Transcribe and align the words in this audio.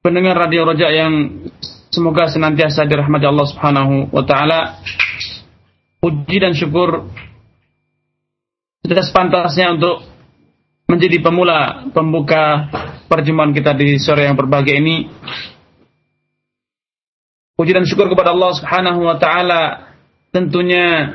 pendengar 0.00 0.36
radio 0.36 0.64
Roja 0.64 0.88
yang 0.88 1.44
semoga 1.92 2.28
senantiasa 2.32 2.88
dirahmati 2.88 3.28
Allah 3.28 3.46
Subhanahu 3.48 4.08
wa 4.08 4.24
taala. 4.24 4.80
Puji 6.00 6.40
dan 6.40 6.56
syukur 6.56 7.12
sudah 8.80 9.04
sepantasnya 9.04 9.76
untuk 9.76 10.00
menjadi 10.88 11.20
pemula 11.20 11.92
pembuka 11.92 12.72
perjumpaan 13.06 13.52
kita 13.52 13.76
di 13.76 14.00
sore 14.00 14.24
yang 14.24 14.34
berbahagia 14.40 14.80
ini. 14.80 15.12
Puji 17.60 17.76
dan 17.76 17.84
syukur 17.84 18.08
kepada 18.08 18.32
Allah 18.32 18.56
Subhanahu 18.56 19.04
wa 19.04 19.20
taala 19.20 19.92
tentunya 20.32 21.12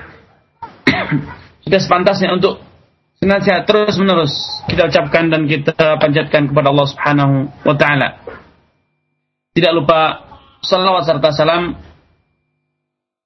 sudah 1.66 1.82
sepantasnya 1.82 2.38
untuk 2.38 2.62
senantiasa 3.18 3.66
terus 3.66 3.98
menerus 3.98 4.34
kita 4.70 4.86
ucapkan 4.86 5.34
dan 5.34 5.50
kita 5.50 5.98
panjatkan 5.98 6.46
kepada 6.46 6.70
Allah 6.70 6.86
Subhanahu 6.86 7.50
wa 7.66 7.74
taala. 7.74 8.25
Tidak 9.56 9.72
lupa 9.72 10.20
salawat 10.60 11.08
serta 11.08 11.32
salam 11.32 11.80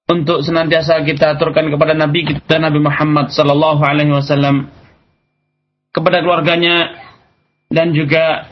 untuk 0.06 0.46
senantiasa 0.46 1.02
kita 1.02 1.34
aturkan 1.34 1.74
kepada 1.74 1.98
Nabi 1.98 2.22
kita 2.22 2.62
Nabi 2.62 2.78
Muhammad 2.78 3.34
sallallahu 3.34 3.82
alaihi 3.82 4.14
wasallam 4.14 4.70
kepada 5.90 6.22
keluarganya 6.22 7.02
dan 7.74 7.98
juga 7.98 8.46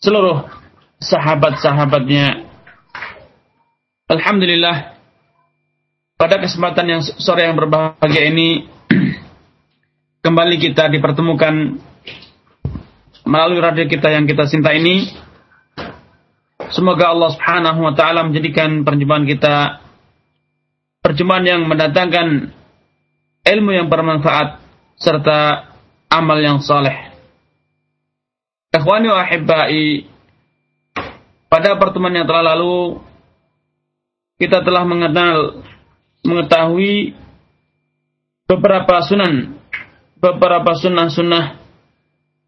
seluruh 0.00 0.48
sahabat-sahabatnya. 0.96 2.48
Alhamdulillah 4.08 4.96
pada 6.16 6.40
kesempatan 6.40 6.86
yang 6.88 7.02
sore 7.04 7.44
yang 7.44 7.56
berbahagia 7.56 8.32
ini 8.32 8.64
kembali 10.24 10.56
kita 10.56 10.88
dipertemukan 10.88 11.76
melalui 13.28 13.60
radio 13.60 13.84
kita 13.84 14.08
yang 14.08 14.24
kita 14.24 14.48
cinta 14.48 14.72
ini 14.72 15.08
Semoga 16.72 17.12
Allah 17.12 17.30
Subhanahu 17.36 17.84
wa 17.84 17.92
taala 17.92 18.24
menjadikan 18.24 18.80
perjumpaan 18.80 19.28
kita 19.28 19.84
perjumpaan 21.04 21.44
yang 21.44 21.68
mendatangkan 21.68 22.48
ilmu 23.44 23.70
yang 23.76 23.92
bermanfaat 23.92 24.62
serta 24.96 25.68
amal 26.08 26.40
yang 26.40 26.64
saleh. 26.64 27.12
Ikhwani 28.72 29.12
wa 29.12 29.20
ahibbai, 29.20 30.08
pada 31.52 31.76
pertemuan 31.76 32.16
yang 32.16 32.24
telah 32.24 32.56
lalu 32.56 33.04
kita 34.40 34.64
telah 34.64 34.88
mengenal 34.88 35.60
mengetahui 36.24 37.12
beberapa 38.48 39.04
sunan 39.04 39.60
beberapa 40.16 40.72
sunnah-sunnah 40.72 41.60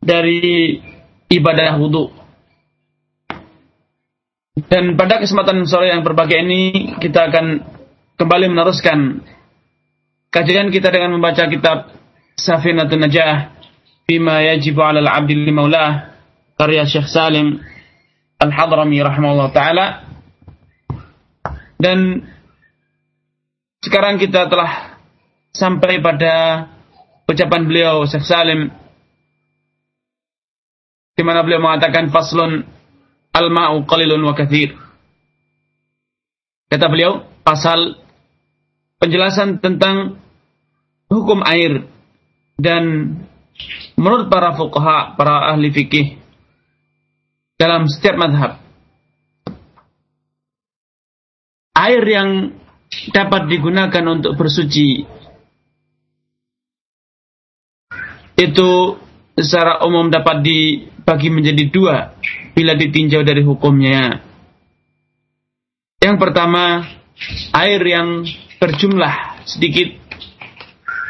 dari 0.00 0.80
ibadah 1.28 1.76
wudhu 1.76 2.23
dan 4.54 4.94
pada 4.94 5.18
kesempatan 5.18 5.66
sore 5.66 5.90
yang 5.90 6.06
berbahagia 6.06 6.46
ini 6.46 6.94
kita 7.02 7.26
akan 7.26 7.66
kembali 8.14 8.54
meneruskan 8.54 9.26
kajian 10.30 10.70
kita 10.70 10.94
dengan 10.94 11.18
membaca 11.18 11.50
kitab 11.50 11.90
Safinatun 12.38 13.02
Najah 13.02 13.50
bima 14.06 14.46
yajibu 14.46 14.78
'ala 14.78 15.02
al-'abdi 15.02 15.34
li 15.34 15.50
maulah 15.50 16.14
karya 16.54 16.86
Syekh 16.86 17.10
Salim 17.10 17.58
Al-Hadrami 18.38 19.02
rahimahullah 19.02 19.50
taala. 19.50 19.86
Dan 21.74 22.22
sekarang 23.82 24.22
kita 24.22 24.46
telah 24.46 25.02
sampai 25.50 25.98
pada 25.98 26.66
ucapan 27.26 27.66
beliau 27.66 28.06
Syekh 28.06 28.22
Salim 28.22 28.70
di 31.14 31.22
mana 31.26 31.42
beliau 31.42 31.58
mengatakan 31.58 32.14
faslun 32.14 32.73
al-ma'u 33.34 33.82
qalilun 33.84 34.22
wa 34.22 34.32
kathir. 34.38 34.78
Kata 36.70 36.86
beliau, 36.86 37.26
pasal 37.42 37.98
penjelasan 39.02 39.58
tentang 39.58 40.16
hukum 41.10 41.42
air 41.44 41.84
dan 42.56 43.14
menurut 43.98 44.30
para 44.30 44.54
fuqaha, 44.54 45.18
para 45.18 45.52
ahli 45.52 45.70
fikih 45.70 46.18
dalam 47.58 47.86
setiap 47.86 48.18
madhab 48.18 48.64
air 51.74 52.02
yang 52.02 52.30
dapat 53.10 53.50
digunakan 53.50 54.04
untuk 54.10 54.38
bersuci 54.38 55.06
itu 58.34 58.70
secara 59.38 59.82
umum 59.86 60.10
dapat 60.10 60.42
dibagi 60.42 61.28
menjadi 61.30 61.64
dua 61.70 62.14
bila 62.54 62.78
ditinjau 62.78 63.26
dari 63.26 63.42
hukumnya. 63.42 64.22
Yang 65.98 66.16
pertama, 66.22 66.86
air 67.52 67.80
yang 67.82 68.22
berjumlah 68.62 69.44
sedikit 69.44 69.90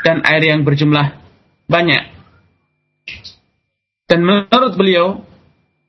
dan 0.05 0.25
air 0.25 0.51
yang 0.51 0.65
berjumlah 0.65 1.21
banyak. 1.69 2.05
Dan 4.05 4.21
menurut 4.21 4.77
beliau, 4.77 5.25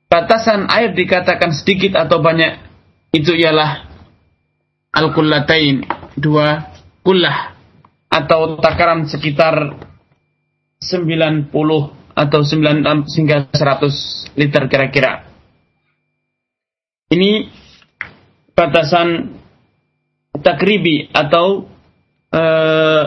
batasan 0.08 0.68
air 0.72 0.96
dikatakan 0.96 1.52
sedikit 1.52 2.00
atau 2.00 2.24
banyak 2.24 2.60
itu 3.12 3.36
ialah 3.36 3.84
al-kullatain, 4.92 5.84
dua 6.16 6.72
kullah 7.04 7.56
atau 8.08 8.56
takaran 8.56 9.04
sekitar 9.04 9.76
90 10.80 11.52
atau 12.16 12.40
9 12.40 13.04
hingga 13.04 13.52
100 13.52 14.32
liter 14.40 14.62
kira-kira. 14.72 15.35
Ini 17.06 17.46
batasan 18.50 19.38
takribi 20.42 21.06
atau 21.14 21.62
uh, 22.34 23.04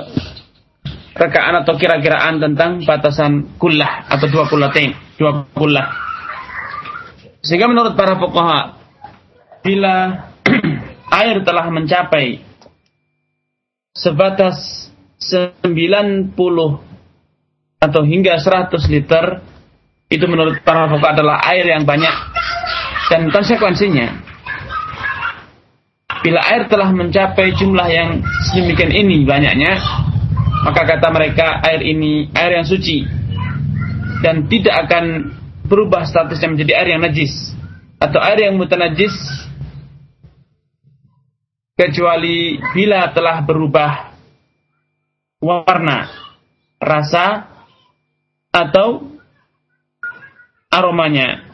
rekaan 1.19 1.55
atau 1.67 1.75
kira-kiraan 1.75 2.39
tentang 2.39 2.87
batasan 2.87 3.59
kullah 3.59 4.07
atau 4.07 4.31
dua 4.31 4.47
kullatain, 4.47 4.95
dua 5.19 5.43
kullah. 5.51 5.91
Sehingga 7.43 7.67
menurut 7.67 7.99
para 7.99 8.15
fuqaha 8.15 8.61
bila 9.67 9.95
air 11.19 11.43
telah 11.43 11.67
mencapai 11.67 12.39
sebatas 13.91 14.87
90 15.19 16.39
atau 17.83 18.01
hingga 18.07 18.39
100 18.39 18.79
liter 18.87 19.43
itu 20.07 20.23
menurut 20.23 20.63
para 20.63 20.87
fuqaha 20.87 21.19
adalah 21.19 21.43
air 21.51 21.67
yang 21.67 21.83
banyak 21.83 22.38
dan 23.09 23.33
konsekuensinya, 23.33 24.07
bila 26.21 26.39
air 26.45 26.69
telah 26.69 26.93
mencapai 26.93 27.57
jumlah 27.57 27.87
yang 27.89 28.21
sedemikian 28.53 28.93
ini 28.93 29.25
banyaknya, 29.25 29.81
maka 30.61 30.85
kata 30.85 31.09
mereka 31.09 31.57
air 31.65 31.81
ini 31.81 32.29
air 32.37 32.61
yang 32.61 32.67
suci 32.69 33.01
dan 34.21 34.45
tidak 34.45 34.85
akan 34.85 35.33
berubah 35.65 36.05
statusnya 36.05 36.53
menjadi 36.53 36.71
air 36.77 36.87
yang 36.93 37.01
najis 37.01 37.57
atau 37.97 38.21
air 38.21 38.45
yang 38.45 38.61
mutanajis 38.61 39.15
kecuali 41.73 42.61
bila 42.77 43.09
telah 43.09 43.41
berubah 43.41 44.13
warna, 45.41 46.13
rasa 46.77 47.49
atau 48.53 49.17
aromanya 50.69 51.48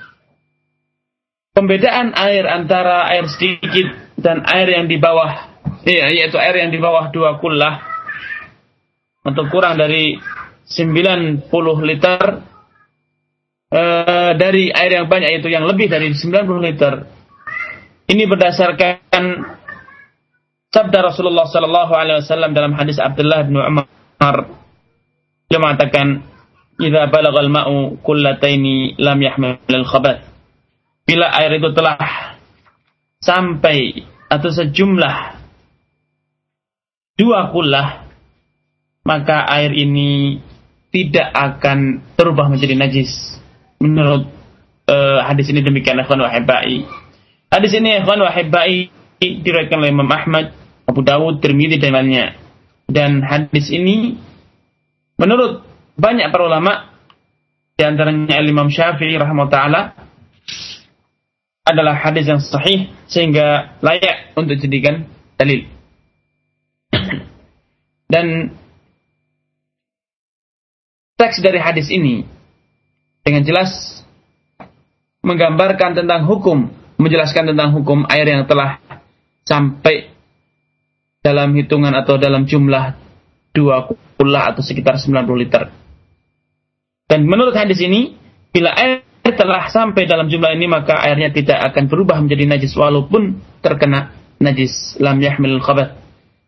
pembedaan 1.56 2.12
air 2.20 2.44
antara 2.52 3.08
air 3.16 3.32
sedikit 3.32 4.20
dan 4.20 4.44
air 4.44 4.76
yang 4.76 4.92
di 4.92 5.00
bawah 5.00 5.56
iya, 5.88 6.12
yaitu 6.12 6.36
air 6.36 6.60
yang 6.60 6.70
di 6.70 6.84
bawah 6.84 7.08
dua 7.16 7.40
kullah 7.40 7.80
untuk 9.24 9.48
kurang 9.48 9.80
dari 9.80 10.20
90 10.68 11.48
liter 11.88 12.22
e, 13.72 13.84
dari 14.36 14.68
air 14.76 14.92
yang 15.00 15.08
banyak 15.08 15.40
itu 15.40 15.48
yang 15.48 15.64
lebih 15.64 15.88
dari 15.88 16.12
90 16.12 16.44
liter 16.60 16.94
ini 18.12 18.24
berdasarkan 18.28 19.24
sabda 20.76 21.00
Rasulullah 21.08 21.48
sallallahu 21.48 21.94
alaihi 21.96 22.20
wasallam 22.20 22.52
dalam 22.52 22.76
hadis 22.76 23.00
Abdullah 23.00 23.48
bin 23.48 23.56
Umar 23.56 24.38
dia 25.48 25.60
mengatakan 25.64 26.28
"Jika 26.76 27.08
balagal 27.08 27.48
ma'u 27.48 27.96
kullataini 28.04 29.00
lam 29.00 29.24
yahmil 29.24 29.64
al-khabath." 29.72 30.35
Bila 31.06 31.30
air 31.38 31.62
itu 31.62 31.70
telah 31.72 31.98
sampai 33.22 34.04
atau 34.26 34.50
sejumlah 34.50 35.18
dua 37.16 37.54
kullah 37.54 38.10
maka 39.06 39.46
air 39.54 39.72
ini 39.72 40.42
tidak 40.90 41.30
akan 41.30 42.02
berubah 42.18 42.50
menjadi 42.50 42.74
najis. 42.74 43.38
Menurut 43.78 44.26
uh, 44.90 45.20
hadis 45.22 45.54
ini 45.54 45.62
demikian 45.62 46.02
ikhwan 46.02 46.26
wahibai 46.26 47.06
hadis 47.56 47.72
ini 47.78 48.02
ikhwan 48.04 48.20
wahibai 48.20 48.92
diriwayatkan 49.22 49.80
oleh 49.80 49.92
Imam 49.96 50.10
Ahmad 50.12 50.52
Abu 50.86 51.02
Dawud 51.06 51.40
Tirmidzi 51.40 51.80
dan 51.80 51.96
lainnya. 51.96 52.36
Dan 52.86 53.26
hadis 53.26 53.74
ini 53.74 54.20
menurut 55.18 55.66
banyak 55.98 56.30
para 56.30 56.44
ulama 56.46 56.94
di 57.76 57.84
antaranya 57.84 58.38
Imam 58.44 58.70
Syafi'i 58.70 59.18
rahimahullah 59.18 60.05
adalah 61.66 61.98
hadis 61.98 62.30
yang 62.30 62.38
sahih 62.38 62.94
sehingga 63.10 63.76
layak 63.82 64.38
untuk 64.38 64.62
dijadikan 64.62 65.10
dalil. 65.34 65.66
Dan 68.14 68.54
teks 71.18 71.42
dari 71.42 71.58
hadis 71.58 71.90
ini 71.90 72.22
dengan 73.26 73.42
jelas 73.42 74.06
menggambarkan 75.26 75.98
tentang 75.98 76.30
hukum, 76.30 76.70
menjelaskan 77.02 77.50
tentang 77.50 77.74
hukum 77.74 78.06
air 78.14 78.30
yang 78.30 78.46
telah 78.46 78.78
sampai 79.42 80.14
dalam 81.26 81.58
hitungan 81.58 81.90
atau 81.98 82.22
dalam 82.22 82.46
jumlah 82.46 82.94
dua 83.50 83.90
kullah 83.90 84.54
atau 84.54 84.62
sekitar 84.62 85.02
90 85.02 85.42
liter. 85.42 85.74
Dan 87.10 87.26
menurut 87.26 87.58
hadis 87.58 87.82
ini, 87.82 88.14
bila 88.54 88.74
air 88.78 89.02
telah 89.34 89.74
sampai 89.74 90.06
dalam 90.06 90.30
jumlah 90.30 90.54
ini 90.54 90.70
maka 90.70 91.02
airnya 91.02 91.34
tidak 91.34 91.74
akan 91.74 91.90
berubah 91.90 92.22
menjadi 92.22 92.46
najis 92.46 92.78
walaupun 92.78 93.42
terkena 93.66 94.14
najis. 94.38 95.00
Lam 95.02 95.18
yahmil 95.18 95.58
khabath 95.66 95.98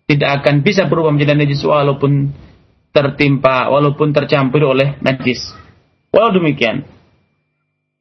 tidak 0.06 0.44
akan 0.44 0.62
bisa 0.62 0.85
berubah 0.85 1.09
menjadi 1.09 1.33
najis 1.33 1.65
walaupun 1.65 2.29
tertimpa 2.94 3.74
walaupun 3.74 4.13
tercampur 4.13 4.62
oleh 4.62 5.01
najis. 5.01 5.57
Walau 6.13 6.33
demikian 6.38 6.85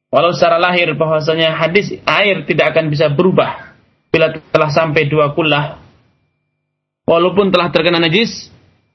walau 0.07 0.31
secara 0.31 0.57
lahir 0.57 0.95
bahwasanya 0.95 1.55
hadis 1.55 1.91
air 2.07 2.47
tidak 2.47 2.71
akan 2.75 2.87
bisa 2.87 3.11
berubah 3.11 3.75
bila 4.07 4.39
telah 4.39 4.71
sampai 4.71 5.11
dua 5.11 5.35
kullah 5.35 5.83
walaupun 7.03 7.51
telah 7.51 7.67
terkena 7.75 7.99
najis 7.99 8.47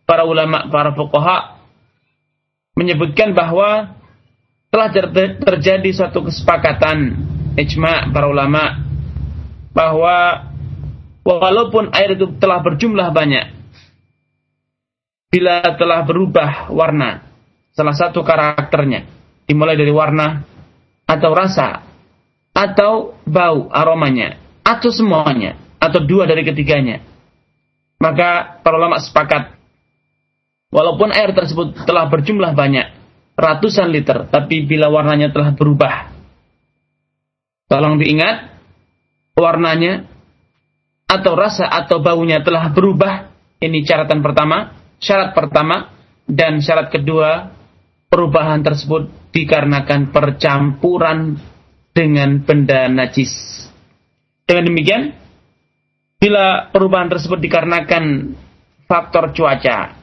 para 0.08 0.24
ulama 0.24 0.72
para 0.72 0.96
fuqaha 0.96 1.60
menyebutkan 2.72 3.36
bahwa 3.36 3.92
telah 4.72 4.88
terjadi 5.36 5.90
suatu 5.92 6.24
kesepakatan 6.24 7.12
ijma 7.60 8.08
para 8.08 8.24
ulama 8.24 8.80
bahwa 9.76 10.48
walaupun 11.20 11.92
air 11.92 12.16
itu 12.16 12.32
telah 12.40 12.64
berjumlah 12.64 13.12
banyak 13.12 13.52
bila 15.28 15.76
telah 15.76 16.00
berubah 16.08 16.72
warna 16.72 17.20
salah 17.76 17.92
satu 17.92 18.24
karakternya 18.24 19.04
dimulai 19.44 19.76
dari 19.76 19.92
warna 19.92 20.40
atau 21.04 21.30
rasa 21.36 21.84
atau 22.56 23.12
bau 23.28 23.68
aromanya 23.68 24.40
atau 24.64 24.88
semuanya 24.88 25.60
atau 25.76 26.00
dua 26.00 26.24
dari 26.24 26.48
ketiganya 26.48 27.04
maka 28.00 28.56
para 28.64 28.80
ulama 28.80 28.96
sepakat 29.04 29.52
walaupun 30.72 31.12
air 31.12 31.36
tersebut 31.36 31.84
telah 31.84 32.08
berjumlah 32.08 32.56
banyak 32.56 33.01
ratusan 33.36 33.88
liter, 33.88 34.28
tapi 34.28 34.64
bila 34.68 34.92
warnanya 34.92 35.32
telah 35.32 35.56
berubah. 35.56 36.12
Tolong 37.68 37.96
diingat, 37.96 38.52
warnanya 39.36 40.04
atau 41.08 41.32
rasa 41.36 41.68
atau 41.68 42.00
baunya 42.00 42.44
telah 42.44 42.68
berubah. 42.72 43.32
Ini 43.62 43.84
syaratan 43.86 44.20
pertama, 44.20 44.74
syarat 44.98 45.32
pertama, 45.32 45.92
dan 46.28 46.60
syarat 46.60 46.90
kedua, 46.92 47.52
perubahan 48.12 48.60
tersebut 48.60 49.32
dikarenakan 49.32 50.12
percampuran 50.12 51.40
dengan 51.96 52.42
benda 52.44 52.88
najis. 52.92 53.32
Dengan 54.44 54.68
demikian, 54.68 55.02
bila 56.20 56.68
perubahan 56.68 57.08
tersebut 57.08 57.38
dikarenakan 57.40 58.36
faktor 58.84 59.32
cuaca 59.32 59.96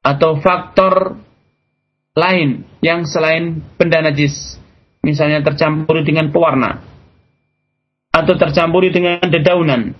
atau 0.00 0.40
faktor 0.40 1.20
lain 2.14 2.66
yang 2.82 3.06
selain 3.06 3.62
benda 3.78 4.02
najis, 4.02 4.58
misalnya 5.04 5.44
tercampuri 5.46 6.02
dengan 6.02 6.34
pewarna, 6.34 6.82
atau 8.10 8.34
tercampuri 8.34 8.90
dengan 8.90 9.22
dedaunan, 9.22 9.94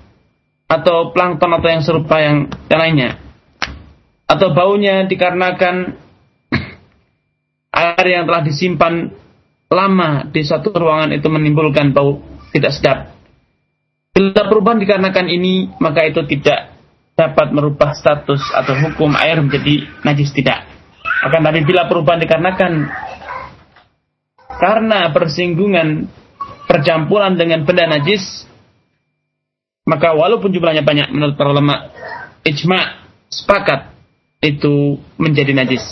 atau 0.66 1.14
plankton 1.14 1.52
atau 1.54 1.68
yang 1.70 1.82
serupa 1.82 2.18
yang, 2.18 2.50
yang 2.66 2.80
lainnya, 2.80 3.10
atau 4.26 4.50
baunya 4.50 5.06
dikarenakan 5.06 5.98
air 7.82 8.06
yang 8.06 8.24
telah 8.26 8.42
disimpan 8.42 8.94
lama 9.70 10.26
di 10.30 10.42
suatu 10.42 10.74
ruangan 10.74 11.14
itu 11.14 11.30
menimbulkan 11.30 11.94
bau 11.94 12.18
tidak 12.50 12.74
sedap. 12.74 12.98
Bila 14.10 14.50
perubahan 14.50 14.82
dikarenakan 14.82 15.26
ini, 15.30 15.70
maka 15.78 16.02
itu 16.02 16.26
tidak 16.26 16.74
dapat 17.14 17.54
merubah 17.54 17.94
status 17.94 18.42
atau 18.50 18.74
hukum 18.74 19.14
air 19.14 19.38
menjadi 19.38 19.86
najis 20.02 20.34
tidak. 20.34 20.69
Akan 21.20 21.44
tapi 21.44 21.61
bila 21.69 21.84
perubahan 21.84 22.20
dikarenakan 22.25 22.88
karena 24.61 25.12
persinggungan 25.12 26.08
percampuran 26.64 27.37
dengan 27.37 27.64
benda 27.69 27.88
najis, 27.93 28.49
maka 29.84 30.17
walaupun 30.17 30.52
jumlahnya 30.52 30.84
banyak 30.84 31.12
menurut 31.12 31.34
para 31.37 31.52
ulama 31.52 31.93
ijma 32.44 33.05
sepakat 33.28 33.93
itu 34.40 34.96
menjadi 35.20 35.52
najis. 35.52 35.84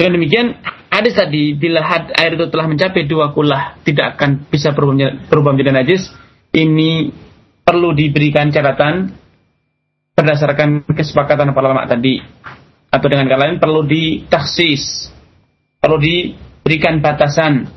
Dengan 0.00 0.16
demikian, 0.16 0.46
hadis 0.88 1.12
tadi 1.12 1.52
bila 1.52 1.84
had, 1.84 2.08
air 2.16 2.32
itu 2.32 2.48
telah 2.48 2.64
mencapai 2.64 3.04
dua 3.04 3.36
kulah 3.36 3.76
tidak 3.84 4.16
akan 4.16 4.48
bisa 4.48 4.72
berubah, 4.72 5.28
berubah 5.28 5.52
menjadi 5.52 5.76
najis. 5.76 6.08
Ini 6.50 7.12
perlu 7.60 7.92
diberikan 7.92 8.48
catatan 8.48 9.12
berdasarkan 10.16 10.88
kesepakatan 10.88 11.52
para 11.52 11.70
ulama 11.70 11.86
tadi 11.86 12.20
atau 12.90 13.06
dengan 13.06 13.30
kata 13.30 13.38
lain 13.38 13.56
perlu 13.62 13.86
ditaksis, 13.86 15.14
perlu 15.78 15.96
diberikan 16.02 16.98
batasan, 16.98 17.70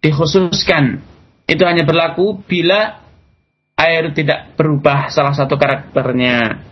dikhususkan. 0.00 1.04
Itu 1.46 1.62
hanya 1.62 1.84
berlaku 1.84 2.42
bila 2.42 3.04
air 3.76 4.10
tidak 4.16 4.56
berubah 4.56 5.12
salah 5.12 5.36
satu 5.36 5.60
karakternya. 5.60 6.64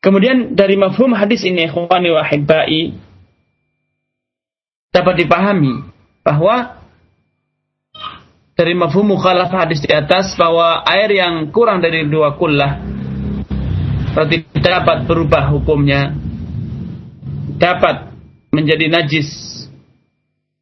Kemudian 0.00 0.56
dari 0.56 0.74
mafhum 0.80 1.12
hadis 1.12 1.44
ini, 1.44 1.68
ikhwani 1.68 2.10
wa 2.10 2.24
dapat 4.88 5.14
dipahami 5.20 5.84
bahwa 6.24 6.80
dari 8.58 8.74
mafhum 8.74 9.14
mukhalafah 9.14 9.68
hadis 9.68 9.84
di 9.84 9.92
atas 9.92 10.34
bahwa 10.34 10.82
air 10.88 11.12
yang 11.14 11.52
kurang 11.54 11.78
dari 11.78 12.08
dua 12.08 12.34
kullah 12.34 12.82
berarti 14.16 14.42
dapat 14.58 15.06
berubah 15.06 15.54
hukumnya 15.54 16.10
dapat 17.58 18.14
menjadi 18.54 18.86
najis 18.88 19.28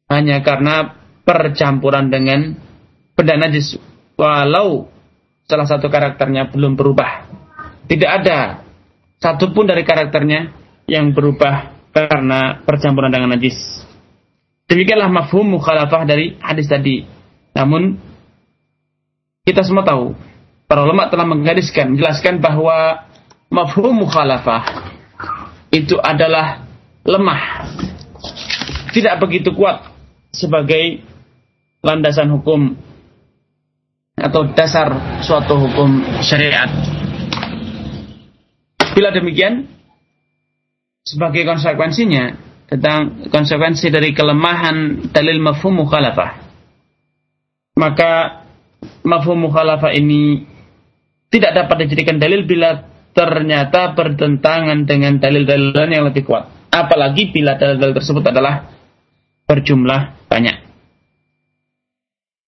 hanya 0.09 0.41
karena 0.41 0.97
percampuran 1.23 2.09
dengan 2.09 2.57
benda 3.13 3.35
najis 3.37 3.77
walau 4.17 4.89
salah 5.47 5.67
satu 5.69 5.87
karakternya 5.87 6.51
belum 6.51 6.75
berubah. 6.75 7.29
Tidak 7.87 8.09
ada 8.09 8.67
satupun 9.23 9.69
dari 9.69 9.87
karakternya 9.87 10.51
yang 10.89 11.15
berubah 11.15 11.71
karena 11.95 12.59
percampuran 12.67 13.13
dengan 13.13 13.37
najis. 13.37 13.55
Demikianlah 14.67 15.07
mafhum 15.07 15.47
mukhalafah 15.47 16.03
dari 16.03 16.35
hadis 16.43 16.67
tadi. 16.67 17.07
Namun 17.55 17.95
kita 19.47 19.63
semua 19.63 19.87
tahu 19.87 20.11
para 20.67 20.83
ulama 20.83 21.07
telah 21.07 21.23
menggariskan 21.23 21.95
menjelaskan 21.95 22.43
bahwa 22.43 23.07
mafhum 23.47 24.03
mukhalafah 24.03 24.91
itu 25.71 25.95
adalah 26.03 26.66
lemah, 27.07 27.71
tidak 28.91 29.23
begitu 29.23 29.55
kuat 29.55 29.87
sebagai 30.35 30.99
landasan 31.79 32.27
hukum 32.35 32.75
atau 34.19 34.51
dasar 34.51 35.21
suatu 35.23 35.55
hukum 35.55 36.03
syariat. 36.19 36.67
Bila 38.91 39.13
demikian, 39.15 39.71
sebagai 41.07 41.47
konsekuensinya 41.47 42.35
tentang 42.67 43.31
konsekuensi 43.31 43.87
dari 43.87 44.11
kelemahan 44.11 45.07
dalil 45.15 45.39
mafhum 45.39 45.79
mukhalafah, 45.87 46.43
maka 47.79 48.43
mafhum 49.07 49.47
mukhalafah 49.47 49.95
ini 49.95 50.43
tidak 51.31 51.55
dapat 51.55 51.87
dijadikan 51.87 52.19
dalil 52.19 52.43
bila 52.43 52.83
ternyata 53.15 53.95
bertentangan 53.95 54.83
dengan 54.83 55.21
dalil-dalil 55.21 55.71
yang 55.89 56.05
lebih 56.09 56.27
kuat 56.27 56.56
apalagi 56.71 57.31
bila 57.31 57.55
dalil-dalil 57.55 57.95
tersebut 57.97 58.23
adalah 58.27 58.69
berjumlah 59.47 60.27
banyak. 60.27 60.57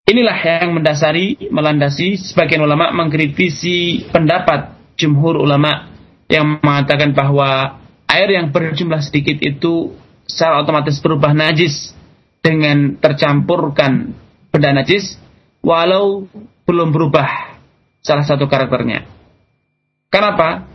Inilah 0.10 0.38
yang 0.42 0.74
mendasari, 0.74 1.38
melandasi 1.54 2.18
sebagian 2.18 2.66
ulama 2.66 2.90
mengkritisi 2.90 4.10
pendapat 4.10 4.74
jumhur 4.98 5.38
ulama 5.38 5.94
yang 6.26 6.58
mengatakan 6.66 7.14
bahwa 7.14 7.78
air 8.10 8.30
yang 8.34 8.50
berjumlah 8.50 9.06
sedikit 9.06 9.38
itu 9.38 9.94
secara 10.26 10.66
otomatis 10.66 10.98
berubah 10.98 11.38
najis 11.38 11.94
dengan 12.42 12.98
tercampurkan 12.98 14.18
benda 14.50 14.74
najis 14.74 15.22
walau 15.62 16.26
belum 16.66 16.90
berubah 16.90 17.60
salah 18.02 18.26
satu 18.26 18.50
karakternya. 18.50 19.06
Kenapa? 20.10 20.66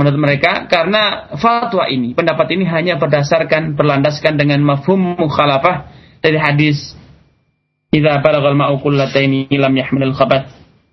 Menurut 0.00 0.16
mereka 0.16 0.64
karena 0.64 1.28
fatwa 1.36 1.84
ini, 1.84 2.16
pendapat 2.16 2.56
ini 2.56 2.64
hanya 2.64 2.96
berdasarkan 2.96 3.76
berlandaskan 3.76 4.40
dengan 4.40 4.64
mafhum 4.64 4.96
mukhalafah 5.20 5.92
dari 6.24 6.40
hadis 6.40 6.96
Idza 7.90 8.22
balagal 8.22 8.54
ma'u 8.54 8.78
kullataini 8.78 9.50
lam 9.50 9.74
yahmilul 9.74 10.14
khabath. 10.14 10.46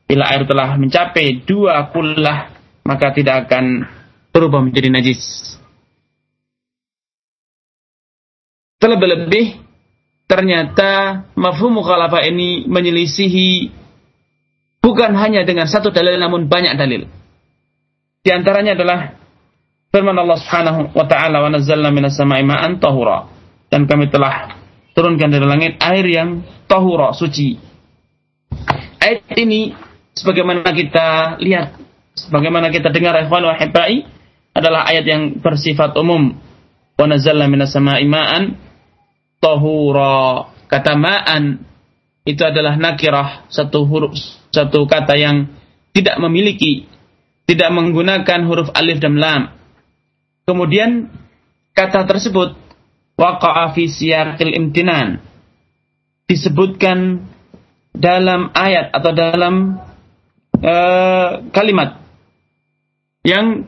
Bila 0.10 0.34
air 0.34 0.50
telah 0.50 0.76
mencapai 0.82 1.46
dua 1.46 1.94
kullah, 1.94 2.58
maka 2.82 3.14
tidak 3.14 3.46
akan 3.48 3.86
berubah 4.34 4.66
menjadi 4.66 4.90
najis. 4.90 5.22
Terlebih-lebih, 8.82 9.62
ternyata 10.26 11.24
mafhum 11.38 11.80
mukhalafah 11.80 12.26
ini 12.26 12.66
menyelisihi 12.66 13.72
bukan 14.82 15.14
hanya 15.16 15.46
dengan 15.46 15.70
satu 15.70 15.94
dalil 15.94 16.18
namun 16.18 16.50
banyak 16.50 16.76
dalil. 16.76 17.17
Di 18.28 18.36
antaranya 18.36 18.76
adalah 18.76 19.16
firman 19.88 20.12
Allah 20.20 20.36
Subhanahu 20.36 20.92
wa 20.92 21.08
taala 21.08 21.40
wa 21.40 21.48
nazzalna 21.48 21.96
minas 21.96 22.20
sama'i 22.20 22.44
ma'an 22.44 22.76
tahura 22.76 23.24
dan 23.72 23.88
kami 23.88 24.12
telah 24.12 24.52
turunkan 24.92 25.32
dari 25.32 25.48
langit 25.48 25.80
air 25.80 26.04
yang 26.04 26.44
tahura, 26.68 27.16
suci. 27.16 27.56
Ayat 29.00 29.32
ini 29.40 29.72
sebagaimana 30.12 30.68
kita 30.76 31.40
lihat, 31.40 31.80
sebagaimana 32.20 32.68
kita 32.68 32.92
dengar 32.92 33.16
ikhwan 33.24 33.48
wa 33.48 33.56
hibai 33.56 34.04
adalah 34.52 34.84
ayat 34.92 35.08
yang 35.08 35.40
bersifat 35.40 35.96
umum. 35.96 36.36
Wa 37.00 37.08
nazzalna 37.08 37.48
minas 37.48 37.72
sama'i 37.72 38.04
ma'an 38.12 38.60
tahura. 39.40 40.52
Kata 40.68 41.00
ma'an 41.00 41.64
itu 42.28 42.44
adalah 42.44 42.76
nakirah, 42.76 43.48
satu 43.48 43.88
huruf 43.88 44.20
satu 44.52 44.84
kata 44.84 45.16
yang 45.16 45.48
tidak 45.96 46.20
memiliki 46.20 46.97
tidak 47.48 47.70
menggunakan 47.72 48.44
huruf 48.44 48.70
alif 48.76 49.00
dan 49.00 49.16
lam. 49.16 49.42
Kemudian 50.44 51.08
kata 51.72 52.04
tersebut 52.04 52.60
waqa'a 53.16 53.72
fi 53.72 53.88
imtinan 54.52 55.24
disebutkan 56.28 57.24
dalam 57.96 58.52
ayat 58.54 58.94
atau 58.94 59.12
dalam 59.16 59.80
uh, 60.60 61.30
kalimat 61.50 62.04
yang 63.24 63.66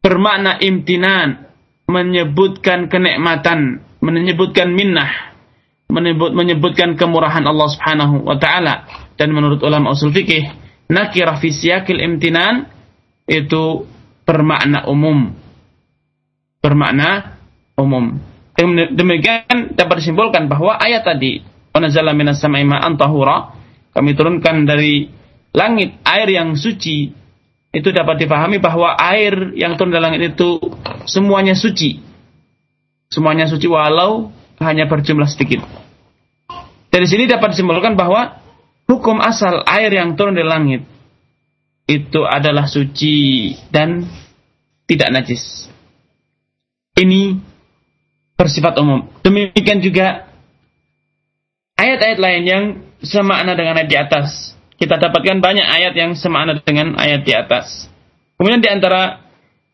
bermakna 0.00 0.58
imtinan 0.58 1.46
menyebutkan 1.84 2.88
kenikmatan 2.88 3.84
menyebutkan 4.00 4.72
minnah 4.72 5.32
menyebut, 5.88 6.32
menyebutkan 6.32 6.96
kemurahan 6.96 7.44
Allah 7.44 7.68
Subhanahu 7.70 8.24
wa 8.24 8.36
taala 8.40 8.88
dan 9.14 9.30
menurut 9.30 9.62
ulama 9.62 9.92
usul 9.92 10.10
fikih 10.10 10.63
nakirah 10.88 11.40
fi 11.40 11.48
siyaqil 11.52 12.00
imtinan 12.00 12.68
itu 13.28 13.88
bermakna 14.24 14.84
umum 14.88 15.44
bermakna 16.64 17.36
umum. 17.76 18.16
Demikian 18.96 19.76
dapat 19.76 20.00
disimpulkan 20.00 20.48
bahwa 20.48 20.80
ayat 20.80 21.04
tadi, 21.04 21.44
"Wanazala 21.76 22.16
minas 22.16 22.40
sama'i 22.40 22.64
ma'an 22.64 22.96
tahura", 22.96 23.52
kami 23.92 24.16
turunkan 24.16 24.64
dari 24.64 25.12
langit 25.52 26.00
air 26.08 26.32
yang 26.32 26.56
suci, 26.56 27.12
itu 27.74 27.88
dapat 27.92 28.24
dipahami 28.24 28.64
bahwa 28.64 28.96
air 28.96 29.52
yang 29.52 29.76
turun 29.76 29.92
dari 29.92 30.00
langit 30.08 30.22
itu 30.32 30.56
semuanya 31.04 31.52
suci. 31.52 32.00
Semuanya 33.12 33.44
suci 33.44 33.68
walau 33.68 34.32
hanya 34.62 34.88
berjumlah 34.88 35.28
sedikit. 35.28 35.60
Dari 36.88 37.06
sini 37.10 37.26
dapat 37.26 37.52
disimpulkan 37.52 37.98
bahwa 37.98 38.38
hukum 38.88 39.20
asal 39.20 39.64
air 39.68 39.92
yang 39.92 40.16
turun 40.16 40.36
dari 40.36 40.48
langit 40.48 40.82
itu 41.84 42.24
adalah 42.24 42.64
suci 42.64 43.52
dan 43.68 44.08
tidak 44.88 45.08
najis. 45.12 45.68
Ini 46.94 47.36
bersifat 48.38 48.78
umum. 48.80 49.08
Demikian 49.20 49.82
juga 49.82 50.28
ayat-ayat 51.76 52.18
lain 52.18 52.42
yang 52.44 52.64
semakna 53.02 53.52
dengan 53.58 53.80
ayat 53.80 53.90
di 53.90 53.98
atas. 53.98 54.28
Kita 54.74 54.98
dapatkan 54.98 55.38
banyak 55.38 55.66
ayat 55.66 55.94
yang 55.94 56.16
semakna 56.16 56.58
dengan 56.62 56.96
ayat 56.98 57.22
di 57.22 57.32
atas. 57.36 57.88
Kemudian 58.38 58.62
di 58.62 58.70
antara 58.70 59.22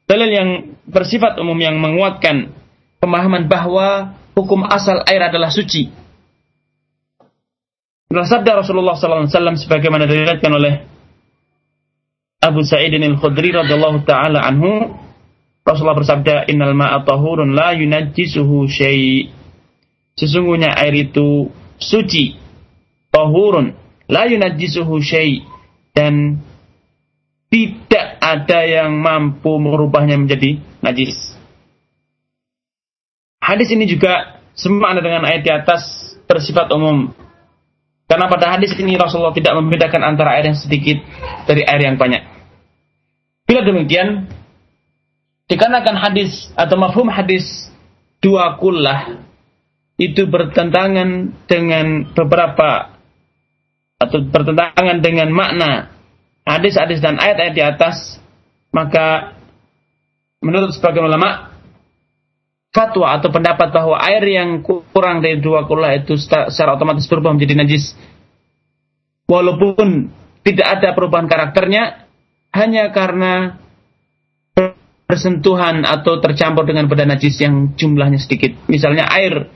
dalil 0.05 0.31
yang 0.31 0.49
bersifat 0.91 1.39
umum 1.39 1.57
yang 1.57 1.79
menguatkan 1.79 2.53
pemahaman 3.01 3.49
bahwa 3.49 4.19
hukum 4.35 4.67
asal 4.67 5.03
air 5.07 5.23
adalah 5.23 5.49
suci. 5.49 6.00
Adalah 8.11 8.27
sabda 8.27 8.53
Rasulullah 8.59 8.99
SAW 8.99 9.31
sebagaimana 9.55 10.11
diriwayatkan 10.11 10.51
oleh 10.51 10.83
Abu 12.43 12.67
Sa'id 12.67 12.91
al-Khudri 12.91 13.55
radhiyallahu 13.55 14.03
taala 14.03 14.43
anhu 14.43 14.99
Rasulullah 15.63 15.95
bersabda, 15.95 16.51
"Innal 16.51 16.75
ma'a 16.75 17.07
tahurun 17.07 17.55
la 17.55 17.71
yunajjisuhu 17.79 18.67
syai'." 18.67 19.31
Sesungguhnya 20.19 20.75
air 20.75 21.07
itu 21.07 21.55
suci, 21.79 22.35
tahurun, 23.15 23.79
la 24.11 24.27
yunajjisuhu 24.27 24.99
syai' 24.99 25.47
dan 25.95 26.43
tidak 27.47 28.19
ada 28.19 28.67
yang 28.67 28.99
mampu 28.99 29.55
merubahnya 29.55 30.19
menjadi 30.19 30.59
najis. 30.83 31.15
Hadis 33.39 33.71
ini 33.71 33.87
juga 33.87 34.43
semakna 34.59 34.99
dengan 34.99 35.31
ayat 35.31 35.43
di 35.47 35.51
atas 35.55 35.83
bersifat 36.27 36.67
umum. 36.75 37.20
Karena 38.11 38.27
pada 38.27 38.59
hadis 38.59 38.75
ini 38.75 38.99
Rasulullah 38.99 39.31
tidak 39.31 39.55
membedakan 39.55 40.03
antara 40.03 40.35
air 40.35 40.51
yang 40.51 40.59
sedikit 40.59 40.99
dari 41.47 41.63
air 41.63 41.87
yang 41.87 41.95
banyak. 41.95 42.27
Bila 43.47 43.63
demikian, 43.63 44.27
Dikarenakan 45.51 45.99
hadis 45.99 46.47
atau 46.55 46.79
mafhum 46.79 47.11
hadis 47.11 47.43
dua 48.23 48.55
kullah 48.63 49.19
itu 49.99 50.23
bertentangan 50.31 51.35
dengan 51.51 52.07
beberapa 52.15 52.95
atau 53.99 54.23
bertentangan 54.31 55.03
dengan 55.03 55.35
makna 55.35 55.91
hadis-hadis 56.47 57.03
dan 57.03 57.19
ayat-ayat 57.19 57.55
di 57.59 57.63
atas, 57.67 58.23
maka 58.71 59.35
menurut 60.39 60.71
sebagian 60.71 61.11
ulama 61.11 61.50
fatwa 62.71 63.19
atau 63.19 63.35
pendapat 63.35 63.75
bahwa 63.75 63.99
air 63.99 64.23
yang 64.31 64.63
kurang 64.63 65.23
dari 65.23 65.43
dua 65.43 65.67
kullah 65.67 65.95
itu 65.99 66.15
secara 66.19 66.79
otomatis 66.79 67.07
berubah 67.11 67.35
menjadi 67.35 67.59
najis 67.59 67.99
walaupun 69.27 70.11
tidak 70.47 70.67
ada 70.79 70.95
perubahan 70.95 71.27
karakternya 71.27 72.07
hanya 72.55 72.91
karena 72.91 73.59
bersentuhan 75.11 75.83
atau 75.83 76.23
tercampur 76.23 76.63
dengan 76.63 76.87
benda 76.87 77.03
najis 77.03 77.43
yang 77.43 77.75
jumlahnya 77.75 78.23
sedikit. 78.23 78.55
Misalnya 78.71 79.11
air 79.11 79.51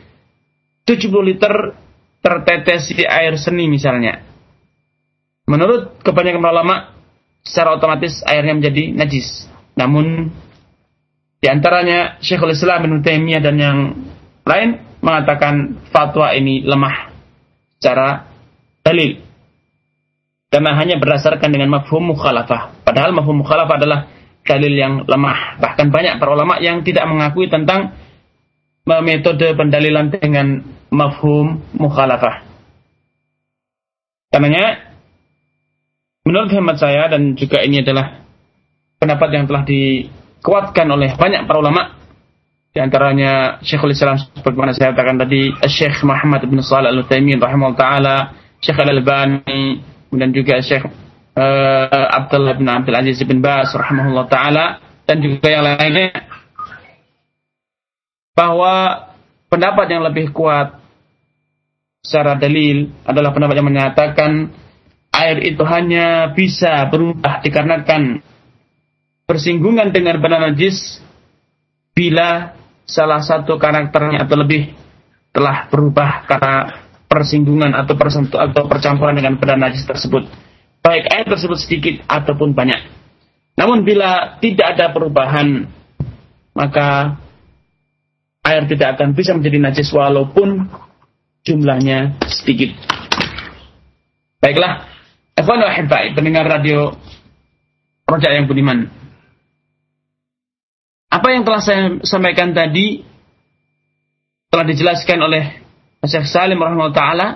70 0.82 1.14
liter 1.22 1.78
tertetes 2.18 2.90
di 2.90 3.06
air 3.06 3.38
seni 3.38 3.70
misalnya. 3.70 4.26
Menurut 5.46 6.02
kebanyakan 6.02 6.42
ulama, 6.42 6.90
secara 7.46 7.78
otomatis 7.78 8.24
airnya 8.26 8.58
menjadi 8.58 8.90
najis. 8.96 9.46
Namun 9.78 10.34
di 11.44 11.52
antaranya 11.52 12.16
Syekhul 12.24 12.56
Islam 12.56 12.88
Ibnu 12.88 13.04
Taimiyah 13.04 13.44
dan 13.44 13.60
yang 13.60 13.78
lain 14.48 14.80
mengatakan 15.04 15.76
fatwa 15.92 16.32
ini 16.32 16.64
lemah 16.64 17.12
secara 17.76 18.24
dalil. 18.80 19.20
Karena 20.48 20.72
hanya 20.80 20.96
berdasarkan 20.96 21.52
dengan 21.52 21.68
mafhum 21.68 22.16
mukhalafah. 22.16 22.80
Padahal 22.80 23.12
mafhum 23.12 23.44
mukhalafah 23.44 23.76
adalah 23.76 24.08
dalil 24.40 24.72
yang 24.72 25.04
lemah. 25.04 25.60
Bahkan 25.60 25.92
banyak 25.92 26.16
para 26.16 26.32
ulama 26.32 26.56
yang 26.64 26.80
tidak 26.80 27.04
mengakui 27.04 27.52
tentang 27.52 27.92
metode 28.88 29.52
pendalilan 29.52 30.16
dengan 30.16 30.64
mafhum 30.88 31.60
mukhalafah. 31.76 32.40
Karenanya, 34.32 34.96
menurut 36.24 36.48
hemat 36.56 36.80
saya 36.80 37.12
dan 37.12 37.36
juga 37.36 37.60
ini 37.60 37.84
adalah 37.84 38.24
pendapat 38.96 39.28
yang 39.28 39.44
telah 39.44 39.68
dikuatkan 40.44 40.84
oleh 40.92 41.16
banyak 41.16 41.48
para 41.48 41.56
ulama, 41.56 41.96
di 42.68 42.76
antaranya 42.76 43.64
Syekhul 43.64 43.96
Islam 43.96 44.20
sebagaimana 44.20 44.76
saya 44.76 44.92
katakan 44.92 45.16
tadi, 45.16 45.56
Syekh 45.64 46.04
Muhammad 46.04 46.44
bin 46.44 46.60
Shalih 46.60 46.92
Al-Utsaimin 46.92 47.40
rahimahullah 47.40 47.80
taala, 47.80 48.16
Syekh 48.60 48.76
Al-Albani, 48.76 49.80
kemudian 50.12 50.36
juga 50.36 50.60
Syekh 50.60 50.84
uh, 50.84 52.06
Abdullah 52.12 52.60
bin 52.60 52.68
Abdul 52.68 52.92
Aziz 52.92 53.24
bin 53.24 53.40
Bas 53.40 53.72
rahimahullah 53.72 54.28
taala 54.28 54.84
dan 55.08 55.24
juga 55.24 55.48
yang 55.48 55.64
lainnya. 55.64 56.12
Bahwa 58.36 59.00
pendapat 59.48 59.86
yang 59.88 60.04
lebih 60.04 60.28
kuat 60.36 60.76
secara 62.04 62.36
dalil 62.36 62.92
adalah 63.08 63.32
pendapat 63.32 63.64
yang 63.64 63.68
menyatakan 63.72 64.52
air 65.08 65.40
itu 65.40 65.64
hanya 65.64 66.36
bisa 66.36 66.84
berubah 66.92 67.40
dikarenakan 67.40 68.20
persinggungan 69.24 69.90
dengan 69.90 70.20
benda 70.20 70.50
najis 70.50 71.00
bila 71.96 72.52
salah 72.84 73.24
satu 73.24 73.56
karakternya 73.56 74.24
atau 74.24 74.36
lebih 74.36 74.76
telah 75.32 75.66
berubah 75.72 76.28
karena 76.28 76.56
persinggungan 77.08 77.72
atau 77.72 77.94
persentuh 77.96 78.40
atau 78.40 78.68
percampuran 78.68 79.16
dengan 79.16 79.40
benda 79.40 79.68
najis 79.68 79.86
tersebut 79.88 80.28
baik 80.84 81.08
air 81.08 81.26
tersebut 81.26 81.58
sedikit 81.58 82.04
ataupun 82.06 82.52
banyak 82.52 82.80
namun 83.56 83.86
bila 83.86 84.36
tidak 84.42 84.76
ada 84.76 84.92
perubahan 84.92 85.70
maka 86.54 87.18
air 88.44 88.68
tidak 88.68 89.00
akan 89.00 89.16
bisa 89.16 89.32
menjadi 89.32 89.58
najis 89.58 89.88
walaupun 89.90 90.68
jumlahnya 91.44 92.20
sedikit. 92.28 92.76
Baiklah, 94.40 94.84
Evan 95.36 95.60
Wahibai, 95.60 96.12
pendengar 96.12 96.44
radio 96.44 96.92
Rojak 98.04 98.32
yang 98.36 98.44
budiman. 98.44 98.88
Apa 101.14 101.30
yang 101.30 101.46
telah 101.46 101.62
saya 101.62 102.02
sampaikan 102.02 102.50
tadi 102.50 103.06
telah 104.50 104.66
dijelaskan 104.66 105.18
oleh 105.22 105.62
Syekh 106.02 106.26
Salim 106.26 106.58
rahimahullah 106.58 106.90
taala 106.90 107.28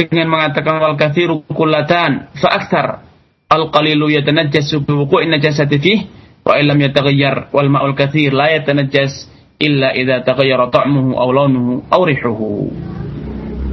dengan 0.00 0.32
mengatakan 0.32 0.80
wal 0.80 0.96
kathiru 0.96 1.44
kullatan 1.44 2.32
fa 2.40 2.48
akthar 2.56 3.04
al 3.52 3.68
qalilu 3.68 4.08
yatanajjasu 4.08 4.88
bi 4.88 4.96
wuqu'in 4.96 5.28
najasati 5.28 5.76
fihi 5.76 6.08
wa 6.40 6.56
illam 6.56 6.80
yataghayyar 6.80 7.52
wal 7.52 7.68
ma'ul 7.68 7.92
kathir 7.92 8.32
la 8.32 8.48
yatanajjas 8.48 9.28
illa 9.60 9.92
idza 9.92 10.24
taghayyara 10.24 10.72
ta'muhu 10.72 11.20
aw 11.20 11.28
launuhu 11.28 11.84
aw 11.92 12.00
rihuhu. 12.00 12.72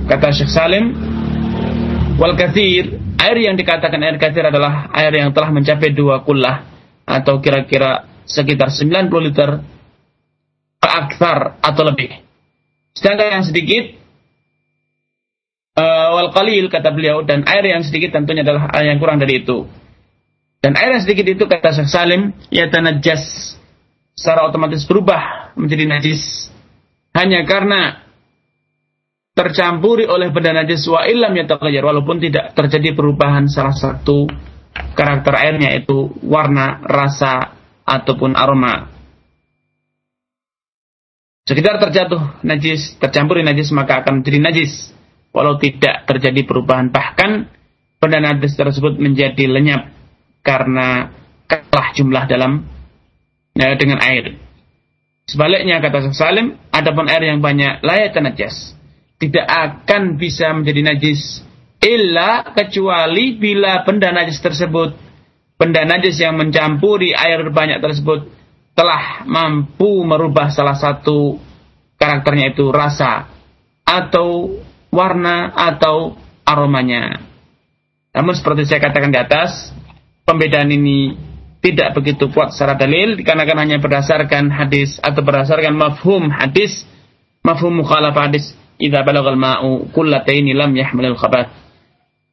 Kata 0.03 0.35
Syekh 0.35 0.51
Salim, 0.51 0.91
wal 2.19 2.35
kathir, 2.35 2.99
air 3.23 3.37
yang 3.39 3.55
dikatakan 3.55 4.03
air 4.03 4.19
kathir 4.19 4.43
adalah 4.43 4.91
air 4.91 5.15
yang 5.15 5.31
telah 5.31 5.47
mencapai 5.47 5.95
dua 5.95 6.27
kullah 6.27 6.67
atau 7.07 7.39
kira-kira 7.39 8.12
sekitar 8.25 8.71
90 8.71 9.09
liter 9.23 9.49
aksar 10.83 11.59
atau 11.63 11.83
lebih. 11.87 12.21
Sedangkan 12.93 13.41
yang 13.41 13.45
sedikit 13.47 13.97
uh, 15.79 16.07
wal 16.19 16.29
qalil 16.35 16.69
kata 16.69 16.93
beliau 16.93 17.25
dan 17.25 17.47
air 17.49 17.65
yang 17.73 17.81
sedikit 17.81 18.13
tentunya 18.13 18.45
adalah 18.45 18.69
air 18.75 18.93
yang 18.93 18.99
kurang 19.01 19.17
dari 19.17 19.41
itu. 19.41 19.65
Dan 20.63 20.79
air 20.79 20.95
yang 20.95 21.03
sedikit 21.03 21.27
itu 21.27 21.43
kata 21.43 21.75
Syekh 21.75 21.91
Salim 21.91 22.31
ya 22.47 22.71
tanajjas 22.71 23.55
secara 24.15 24.47
otomatis 24.47 24.85
berubah 24.87 25.55
menjadi 25.59 25.89
najis 25.89 26.47
hanya 27.17 27.43
karena 27.43 28.05
tercampuri 29.33 30.05
oleh 30.05 30.29
benda 30.29 30.53
najis 30.53 30.85
wa 30.85 31.03
illam 31.09 31.33
yataghayyar 31.33 31.83
walaupun 31.83 32.21
tidak 32.21 32.53
terjadi 32.53 32.93
perubahan 32.93 33.49
salah 33.49 33.73
satu 33.73 34.29
karakter 34.93 35.33
airnya 35.37 35.73
itu 35.73 36.13
warna, 36.25 36.81
rasa 36.85 37.62
ataupun 37.83 38.35
aroma. 38.35 38.91
Sekitar 41.43 41.75
terjatuh 41.83 42.39
najis, 42.47 42.95
tercampuri 43.03 43.43
najis 43.43 43.67
maka 43.75 43.99
akan 43.99 44.23
menjadi 44.23 44.39
najis 44.39 44.95
walau 45.35 45.59
tidak 45.59 46.07
terjadi 46.07 46.47
perubahan 46.47 46.87
bahkan 46.87 47.51
benda 47.99 48.23
najis 48.23 48.55
tersebut 48.55 48.95
menjadi 48.95 49.51
lenyap 49.51 49.91
karena 50.39 51.11
kalah 51.51 51.91
jumlah 51.91 52.23
dalam 52.31 52.63
ya, 53.59 53.75
dengan 53.75 53.99
air. 53.99 54.39
Sebaliknya 55.27 55.79
kata 55.79 56.11
Salim, 56.15 56.59
adapun 56.71 57.07
air 57.07 57.27
yang 57.27 57.39
banyak 57.39 57.79
layak 57.83 58.15
najis, 58.19 58.75
tidak 59.19 59.47
akan 59.47 60.19
bisa 60.19 60.51
menjadi 60.51 60.95
najis 60.95 61.43
illa 61.83 62.55
kecuali 62.55 63.35
bila 63.35 63.83
benda 63.83 64.15
najis 64.15 64.39
tersebut 64.39 64.95
benda 65.63 65.87
najis 65.87 66.19
yang 66.19 66.35
mencampuri 66.35 67.15
air 67.15 67.47
banyak 67.47 67.79
tersebut 67.79 68.27
telah 68.75 69.23
mampu 69.23 70.03
merubah 70.03 70.51
salah 70.51 70.75
satu 70.75 71.39
karakternya 71.95 72.51
itu 72.51 72.67
rasa 72.67 73.31
atau 73.87 74.59
warna 74.91 75.55
atau 75.55 76.19
aromanya. 76.43 77.23
Namun 78.11 78.35
seperti 78.35 78.67
saya 78.67 78.83
katakan 78.83 79.15
di 79.15 79.19
atas, 79.23 79.71
pembedaan 80.27 80.67
ini 80.67 81.15
tidak 81.63 81.95
begitu 81.95 82.27
kuat 82.27 82.51
secara 82.51 82.75
dalil 82.75 83.15
dikarenakan 83.15 83.63
hanya 83.63 83.77
berdasarkan 83.79 84.51
hadis 84.51 84.99
atau 84.99 85.23
berdasarkan 85.23 85.71
mafhum 85.71 86.27
hadis 86.27 86.83
mafhum 87.39 87.79
mukhalaf 87.79 88.11
hadis 88.19 88.51
idza 88.75 88.99
balagal 89.07 89.39
ma'u 89.39 89.87
kullataini 89.95 90.51
lam 90.51 90.75
yahmilul 90.75 91.15
khabath 91.15 91.55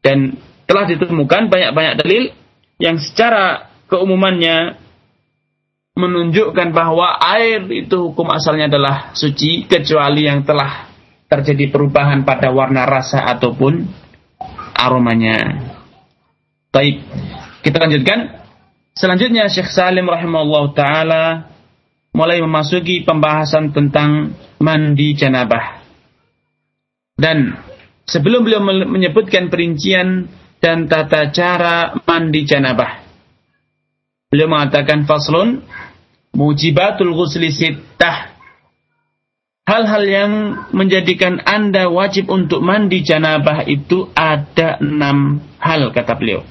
dan 0.02 0.34
telah 0.66 0.82
ditemukan 0.90 1.46
banyak-banyak 1.46 1.94
dalil 2.02 2.34
yang 2.80 2.96
secara 2.96 3.68
keumumannya 3.92 4.80
menunjukkan 5.94 6.72
bahwa 6.72 7.20
air 7.36 7.68
itu 7.68 8.10
hukum 8.10 8.32
asalnya 8.32 8.72
adalah 8.72 9.12
suci 9.12 9.68
kecuali 9.68 10.24
yang 10.24 10.48
telah 10.48 10.88
terjadi 11.28 11.68
perubahan 11.68 12.24
pada 12.24 12.48
warna 12.50 12.88
rasa 12.88 13.22
ataupun 13.36 13.84
aromanya. 14.74 15.68
Baik, 16.72 17.04
kita 17.60 17.76
lanjutkan. 17.76 18.40
Selanjutnya 18.96 19.46
Syekh 19.46 19.70
Salim 19.70 20.08
rahimahullah 20.08 20.64
taala 20.74 21.24
mulai 22.10 22.42
memasuki 22.42 23.06
pembahasan 23.06 23.70
tentang 23.70 24.34
mandi 24.58 25.14
janabah. 25.14 25.84
Dan 27.14 27.54
sebelum 28.08 28.42
beliau 28.42 28.64
menyebutkan 28.64 29.52
perincian 29.52 30.26
dan 30.60 30.86
tata 30.86 31.32
cara 31.32 31.96
mandi 32.04 32.44
janabah. 32.44 33.00
Beliau 34.30 34.46
mengatakan 34.46 35.08
faslun 35.08 35.64
mujibatul 36.36 37.16
ghusli 37.16 37.50
sittah. 37.50 38.38
Hal-hal 39.66 40.04
yang 40.06 40.32
menjadikan 40.74 41.38
Anda 41.46 41.86
wajib 41.90 42.26
untuk 42.30 42.62
mandi 42.62 43.06
janabah 43.06 43.66
itu 43.66 44.10
ada 44.14 44.78
enam 44.82 45.38
hal 45.62 45.94
kata 45.94 46.14
beliau. 46.18 46.42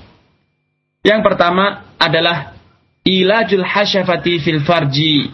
Yang 1.03 1.21
pertama 1.23 1.95
adalah 1.99 2.55
ilajul 3.03 3.63
hasyafati 3.63 4.33
fil 4.39 4.63
farji. 4.63 5.31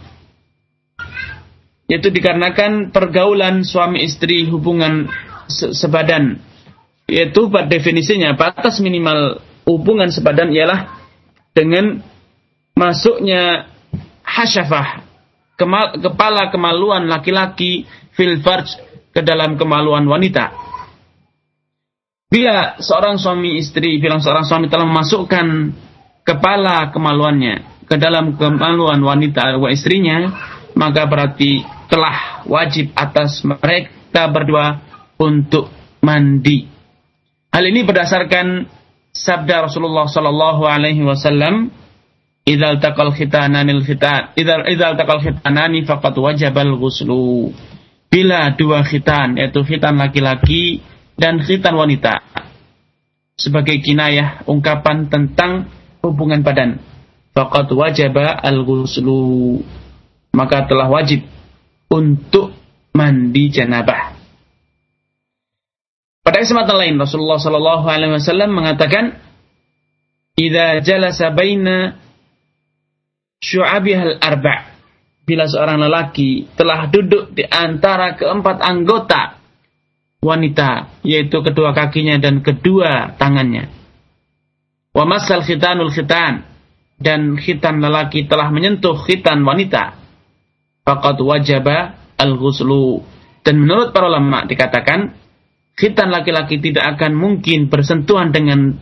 Yaitu 1.86 2.10
dikarenakan 2.10 2.90
pergaulan 2.90 3.62
suami 3.62 4.02
istri 4.02 4.50
hubungan 4.50 5.06
sebadan. 5.50 6.42
Yaitu 7.06 7.54
pada 7.54 7.70
definisinya 7.70 8.34
batas 8.34 8.82
minimal 8.82 9.42
hubungan 9.66 10.10
sebadan 10.10 10.50
ialah 10.50 11.02
dengan 11.54 12.02
masuknya 12.74 13.70
hasyafah 14.26 15.06
kemal, 15.56 15.96
kepala 16.02 16.52
kemaluan 16.52 17.08
laki-laki 17.08 17.88
fil 18.14 18.42
farj 18.44 18.80
ke 19.16 19.24
dalam 19.24 19.56
kemaluan 19.56 20.04
wanita. 20.06 20.52
Bila 22.28 22.76
seorang 22.84 23.16
suami 23.16 23.56
istri, 23.56 24.02
bila 24.02 24.20
seorang 24.20 24.44
suami 24.44 24.68
telah 24.68 24.84
memasukkan 24.84 25.72
kepala 26.28 26.92
kemaluannya 26.92 27.88
ke 27.88 27.96
dalam 27.96 28.36
kemaluan 28.36 29.00
wanita 29.00 29.56
wa 29.56 29.72
istrinya, 29.72 30.36
maka 30.76 31.08
berarti 31.08 31.64
telah 31.88 32.44
wajib 32.50 32.92
atas 32.98 33.40
mereka 33.46 34.28
berdua 34.28 34.84
untuk 35.16 35.72
mandi. 36.04 36.75
Hal 37.56 37.72
ini 37.72 37.88
berdasarkan 37.88 38.68
sabda 39.16 39.72
Rasulullah 39.72 40.12
sallallahu 40.12 40.68
alaihi 40.68 41.08
wasallam, 41.08 41.72
"Idzal 42.44 42.84
taqal 42.84 43.16
khitananil 43.16 43.80
khitan, 43.88 44.36
idzal 44.36 44.68
idzal 44.68 45.00
taqal 45.00 45.24
khitanani 45.24 45.88
faqad 45.88 46.20
wajabal 46.20 46.76
ghuslu." 46.76 47.56
Bila 48.12 48.52
dua 48.60 48.84
khitan, 48.84 49.40
yaitu 49.40 49.64
khitan 49.64 49.96
laki-laki 49.96 50.84
dan 51.16 51.40
khitan 51.40 51.80
wanita, 51.80 52.20
sebagai 53.40 53.80
kinayah 53.80 54.44
ungkapan 54.52 55.08
tentang 55.08 55.72
hubungan 56.04 56.44
badan. 56.44 56.80
Faqad 57.36 57.72
wajaba 57.72 58.36
al-ghuslu. 58.40 59.60
Maka 60.36 60.68
telah 60.68 60.88
wajib 60.92 61.24
untuk 61.92 62.52
mandi 62.96 63.52
janabah. 63.52 64.15
Pada 66.26 66.42
kesempatan 66.42 66.76
lain 66.82 66.96
Rasulullah 66.98 67.38
sallallahu 67.38 67.86
alaihi 67.86 68.18
wasallam 68.18 68.50
mengatakan, 68.58 69.14
"Idza 70.34 70.82
jalasa 70.82 71.30
baina 71.30 72.02
syu'abihal 73.46 74.18
arba'." 74.18 74.74
Bila 75.26 75.46
seorang 75.46 75.82
lelaki 75.86 76.50
telah 76.54 76.90
duduk 76.90 77.34
di 77.34 77.46
antara 77.46 78.18
keempat 78.18 78.62
anggota 78.62 79.42
wanita, 80.22 81.02
yaitu 81.06 81.42
kedua 81.42 81.74
kakinya 81.74 82.18
dan 82.22 82.46
kedua 82.46 83.14
tangannya 83.18 83.76
Wa 84.96 85.04
masal 85.04 85.44
khitanul 85.44 85.92
khitan 85.92 86.48
dan 86.96 87.36
khitan 87.36 87.84
lelaki 87.84 88.32
telah 88.32 88.48
menyentuh 88.48 88.96
khitan 89.04 89.44
wanita. 89.44 90.00
Faqad 90.88 91.20
wajaba 91.20 92.00
al-ghuslu. 92.16 93.04
Dan 93.44 93.60
menurut 93.60 93.92
para 93.92 94.08
ulama 94.08 94.48
dikatakan 94.48 95.12
khitan 95.76 96.08
laki-laki 96.08 96.64
tidak 96.64 96.96
akan 96.96 97.12
mungkin 97.16 97.68
bersentuhan 97.68 98.32
dengan 98.32 98.80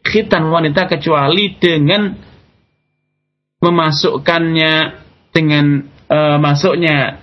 khitan 0.00 0.48
wanita 0.48 0.88
kecuali 0.88 1.60
dengan 1.60 2.16
memasukkannya 3.60 4.72
dengan 5.30 5.84
uh, 6.08 6.40
masuknya 6.40 7.20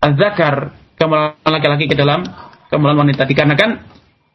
zakar 0.00 0.76
kemaluan 1.00 1.40
laki-laki 1.48 1.88
ke 1.88 1.96
dalam 1.96 2.20
kemaluan 2.68 3.08
wanita. 3.08 3.24
Dikarenakan 3.24 3.70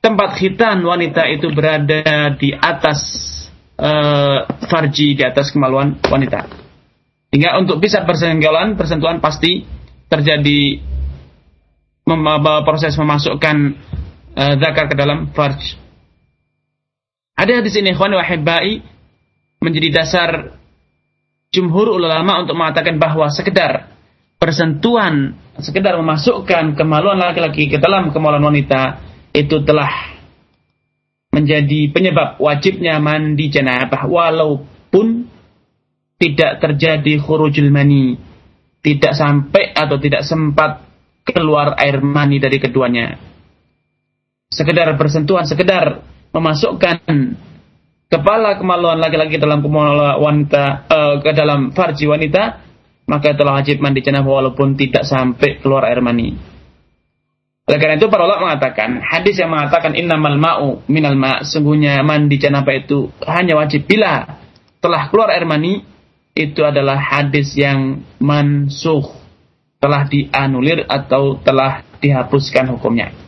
tempat 0.02 0.30
khitan 0.42 0.82
wanita 0.82 1.30
itu 1.30 1.54
berada 1.54 2.34
di 2.34 2.50
atas 2.50 3.00
uh, 3.78 4.50
farji 4.66 5.14
di 5.14 5.22
atas 5.22 5.54
kemaluan 5.54 6.02
wanita. 6.02 6.50
Hingga 7.30 7.62
untuk 7.62 7.78
bisa 7.78 8.02
bersenggolan 8.02 8.74
persentuhan 8.74 9.22
pasti 9.22 9.62
terjadi 10.10 10.82
mem 12.06 12.26
proses 12.66 12.94
memasukkan 12.98 13.58
uh, 14.36 14.54
zakar 14.60 14.92
ke 14.92 14.96
dalam 14.96 15.32
farj 15.32 15.80
ada 17.36 17.60
di 17.60 17.72
sini 17.72 17.92
ikhwan 17.92 18.16
wahibai 18.16 18.80
menjadi 19.60 19.90
dasar 19.92 20.56
jumhur 21.52 21.96
ulama 21.96 22.44
untuk 22.44 22.56
mengatakan 22.60 23.00
bahwa 23.00 23.28
sekedar 23.32 23.92
persentuhan, 24.40 25.36
sekedar 25.60 25.96
memasukkan 26.00 26.76
kemaluan 26.76 27.20
laki-laki 27.20 27.72
ke 27.72 27.80
dalam 27.80 28.12
kemaluan 28.12 28.44
wanita 28.44 29.04
itu 29.32 29.64
telah 29.64 30.16
menjadi 31.32 31.92
penyebab 31.92 32.40
wajibnya 32.40 33.00
mandi 33.04 33.52
janabah 33.52 34.08
walaupun 34.08 35.28
tidak 36.16 36.64
terjadi 36.64 37.20
khurujul 37.20 37.68
mani, 37.68 38.16
tidak 38.80 39.12
sampai 39.12 39.76
atau 39.76 40.00
tidak 40.00 40.24
sempat 40.24 40.88
keluar 41.28 41.76
air 41.76 42.00
mani 42.00 42.40
dari 42.40 42.56
keduanya. 42.64 43.35
Sekedar 44.56 44.88
bersentuhan, 44.96 45.44
sekedar 45.44 46.00
memasukkan 46.32 47.04
kepala 48.08 48.56
kemaluan 48.56 49.04
laki-laki 49.04 49.36
dalam 49.36 49.60
kemaluan 49.60 50.16
wanita 50.16 50.88
uh, 50.88 51.16
ke 51.20 51.36
dalam 51.36 51.76
farji 51.76 52.08
wanita 52.08 52.64
maka 53.06 53.38
telah 53.38 53.62
wajib 53.62 53.84
mandi 53.84 54.02
janabah 54.02 54.42
walaupun 54.42 54.74
tidak 54.74 55.06
sampai 55.06 55.62
keluar 55.62 55.86
air 55.86 56.02
mani. 56.02 56.34
Oleh 57.66 57.80
karena 57.82 57.98
itu 57.98 58.10
para 58.14 58.30
ulama 58.30 58.54
mengatakan 58.54 59.02
hadis 59.02 59.42
yang 59.42 59.50
mengatakan 59.50 59.98
innamal 59.98 60.38
ma'u 60.38 60.70
minal 60.86 61.18
ma' 61.18 61.42
sungguhnya 61.42 62.02
mandi 62.06 62.38
janabah 62.38 62.76
itu 62.78 63.10
hanya 63.26 63.58
wajib 63.58 63.90
bila 63.90 64.38
telah 64.82 65.10
keluar 65.10 65.34
air 65.34 65.50
mani 65.50 65.82
itu 66.38 66.62
adalah 66.62 66.98
hadis 66.98 67.58
yang 67.58 68.06
mansuh 68.22 69.02
telah 69.82 70.06
dianulir 70.06 70.86
atau 70.86 71.42
telah 71.42 71.82
dihapuskan 72.02 72.70
hukumnya. 72.78 73.25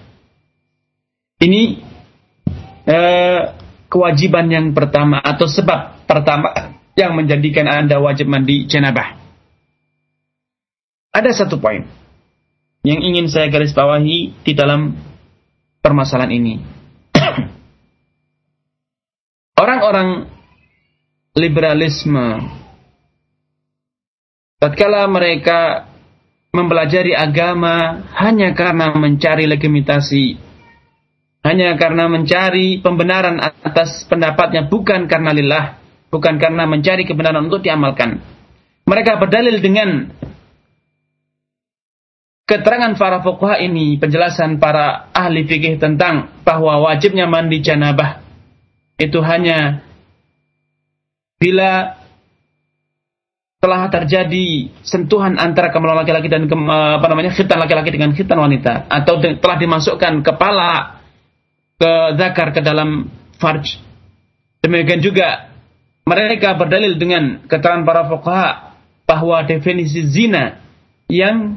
Ini 1.38 1.62
eh, 2.90 3.42
kewajiban 3.86 4.50
yang 4.50 4.74
pertama 4.74 5.22
atau 5.22 5.46
sebab 5.46 6.02
pertama 6.10 6.50
yang 6.98 7.14
menjadikan 7.14 7.70
Anda 7.70 8.02
wajib 8.02 8.26
mandi 8.26 8.66
janabah. 8.66 9.22
Ada 11.14 11.46
satu 11.46 11.62
poin 11.62 11.86
yang 12.82 13.00
ingin 13.06 13.30
saya 13.30 13.54
garis 13.54 13.74
bawahi 13.74 14.34
di 14.42 14.54
dalam 14.58 14.98
permasalahan 15.86 16.34
ini. 16.34 16.54
Orang-orang 19.62 20.26
liberalisme 21.38 22.50
tatkala 24.58 25.06
mereka 25.06 25.86
mempelajari 26.50 27.14
agama 27.14 28.02
hanya 28.18 28.58
karena 28.58 28.90
mencari 28.98 29.46
legitimasi 29.46 30.47
hanya 31.48 31.80
karena 31.80 32.12
mencari 32.12 32.84
pembenaran 32.84 33.40
atas 33.40 34.04
pendapatnya 34.12 34.68
bukan 34.68 35.08
karena 35.08 35.32
lillah, 35.32 35.80
bukan 36.12 36.36
karena 36.36 36.68
mencari 36.68 37.08
kebenaran 37.08 37.48
untuk 37.48 37.64
diamalkan. 37.64 38.20
Mereka 38.84 39.16
berdalil 39.16 39.64
dengan 39.64 40.12
keterangan 42.44 43.00
para 43.00 43.24
fuqaha 43.24 43.64
ini, 43.64 43.96
penjelasan 43.96 44.60
para 44.60 45.08
ahli 45.16 45.48
fikih 45.48 45.80
tentang 45.80 46.44
bahwa 46.44 46.84
wajibnya 46.84 47.32
mandi 47.32 47.64
janabah 47.64 48.20
itu 49.00 49.20
hanya 49.24 49.88
bila 51.40 51.96
telah 53.58 53.88
terjadi 53.88 54.70
sentuhan 54.84 55.40
antara 55.40 55.72
kemaluan 55.72 56.04
laki-laki 56.04 56.28
dan 56.30 56.46
ke, 56.46 56.56
apa 56.60 57.08
namanya 57.08 57.32
khitan 57.34 57.58
laki-laki 57.58 57.90
dengan 57.90 58.12
khitan 58.14 58.38
wanita 58.38 58.86
atau 58.86 59.18
telah 59.18 59.58
dimasukkan 59.58 60.22
kepala 60.22 60.97
ke 61.78 61.94
zakar 62.18 62.58
ke 62.58 62.62
dalam 62.66 63.10
farj. 63.38 63.78
Demikian 64.66 65.02
juga 65.06 65.54
mereka 66.10 66.58
berdalil 66.58 66.98
dengan 66.98 67.46
keterangan 67.46 67.86
para 67.86 68.10
fuqaha 68.10 68.50
bahwa 69.06 69.46
definisi 69.46 70.10
zina 70.10 70.58
yang 71.08 71.56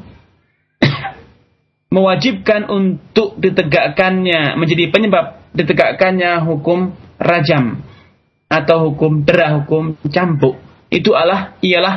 mewajibkan 1.95 2.69
untuk 2.69 3.35
ditegakkannya 3.41 4.55
menjadi 4.55 4.93
penyebab 4.93 5.41
ditegakkannya 5.51 6.47
hukum 6.47 6.95
rajam 7.19 7.83
atau 8.47 8.91
hukum 8.91 9.27
dera 9.27 9.59
hukum 9.59 9.99
cambuk 10.07 10.59
itu 10.91 11.11
adalah 11.11 11.59
ialah 11.63 11.95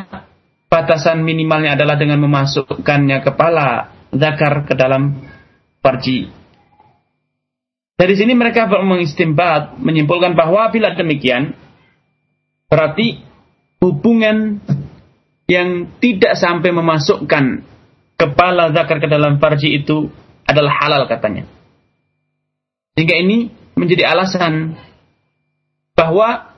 batasan 0.70 1.22
minimalnya 1.22 1.78
adalah 1.78 1.94
dengan 1.94 2.18
memasukkannya 2.22 3.22
kepala 3.22 3.94
zakar 4.10 4.66
ke 4.66 4.74
dalam 4.74 5.22
farji 5.82 6.30
dari 7.94 8.14
sini 8.18 8.34
mereka 8.34 8.66
mengistimbat, 8.66 9.78
menyimpulkan 9.78 10.34
bahwa 10.34 10.66
bila 10.74 10.98
demikian, 10.98 11.54
berarti 12.66 13.22
hubungan 13.78 14.58
yang 15.46 15.94
tidak 16.02 16.34
sampai 16.34 16.74
memasukkan 16.74 17.62
kepala 18.18 18.74
zakar 18.74 18.98
ke 18.98 19.06
dalam 19.06 19.38
farji 19.38 19.78
itu 19.78 20.10
adalah 20.42 20.74
halal 20.82 21.06
katanya. 21.06 21.46
Sehingga 22.98 23.14
ini 23.14 23.50
menjadi 23.78 24.10
alasan 24.10 24.74
bahwa 25.94 26.54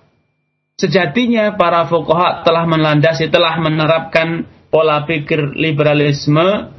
sejatinya 0.81 1.57
para 1.61 1.85
fuqaha 1.89 2.45
telah 2.49 2.65
melandasi, 2.65 3.29
telah 3.29 3.61
menerapkan 3.61 4.49
pola 4.73 5.05
pikir 5.05 5.57
liberalisme. 5.57 6.73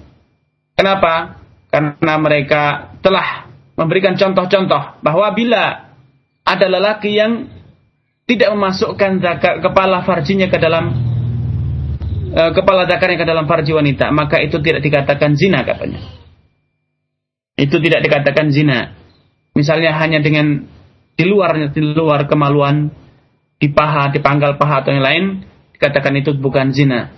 Kenapa? 0.78 1.41
Karena 1.74 2.13
mereka 2.22 2.93
telah 3.02 3.46
memberikan 3.78 4.18
contoh-contoh 4.18 5.00
bahwa 5.06 5.28
bila 5.38 5.94
ada 6.42 6.66
lelaki 6.66 7.13
yang 7.13 7.46
tidak 8.28 8.50
memasukkan 8.52 9.24
zakat 9.24 9.63
kepala 9.63 10.04
farjinya 10.04 10.52
ke 10.52 10.58
dalam 10.60 10.92
e, 12.34 12.42
kepala 12.52 12.90
zakarnya 12.90 13.24
ke 13.24 13.28
dalam 13.30 13.46
farji 13.48 13.72
wanita, 13.72 14.12
maka 14.12 14.42
itu 14.44 14.60
tidak 14.60 14.84
dikatakan 14.84 15.38
zina 15.38 15.63
katanya. 15.63 16.02
Itu 17.56 17.80
tidak 17.80 18.04
dikatakan 18.04 18.52
zina. 18.52 18.98
Misalnya 19.56 19.96
hanya 19.98 20.20
dengan 20.20 20.68
di 21.18 21.26
luar 21.26 21.72
di 21.72 21.82
luar 21.82 22.30
kemaluan 22.30 22.92
di 23.58 23.74
paha, 23.74 24.13
di 24.13 24.20
pangkal 24.22 24.60
paha 24.60 24.86
atau 24.86 24.92
yang 24.94 25.06
lain, 25.06 25.24
dikatakan 25.78 26.13
itu 26.20 26.36
bukan 26.38 26.74
zina. 26.76 27.10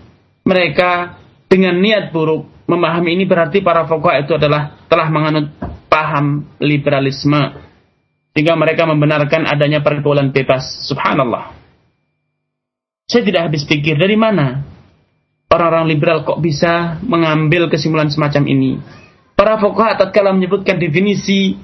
Mereka 0.48 1.20
dengan 1.52 1.82
niat 1.82 2.16
buruk 2.16 2.48
memahami 2.70 3.18
ini 3.18 3.26
berarti 3.26 3.60
para 3.66 3.84
fuqaha 3.90 4.24
itu 4.24 4.38
adalah 4.38 4.78
telah 4.88 5.08
menganut 5.10 5.52
paham 5.90 6.46
liberalisme 6.62 7.66
sehingga 8.32 8.56
mereka 8.56 8.88
membenarkan 8.88 9.50
adanya 9.50 9.84
pergaulan 9.84 10.32
bebas. 10.32 10.88
Subhanallah. 10.88 11.58
Saya 13.10 13.26
tidak 13.26 13.50
habis 13.50 13.66
pikir 13.66 13.98
dari 13.98 14.14
mana 14.14 14.64
orang-orang 15.50 15.90
liberal 15.90 16.22
kok 16.22 16.40
bisa 16.40 17.02
mengambil 17.02 17.68
kesimpulan 17.68 18.08
semacam 18.14 18.46
ini. 18.46 18.72
Para 19.34 19.58
fuqaha 19.58 19.98
tatkala 19.98 20.32
menyebutkan 20.32 20.78
definisi 20.78 21.58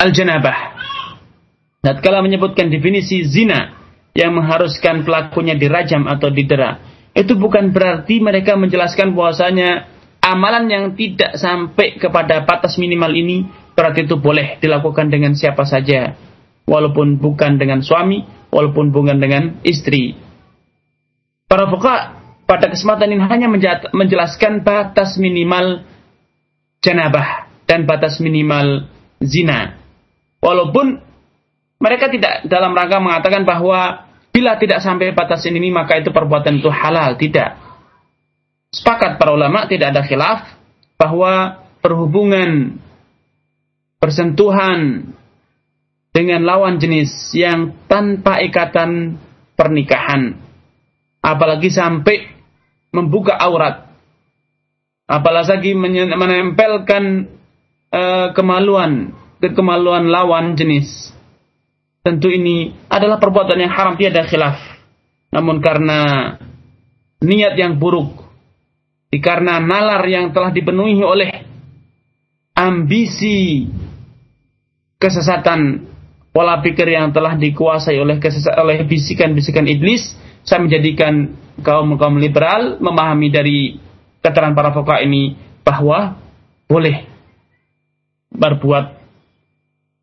al-janabah. 0.00 0.80
Tatkala 1.84 2.24
menyebutkan 2.24 2.72
definisi 2.72 3.22
zina 3.28 3.76
yang 4.16 4.32
mengharuskan 4.32 5.04
pelakunya 5.04 5.54
dirajam 5.54 6.08
atau 6.08 6.32
didera. 6.32 6.80
Itu 7.12 7.36
bukan 7.36 7.70
berarti 7.70 8.18
mereka 8.18 8.56
menjelaskan 8.56 9.12
bahwasanya 9.12 9.95
amalan 10.26 10.66
yang 10.66 10.84
tidak 10.98 11.38
sampai 11.38 11.94
kepada 12.02 12.42
batas 12.42 12.74
minimal 12.82 13.14
ini 13.14 13.46
berarti 13.78 14.02
itu 14.02 14.18
boleh 14.18 14.58
dilakukan 14.58 15.06
dengan 15.06 15.38
siapa 15.38 15.62
saja. 15.62 16.18
Walaupun 16.66 17.22
bukan 17.22 17.62
dengan 17.62 17.78
suami 17.78 18.26
walaupun 18.50 18.90
bukan 18.90 19.22
dengan 19.22 19.62
istri. 19.62 20.18
Para 21.46 21.70
fuqaha 21.70 22.18
pada 22.42 22.66
kesempatan 22.66 23.14
ini 23.14 23.22
hanya 23.22 23.46
menjelaskan 23.94 24.66
batas 24.66 25.14
minimal 25.14 25.86
janabah 26.82 27.46
dan 27.70 27.86
batas 27.86 28.18
minimal 28.18 28.90
zina. 29.22 29.78
Walaupun 30.42 31.02
mereka 31.78 32.10
tidak 32.10 32.46
dalam 32.50 32.74
rangka 32.74 32.98
mengatakan 32.98 33.46
bahwa 33.46 34.10
bila 34.34 34.58
tidak 34.58 34.82
sampai 34.82 35.14
batas 35.14 35.46
ini 35.46 35.70
maka 35.70 36.02
itu 36.02 36.10
perbuatan 36.10 36.58
itu 36.58 36.70
halal. 36.70 37.14
Tidak 37.14 37.65
Sepakat 38.76 39.16
para 39.16 39.32
ulama 39.32 39.64
tidak 39.64 39.96
ada 39.96 40.04
khilaf 40.04 40.52
bahwa 41.00 41.64
perhubungan 41.80 42.76
persentuhan 43.96 45.12
dengan 46.12 46.44
lawan 46.44 46.76
jenis 46.76 47.32
yang 47.32 47.72
tanpa 47.88 48.40
ikatan 48.44 49.16
pernikahan 49.56 50.36
apalagi 51.24 51.72
sampai 51.72 52.36
membuka 52.92 53.36
aurat 53.36 53.88
apalagi 55.08 55.72
menempelkan 55.76 57.32
uh, 57.92 58.28
kemaluan 58.36 59.16
kemaluan 59.40 60.08
lawan 60.08 60.56
jenis. 60.56 61.12
Tentu 62.02 62.30
ini 62.30 62.70
adalah 62.86 63.18
perbuatan 63.18 63.58
yang 63.58 63.72
haram 63.74 63.94
tiada 63.98 64.22
khilaf. 64.26 64.58
Namun 65.34 65.58
karena 65.58 65.98
niat 67.18 67.58
yang 67.58 67.76
buruk 67.82 68.25
karena 69.16 69.62
nalar 69.62 70.02
yang 70.06 70.34
telah 70.34 70.50
dipenuhi 70.52 71.00
oleh 71.00 71.30
ambisi 72.56 73.68
kesesatan 74.96 75.86
pola 76.32 76.60
pikir 76.60 76.88
yang 76.88 77.12
telah 77.12 77.36
dikuasai 77.36 77.96
oleh 77.96 78.20
oleh 78.60 78.78
bisikan-bisikan 78.84 79.64
iblis 79.68 80.12
saya 80.44 80.64
menjadikan 80.64 81.32
kaum 81.64 81.96
kaum 81.96 82.20
liberal 82.20 82.76
memahami 82.80 83.28
dari 83.32 83.58
keterangan 84.20 84.56
para 84.56 84.70
fuqaha 84.74 85.00
ini 85.04 85.36
bahwa 85.64 86.18
boleh 86.66 87.06
berbuat 88.34 88.84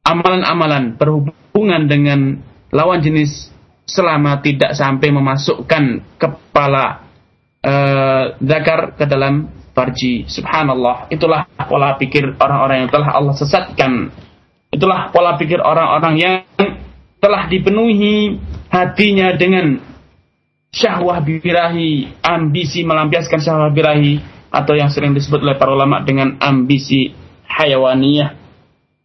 amalan-amalan 0.03 0.95
berhubungan 0.97 1.85
dengan 1.85 2.19
lawan 2.73 2.99
jenis 3.03 3.53
selama 3.85 4.39
tidak 4.41 4.73
sampai 4.73 5.11
memasukkan 5.11 6.01
kepala 6.17 7.12
uh, 7.63 8.35
zakar 8.37 8.93
ke 8.99 9.07
dalam 9.07 9.49
farji. 9.73 10.29
Subhanallah. 10.29 11.09
Itulah 11.09 11.49
pola 11.65 11.97
pikir 11.97 12.37
orang-orang 12.37 12.85
yang 12.85 12.91
telah 12.93 13.09
Allah 13.15 13.33
sesatkan. 13.33 14.13
Itulah 14.69 15.09
pola 15.09 15.39
pikir 15.39 15.57
orang-orang 15.63 16.15
yang 16.19 16.35
telah 17.23 17.47
dipenuhi 17.47 18.37
hatinya 18.67 19.33
dengan 19.37 19.79
syahwah 20.73 21.21
birahi, 21.21 22.19
ambisi 22.19 22.83
melampiaskan 22.83 23.39
syahwah 23.39 23.69
birahi 23.69 24.19
atau 24.53 24.73
yang 24.77 24.89
sering 24.89 25.13
disebut 25.17 25.41
oleh 25.41 25.57
para 25.57 25.73
ulama 25.73 26.01
dengan 26.01 26.37
ambisi 26.41 27.13
hayawaniyah. 27.47 28.37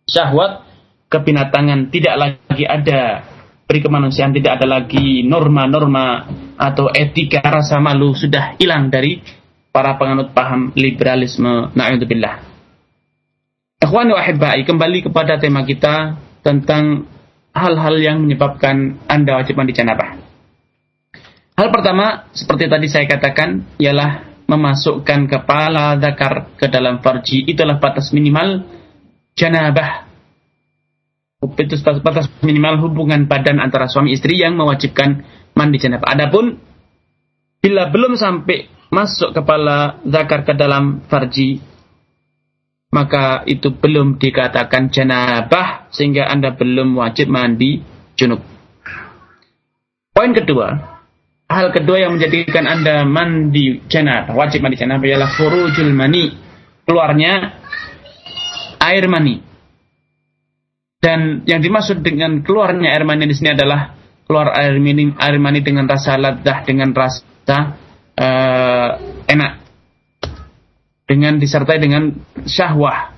Syahwat 0.09 0.65
kebinatangan 1.13 1.93
tidak 1.93 2.15
lagi 2.17 2.65
ada 2.65 3.25
beri 3.69 3.81
kemanusiaan 3.85 4.33
tidak 4.33 4.61
ada 4.61 4.81
lagi 4.81 5.25
norma-norma 5.25 6.25
atau 6.59 6.91
etika 6.91 7.39
rasa 7.41 7.79
malu 7.79 8.13
sudah 8.19 8.59
hilang 8.59 8.91
dari 8.91 9.23
para 9.71 9.95
penganut 9.95 10.35
paham 10.35 10.75
liberalisme 10.75 11.71
na'udzubillah. 11.73 12.43
Ikhwani 13.79 14.11
wa 14.11 14.19
ahibbai, 14.19 14.67
kembali 14.67 15.07
kepada 15.07 15.39
tema 15.39 15.63
kita 15.63 16.19
tentang 16.43 17.07
hal-hal 17.55 17.95
yang 18.03 18.19
menyebabkan 18.27 18.99
Anda 19.07 19.39
wajib 19.39 19.55
mandi 19.55 19.71
janabah. 19.71 20.19
Hal 21.55 21.69
pertama, 21.71 22.27
seperti 22.35 22.67
tadi 22.67 22.91
saya 22.91 23.07
katakan, 23.07 23.79
ialah 23.79 24.27
memasukkan 24.51 25.31
kepala 25.31 25.95
zakar 26.03 26.59
ke 26.59 26.67
dalam 26.67 26.99
farji. 26.99 27.47
Itulah 27.47 27.79
batas 27.79 28.11
minimal 28.11 28.67
janabah 29.39 30.09
itu 31.39 31.79
batas 32.03 32.27
minimal 32.43 32.83
hubungan 32.83 33.31
badan 33.31 33.63
antara 33.63 33.87
suami 33.87 34.11
istri 34.11 34.43
yang 34.43 34.59
mewajibkan 34.59 35.23
mandi 35.59 35.83
janabah. 35.83 36.15
Adapun 36.15 36.55
bila 37.59 37.91
belum 37.91 38.15
sampai 38.15 38.71
masuk 38.95 39.35
kepala 39.35 39.99
zakar 40.07 40.47
ke 40.47 40.55
dalam 40.55 41.03
farji, 41.11 41.59
maka 42.95 43.43
itu 43.51 43.75
belum 43.75 44.23
dikatakan 44.23 44.95
janabah 44.95 45.91
sehingga 45.91 46.31
Anda 46.31 46.55
belum 46.55 46.95
wajib 46.95 47.27
mandi 47.29 47.83
junub. 48.15 48.41
Poin 50.15 50.31
kedua, 50.31 50.79
hal 51.51 51.75
kedua 51.75 52.07
yang 52.07 52.15
menjadikan 52.15 52.65
Anda 52.71 53.03
mandi 53.03 53.83
janabah, 53.91 54.39
wajib 54.39 54.63
mandi 54.63 54.79
janabah 54.79 55.07
ialah 55.11 55.31
furujul 55.35 55.91
mani, 55.91 56.31
keluarnya 56.87 57.59
air 58.79 59.05
mani. 59.11 59.43
Dan 60.99 61.47
yang 61.47 61.63
dimaksud 61.63 62.03
dengan 62.03 62.43
keluarnya 62.43 62.95
air 62.95 63.07
mani 63.07 63.31
di 63.31 63.35
sini 63.37 63.55
adalah 63.55 63.98
keluar 64.29 64.53
air 64.53 64.77
mani, 64.77 65.17
air 65.17 65.41
mani 65.41 65.65
dengan 65.65 65.89
rasa 65.89 66.21
ladah, 66.21 66.59
dengan 66.69 66.93
rasa 66.93 67.59
uh, 68.13 68.89
enak, 69.25 69.53
dengan 71.09 71.41
disertai 71.41 71.81
dengan 71.81 72.13
syahwah. 72.45 73.17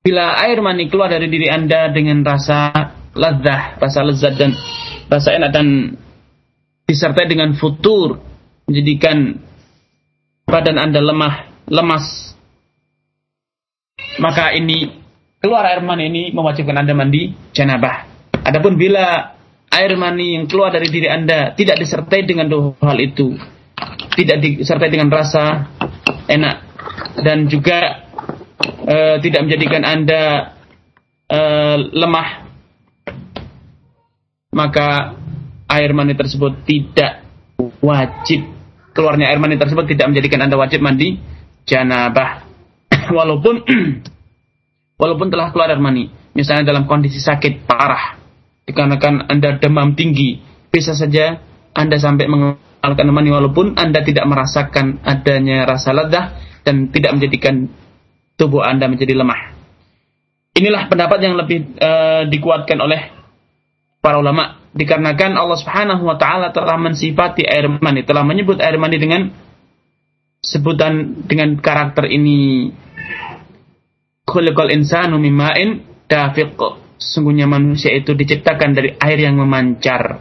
Bila 0.00 0.40
air 0.48 0.64
mani 0.64 0.88
keluar 0.88 1.12
dari 1.12 1.28
diri 1.28 1.52
anda 1.52 1.92
dengan 1.92 2.24
rasa 2.24 2.72
ladah, 3.12 3.76
rasa 3.76 4.00
lezat 4.00 4.40
dan 4.40 4.56
rasa 5.12 5.36
enak 5.36 5.52
dan 5.52 5.92
disertai 6.88 7.28
dengan 7.28 7.52
futur, 7.52 8.16
menjadikan 8.64 9.36
badan 10.48 10.80
anda 10.80 11.04
lemah, 11.04 11.68
lemas, 11.68 12.32
maka 14.18 14.56
ini 14.56 15.00
keluar 15.40 15.64
air 15.68 15.84
mani 15.84 16.08
ini 16.08 16.22
mewajibkan 16.32 16.76
Anda 16.76 16.92
mandi 16.92 17.32
janabah. 17.52 18.08
Adapun 18.44 18.76
bila 18.76 19.36
air 19.70 19.92
mani 19.94 20.36
yang 20.36 20.44
keluar 20.50 20.74
dari 20.74 20.90
diri 20.90 21.06
Anda 21.06 21.54
tidak 21.54 21.78
disertai 21.78 22.26
dengan 22.26 22.50
dua 22.50 22.74
hal 22.82 22.98
itu, 22.98 23.38
tidak 24.18 24.42
disertai 24.42 24.90
dengan 24.90 25.08
rasa 25.08 25.70
enak. 26.26 26.56
Dan 27.20 27.46
juga 27.46 28.06
uh, 28.84 29.16
tidak 29.22 29.46
menjadikan 29.46 29.82
Anda 29.86 30.54
uh, 31.30 31.76
lemah, 31.78 32.28
maka 34.50 35.16
air 35.70 35.90
mani 35.94 36.18
tersebut 36.18 36.66
tidak 36.66 37.22
wajib. 37.78 38.42
Keluarnya 38.90 39.30
air 39.30 39.38
mani 39.38 39.54
tersebut 39.54 39.86
tidak 39.86 40.10
menjadikan 40.10 40.42
Anda 40.42 40.58
wajib 40.58 40.82
mandi 40.82 41.22
janabah. 41.64 42.50
Walaupun 43.16 43.62
walaupun 45.00 45.28
telah 45.32 45.54
keluar 45.54 45.70
air 45.70 45.80
mani. 45.80 46.12
Misalnya 46.30 46.70
dalam 46.70 46.86
kondisi 46.86 47.18
sakit 47.18 47.66
parah, 47.66 48.19
dikarenakan 48.68 49.28
Anda 49.30 49.56
demam 49.60 49.94
tinggi, 49.96 50.40
bisa 50.68 50.96
saja 50.96 51.40
Anda 51.72 51.96
sampai 51.96 52.26
air 52.80 53.12
mani 53.12 53.30
walaupun 53.30 53.76
Anda 53.76 54.00
tidak 54.00 54.24
merasakan 54.24 55.04
adanya 55.04 55.68
rasa 55.68 55.92
ledah 55.92 56.24
dan 56.64 56.88
tidak 56.88 57.16
menjadikan 57.16 57.68
tubuh 58.40 58.64
Anda 58.64 58.88
menjadi 58.88 59.12
lemah. 59.16 59.56
Inilah 60.56 60.88
pendapat 60.90 61.18
yang 61.22 61.38
lebih 61.38 61.78
uh, 61.78 62.26
dikuatkan 62.26 62.78
oleh 62.80 63.12
para 64.00 64.18
ulama 64.18 64.60
dikarenakan 64.72 65.36
Allah 65.36 65.58
Subhanahu 65.60 66.02
wa 66.08 66.16
taala 66.16 66.50
telah 66.50 66.80
mensifati 66.80 67.44
air 67.44 67.68
mani, 67.68 68.02
telah 68.02 68.24
menyebut 68.24 68.58
air 68.58 68.80
mani 68.80 68.96
dengan 68.96 69.30
sebutan 70.40 71.26
dengan 71.28 71.60
karakter 71.60 72.08
ini 72.08 72.72
khuliqal 74.24 74.72
insanu 74.72 75.20
mimma'in 75.20 75.84
dafiq. 76.08 76.56
Sungguhnya 77.00 77.48
manusia 77.48 77.96
itu 77.96 78.12
diciptakan 78.12 78.76
dari 78.76 78.92
air 79.00 79.18
yang 79.24 79.40
memancar. 79.40 80.20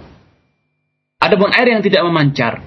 Adapun 1.19 1.51
air 1.51 1.75
yang 1.75 1.83
tidak 1.83 2.07
memancar, 2.07 2.63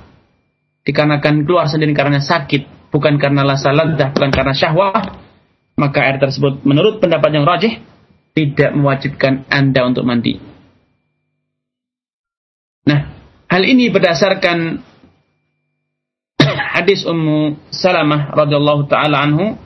dikarenakan 0.85 1.48
keluar 1.48 1.64
sendiri 1.72 1.96
karena 1.96 2.20
sakit, 2.20 2.92
bukan 2.92 3.16
karena 3.16 3.48
rasa 3.48 3.72
ledah, 3.72 4.12
bukan 4.12 4.29
karena 4.29 4.53
syahwat, 4.53 5.16
maka 5.81 5.98
air 6.05 6.20
tersebut 6.20 6.61
menurut 6.68 7.01
pendapat 7.01 7.33
yang 7.33 7.48
rajih 7.48 7.81
tidak 8.37 8.77
mewajibkan 8.77 9.48
Anda 9.48 9.88
untuk 9.88 10.05
mandi. 10.05 10.37
Nah, 12.85 13.01
hal 13.48 13.62
ini 13.64 13.88
berdasarkan 13.88 14.85
hadis 16.77 17.09
Ummu 17.09 17.72
Salamah 17.72 18.33
radhiyallahu 18.37 18.92
taala 18.92 19.25
anhu 19.25 19.57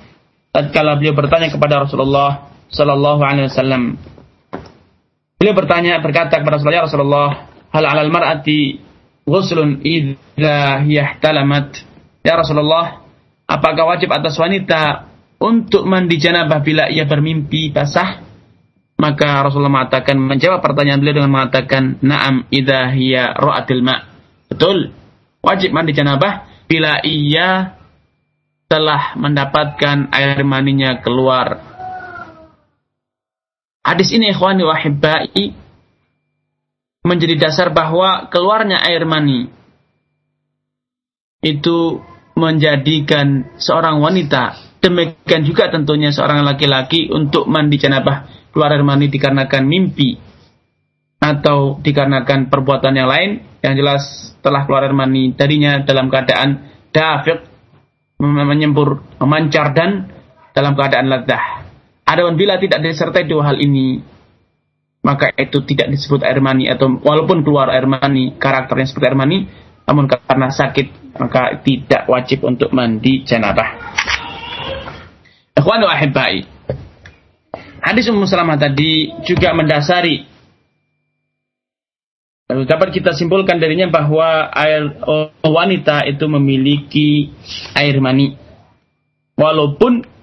tatkala 0.54 0.94
beliau 0.94 1.18
bertanya 1.18 1.50
kepada 1.50 1.82
Rasulullah 1.82 2.54
sallallahu 2.70 3.22
alaihi 3.22 3.48
wasallam. 3.50 3.82
Beliau 5.36 5.52
bertanya 5.52 6.00
berkata 6.00 6.40
kepada 6.40 6.56
Rasulullah, 6.56 6.80
ya 6.80 6.86
Rasulullah, 6.88 7.30
hal 7.68 7.84
'alal 7.84 8.08
mar'ati 8.08 8.80
ghuslun 9.28 9.84
idza 9.84 10.80
yahtalamat? 10.88 11.76
Ya 12.24 12.40
Rasulullah, 12.40 13.04
apakah 13.44 13.84
wajib 13.84 14.08
atas 14.16 14.40
wanita 14.40 15.12
untuk 15.36 15.84
mandi 15.84 16.16
janabah 16.16 16.64
bila 16.64 16.88
ia 16.88 17.04
bermimpi 17.04 17.68
basah? 17.68 18.24
Maka 18.96 19.44
Rasulullah 19.44 19.84
mengatakan 19.84 20.16
menjawab 20.16 20.64
pertanyaan 20.64 21.04
beliau 21.04 21.20
dengan 21.20 21.36
mengatakan, 21.36 22.00
"Na'am 22.00 22.48
idza 22.48 22.96
hiya 22.96 23.36
ra'atil 23.36 23.84
ma'." 23.84 24.08
Betul. 24.48 24.96
Wajib 25.44 25.76
mandi 25.76 25.92
janabah 25.92 26.64
bila 26.64 27.04
ia 27.04 27.76
telah 28.72 29.14
mendapatkan 29.20 30.10
air 30.16 30.40
maninya 30.48 30.98
keluar. 31.04 31.60
Hadis 33.86 34.10
ini 34.10 34.34
ikhwani 34.34 34.66
wahibbai 34.66 35.54
menjadi 37.06 37.38
dasar 37.38 37.70
bahwa 37.70 38.26
keluarnya 38.34 38.82
air 38.82 39.06
mani 39.06 39.46
itu 41.38 42.02
menjadikan 42.34 43.46
seorang 43.62 44.02
wanita 44.02 44.58
demikian 44.82 45.46
juga 45.46 45.70
tentunya 45.70 46.10
seorang 46.10 46.42
laki-laki 46.42 47.06
untuk 47.14 47.46
mandi 47.46 47.78
janabah 47.78 48.50
keluar 48.50 48.74
air 48.74 48.82
mani 48.82 49.06
dikarenakan 49.06 49.62
mimpi 49.62 50.18
atau 51.22 51.78
dikarenakan 51.78 52.50
perbuatan 52.50 52.94
yang 52.98 53.06
lain 53.06 53.30
yang 53.62 53.78
jelas 53.78 54.34
telah 54.42 54.66
keluar 54.66 54.82
air 54.82 54.98
mani 54.98 55.30
darinya 55.30 55.86
dalam 55.86 56.10
keadaan 56.10 56.74
dafiq 56.90 57.38
menyembur 58.18 59.04
memancar 59.22 59.76
dan 59.76 60.08
dalam 60.56 60.72
keadaan 60.72 61.06
ledah. 61.12 61.65
Adapun 62.06 62.38
bila 62.38 62.56
tidak 62.62 62.80
disertai 62.80 63.26
dua 63.26 63.50
hal 63.50 63.58
ini 63.58 63.98
maka 65.02 65.30
itu 65.38 65.62
tidak 65.62 65.90
disebut 65.94 66.26
air 66.26 66.42
mani 66.42 66.66
atau 66.66 66.98
walaupun 66.98 67.46
keluar 67.46 67.70
air 67.70 67.86
mani 67.86 68.34
karakternya 68.38 68.90
seperti 68.90 69.06
air 69.10 69.18
mani 69.18 69.46
namun 69.86 70.10
karena 70.10 70.50
sakit 70.50 71.14
maka 71.18 71.62
tidak 71.62 72.10
wajib 72.10 72.42
untuk 72.42 72.74
mandi 72.74 73.22
janabah. 73.22 73.94
Ikhwan 75.56 75.82
wa 75.82 75.90
ahibbai. 75.94 76.42
Hadis 77.86 78.10
Ummu 78.10 78.26
Salamah 78.26 78.58
tadi 78.58 79.14
juga 79.22 79.54
mendasari 79.54 80.26
dapat 82.46 82.94
kita 82.94 83.10
simpulkan 83.14 83.58
darinya 83.58 83.90
bahwa 83.90 84.50
air 84.54 84.94
wanita 85.42 86.06
itu 86.06 86.26
memiliki 86.30 87.34
air 87.74 87.98
mani. 87.98 88.38
Walaupun 89.36 90.15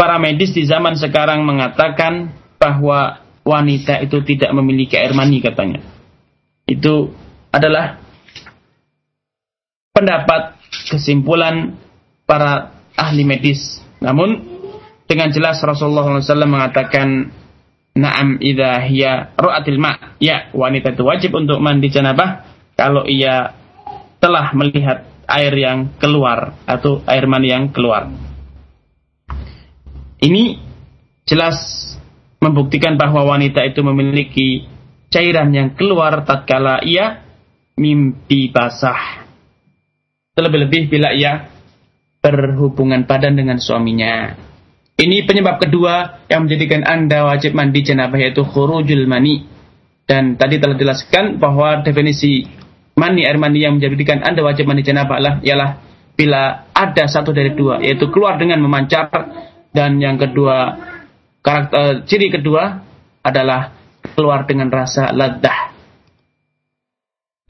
para 0.00 0.16
medis 0.16 0.56
di 0.56 0.64
zaman 0.64 0.96
sekarang 0.96 1.44
mengatakan 1.44 2.32
bahwa 2.56 3.20
wanita 3.44 4.00
itu 4.00 4.24
tidak 4.24 4.48
memiliki 4.56 4.96
air 4.96 5.12
mani 5.12 5.44
katanya. 5.44 5.84
Itu 6.64 7.12
adalah 7.52 8.00
pendapat 9.92 10.56
kesimpulan 10.88 11.76
para 12.24 12.72
ahli 12.96 13.28
medis. 13.28 13.84
Namun 14.00 14.40
dengan 15.04 15.28
jelas 15.28 15.60
Rasulullah 15.60 16.08
SAW 16.16 16.48
mengatakan 16.48 17.36
Naam 17.90 18.38
idha 18.38 18.78
hiya 18.86 19.34
ru'atil 19.34 19.82
ma' 19.82 20.16
Ya, 20.22 20.46
wanita 20.54 20.94
itu 20.94 21.02
wajib 21.02 21.34
untuk 21.34 21.58
mandi 21.58 21.90
janabah 21.90 22.46
kalau 22.78 23.02
ia 23.04 23.52
telah 24.22 24.54
melihat 24.54 25.10
air 25.26 25.52
yang 25.58 25.90
keluar 25.98 26.54
atau 26.64 27.02
air 27.04 27.26
mani 27.26 27.50
yang 27.50 27.74
keluar. 27.74 28.29
Ini 30.20 30.60
jelas 31.24 31.56
membuktikan 32.40 32.96
bahwa 33.00 33.24
wanita 33.24 33.64
itu 33.64 33.80
memiliki 33.80 34.68
cairan 35.08 35.52
yang 35.52 35.72
keluar 35.76 36.24
tatkala 36.24 36.84
ia 36.84 37.24
mimpi 37.80 38.52
basah. 38.52 39.24
Terlebih-lebih 40.36 40.92
bila 40.92 41.12
ia 41.16 41.48
berhubungan 42.20 43.08
badan 43.08 43.36
dengan 43.36 43.56
suaminya. 43.56 44.36
Ini 45.00 45.24
penyebab 45.24 45.56
kedua 45.56 46.24
yang 46.28 46.44
menjadikan 46.44 46.84
Anda 46.84 47.24
wajib 47.24 47.56
mandi 47.56 47.80
janabah 47.80 48.20
yaitu 48.20 48.44
khurujul 48.44 49.08
mani. 49.08 49.48
Dan 50.04 50.36
tadi 50.36 50.60
telah 50.60 50.76
dijelaskan 50.76 51.40
bahwa 51.40 51.80
definisi 51.80 52.44
mani 52.98 53.24
air 53.24 53.40
mani 53.40 53.64
yang 53.64 53.80
menjadikan 53.80 54.20
Anda 54.20 54.44
wajib 54.44 54.68
mandi 54.68 54.84
adalah 54.84 55.40
ialah 55.40 55.70
bila 56.12 56.68
ada 56.76 57.04
satu 57.08 57.32
dari 57.32 57.56
dua 57.56 57.80
yaitu 57.80 58.12
keluar 58.12 58.36
dengan 58.36 58.60
memancar 58.60 59.08
dan 59.70 60.02
yang 60.02 60.18
kedua 60.18 60.76
karakter 61.40 62.04
ciri 62.06 62.28
kedua 62.28 62.82
adalah 63.22 63.74
keluar 64.16 64.44
dengan 64.48 64.68
rasa 64.72 65.12
ledah. 65.12 65.58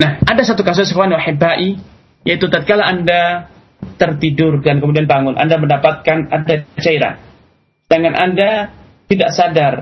Nah, 0.00 0.12
ada 0.24 0.42
satu 0.42 0.64
kasus 0.64 0.90
ikhwan 0.90 1.12
wahibai 1.12 1.76
yaitu 2.24 2.46
tatkala 2.48 2.85
Anda 2.88 3.48
tertidur 3.96 4.61
dan 4.61 4.80
kemudian 4.80 5.09
bangun, 5.09 5.37
Anda 5.37 5.56
mendapatkan 5.56 6.28
ada 6.28 6.54
cairan. 6.76 7.16
Dengan 7.88 8.14
Anda 8.16 8.70
tidak 9.09 9.30
sadar, 9.35 9.74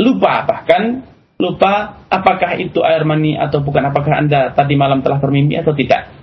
lupa 0.00 0.48
bahkan 0.48 1.04
lupa 1.36 2.02
apakah 2.06 2.54
itu 2.56 2.80
air 2.86 3.02
mani 3.02 3.36
atau 3.36 3.60
bukan, 3.60 3.88
apakah 3.88 4.20
Anda 4.20 4.54
tadi 4.54 4.74
malam 4.78 5.04
telah 5.04 5.18
bermimpi 5.20 5.58
atau 5.58 5.74
tidak. 5.76 6.21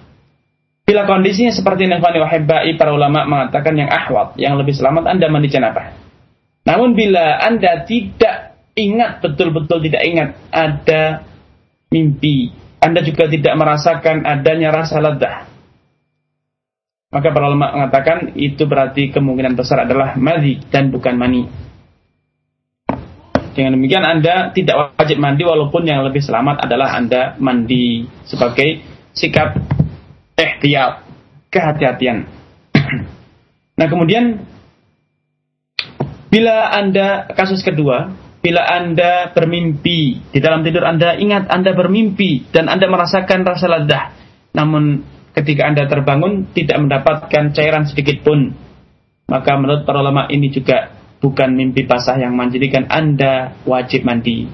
Bila 0.90 1.06
kondisinya 1.06 1.54
seperti 1.54 1.86
yang 1.86 2.02
wahibai 2.02 2.74
para 2.74 2.90
ulama 2.90 3.30
mengatakan 3.30 3.78
yang 3.78 3.94
ahwat, 3.94 4.34
yang 4.42 4.58
lebih 4.58 4.74
selamat 4.74 5.06
Anda 5.06 5.30
mandi 5.30 5.54
janabah. 5.54 5.94
Namun 6.66 6.98
bila 6.98 7.38
Anda 7.46 7.86
tidak 7.86 8.58
ingat, 8.74 9.22
betul-betul 9.22 9.86
tidak 9.86 10.02
ingat 10.02 10.30
ada 10.50 11.30
mimpi 11.94 12.50
anda 12.80 13.04
juga 13.04 13.28
tidak 13.28 13.54
merasakan 13.60 14.24
adanya 14.24 14.72
rasa 14.72 15.04
ledah. 15.04 15.36
Maka 17.12 17.28
para 17.36 17.52
ulama 17.52 17.76
mengatakan 17.76 18.38
itu 18.40 18.64
berarti 18.64 19.12
kemungkinan 19.12 19.58
besar 19.60 19.84
adalah 19.84 20.16
madhi 20.16 20.64
dan 20.72 20.88
bukan 20.88 21.20
mani. 21.20 21.44
Dengan 23.50 23.76
demikian 23.76 24.06
Anda 24.06 24.56
tidak 24.56 24.96
wajib 24.96 25.20
mandi 25.20 25.44
walaupun 25.44 25.84
yang 25.84 26.06
lebih 26.06 26.24
selamat 26.24 26.64
adalah 26.64 26.96
Anda 26.96 27.36
mandi 27.42 28.08
sebagai 28.24 28.80
sikap 29.12 29.58
ihtiyat, 30.40 31.04
kehati-hatian. 31.52 32.24
nah 33.80 33.88
kemudian 33.92 34.48
bila 36.32 36.72
Anda 36.72 37.28
kasus 37.36 37.60
kedua 37.60 38.16
bila 38.40 38.64
Anda 38.64 39.36
bermimpi, 39.36 40.32
di 40.32 40.40
dalam 40.40 40.64
tidur 40.64 40.88
Anda 40.88 41.20
ingat 41.20 41.52
Anda 41.52 41.76
bermimpi 41.76 42.48
dan 42.56 42.72
Anda 42.72 42.88
merasakan 42.88 43.44
rasa 43.44 43.68
ledah. 43.68 44.16
Namun 44.56 45.04
ketika 45.36 45.68
Anda 45.68 45.92
terbangun 45.92 46.48
tidak 46.56 46.80
mendapatkan 46.80 47.52
cairan 47.52 47.84
sedikit 47.88 48.24
pun. 48.24 48.56
Maka 49.30 49.60
menurut 49.60 49.86
para 49.86 50.02
ulama 50.02 50.26
ini 50.32 50.50
juga 50.50 50.90
bukan 51.22 51.54
mimpi 51.54 51.86
basah 51.86 52.18
yang 52.18 52.34
menjadikan 52.34 52.88
Anda 52.90 53.60
wajib 53.68 54.08
mandi. 54.08 54.48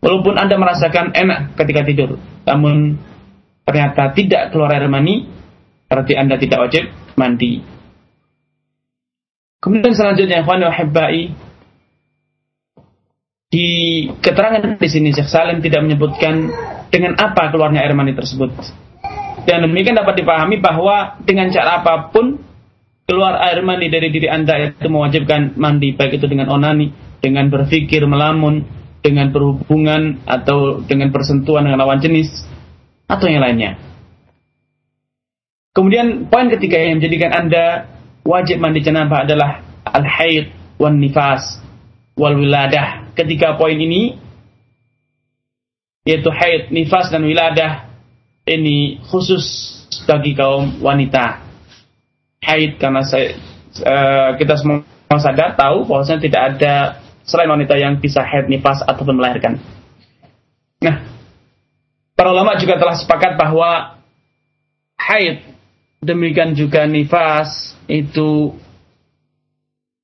Walaupun 0.00 0.38
Anda 0.38 0.56
merasakan 0.56 1.12
enak 1.12 1.58
ketika 1.58 1.82
tidur, 1.84 2.20
namun 2.46 2.96
ternyata 3.64 4.12
tidak 4.12 4.52
keluar 4.52 4.72
air 4.76 4.86
mani, 4.86 5.28
berarti 5.88 6.12
Anda 6.14 6.36
tidak 6.36 6.68
wajib 6.68 6.84
mandi. 7.16 7.64
Kemudian 9.60 9.96
selanjutnya, 9.96 10.44
ikhwan 10.44 10.60
wa 10.60 10.76
di 13.54 13.68
keterangan 14.18 14.76
di 14.76 14.88
sini 14.90 15.14
Syekh 15.14 15.30
Salim 15.30 15.62
tidak 15.62 15.86
menyebutkan 15.86 16.50
dengan 16.90 17.14
apa 17.16 17.54
keluarnya 17.54 17.86
air 17.86 17.94
mani 17.94 18.12
tersebut. 18.12 18.50
Dan 19.46 19.62
demikian 19.62 19.94
dapat 19.94 20.18
dipahami 20.18 20.58
bahwa 20.58 21.20
dengan 21.22 21.54
cara 21.54 21.80
apa 21.80 22.10
pun 22.10 22.42
keluar 23.06 23.38
air 23.46 23.62
mani 23.62 23.86
dari 23.92 24.10
diri 24.10 24.26
Anda 24.26 24.74
itu 24.74 24.88
mewajibkan 24.90 25.54
mandi 25.54 25.94
baik 25.94 26.18
itu 26.18 26.26
dengan 26.26 26.50
onani, 26.50 26.90
dengan 27.22 27.46
berpikir 27.46 28.02
melamun, 28.08 28.66
dengan 29.04 29.30
berhubungan 29.30 30.24
atau 30.26 30.82
dengan 30.82 31.12
persentuhan 31.14 31.68
dengan 31.68 31.84
lawan 31.84 32.00
jenis 32.00 32.53
atau 33.14 33.26
yang 33.30 33.42
lainnya. 33.42 33.78
Kemudian 35.74 36.30
poin 36.30 36.46
ketiga 36.50 36.78
yang 36.78 37.02
menjadikan 37.02 37.34
Anda 37.34 37.90
wajib 38.22 38.62
mandi 38.62 38.82
janabah 38.82 39.26
adalah 39.26 39.62
al-haid 39.86 40.54
wan 40.78 41.02
nifas 41.02 41.58
wal 42.14 42.38
wiladah 42.38 43.10
ketiga 43.18 43.58
poin 43.58 43.74
ini 43.74 44.18
yaitu 46.04 46.28
haid, 46.28 46.68
nifas 46.68 47.08
dan 47.08 47.24
wiladah 47.24 47.88
ini 48.44 49.00
khusus 49.08 49.72
bagi 50.04 50.36
kaum 50.36 50.84
wanita. 50.84 51.40
Haid 52.44 52.76
karena 52.76 53.00
saya 53.00 53.40
uh, 53.80 54.30
kita 54.36 54.60
semua 54.60 54.84
sadar 55.16 55.56
tahu 55.56 55.88
bahwasanya 55.88 56.20
tidak 56.20 56.42
ada 56.54 56.74
selain 57.24 57.48
wanita 57.48 57.72
yang 57.80 57.96
bisa 57.96 58.20
haid, 58.20 58.52
nifas 58.52 58.84
ataupun 58.84 59.16
melahirkan. 59.16 59.56
Nah, 60.84 61.13
para 62.14 62.30
ulama 62.30 62.58
juga 62.58 62.78
telah 62.78 62.96
sepakat 62.98 63.34
bahwa 63.38 63.98
haid 64.98 65.42
demikian 66.02 66.54
juga 66.54 66.86
nifas 66.86 67.74
itu 67.90 68.54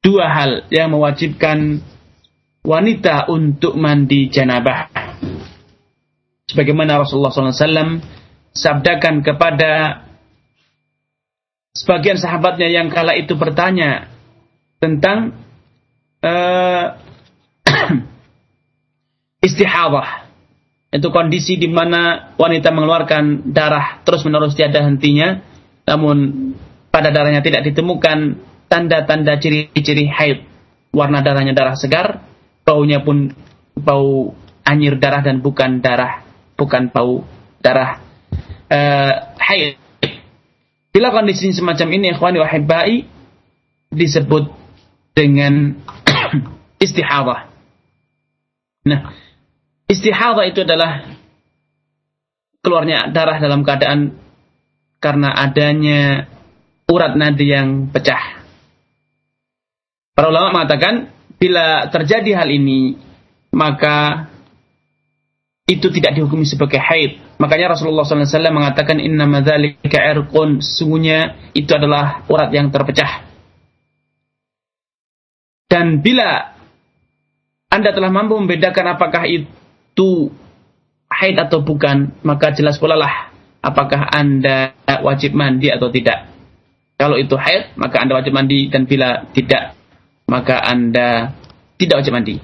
dua 0.01 0.27
hal 0.29 0.53
yang 0.73 0.93
mewajibkan 0.93 1.81
wanita 2.61 3.29
untuk 3.33 3.77
mandi 3.77 4.29
janabah. 4.29 4.91
Sebagaimana 6.51 7.01
Rasulullah 7.01 7.31
SAW 7.31 8.03
sabdakan 8.51 9.23
kepada 9.23 10.03
sebagian 11.79 12.19
sahabatnya 12.19 12.67
yang 12.67 12.91
kala 12.91 13.15
itu 13.15 13.39
bertanya 13.39 14.11
tentang 14.83 15.39
uh, 16.27 16.99
istihadah 19.47 20.20
itu 20.91 21.09
kondisi 21.15 21.55
di 21.55 21.71
mana 21.71 22.35
wanita 22.35 22.75
mengeluarkan 22.75 23.55
darah 23.55 24.03
terus 24.03 24.27
menerus 24.27 24.59
tiada 24.59 24.83
hentinya 24.83 25.39
namun 25.87 26.51
pada 26.91 27.15
darahnya 27.15 27.43
tidak 27.43 27.63
ditemukan 27.71 28.43
tanda-tanda 28.67 29.39
ciri-ciri 29.39 30.11
haid 30.11 30.47
warna 30.91 31.23
darahnya 31.23 31.55
darah 31.55 31.79
segar 31.79 32.27
baunya 32.67 33.03
pun 33.03 33.35
bau 33.79 34.35
anyir 34.71 35.01
darah 35.01 35.25
dan 35.25 35.43
bukan 35.43 35.83
darah, 35.83 36.23
bukan 36.55 36.93
bau 36.93 37.27
darah 37.59 37.99
uh, 38.71 39.13
haid. 39.41 39.75
Bila 40.91 41.15
kondisi 41.15 41.51
semacam 41.55 41.89
ini, 41.95 42.07
ikhwani 42.15 42.39
wahibai, 42.43 43.07
disebut 43.95 44.51
dengan 45.15 45.79
istihadah. 46.85 47.51
Nah, 48.87 49.01
istihadah 49.91 50.47
itu 50.47 50.63
adalah 50.63 51.19
keluarnya 52.63 53.11
darah 53.11 53.43
dalam 53.43 53.67
keadaan 53.67 54.15
karena 55.03 55.35
adanya 55.35 56.31
urat 56.87 57.19
nadi 57.19 57.51
yang 57.51 57.91
pecah. 57.91 58.39
Para 60.15 60.31
ulama 60.31 60.63
mengatakan 60.63 61.11
bila 61.41 61.91
terjadi 61.91 62.45
hal 62.45 62.49
ini 62.53 62.95
maka 63.51 64.29
itu 65.67 65.87
tidak 65.91 66.19
dihukumi 66.19 66.47
sebagai 66.47 66.79
haid. 66.83 67.39
Makanya 67.39 67.79
Rasulullah 67.79 68.03
SAW 68.03 68.51
mengatakan 68.51 68.99
inna 68.99 69.25
madzalika 69.25 70.03
irqun. 70.03 70.59
Sungguhnya 70.59 71.39
itu 71.55 71.71
adalah 71.71 72.27
urat 72.27 72.51
yang 72.51 72.75
terpecah. 72.75 73.23
Dan 75.71 76.03
bila 76.03 76.59
Anda 77.71 77.95
telah 77.95 78.11
mampu 78.11 78.35
membedakan 78.35 78.99
apakah 78.99 79.31
itu 79.31 79.60
haid 81.11 81.37
atau 81.37 81.61
bukan, 81.61 82.15
maka 82.23 82.55
jelas 82.55 82.79
pula 82.79 82.95
lah 82.95 83.31
apakah 83.61 84.09
Anda 84.09 84.73
wajib 85.05 85.37
mandi 85.37 85.69
atau 85.69 85.93
tidak. 85.93 86.31
Kalau 86.97 87.17
itu 87.17 87.37
haid, 87.37 87.77
maka 87.81 88.01
Anda 88.01 88.21
wajib 88.21 88.33
mandi 88.37 88.69
dan 88.69 88.85
bila 88.85 89.25
tidak, 89.33 89.77
maka 90.29 90.61
Anda 90.61 91.33
tidak 91.81 92.05
wajib 92.05 92.13
mandi. 92.13 92.37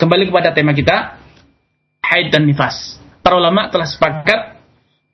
Kembali 0.00 0.28
kepada 0.28 0.56
tema 0.56 0.72
kita, 0.72 1.20
haid 2.00 2.32
dan 2.32 2.48
nifas. 2.48 3.00
Para 3.20 3.38
ulama 3.38 3.68
telah 3.68 3.86
sepakat 3.86 4.40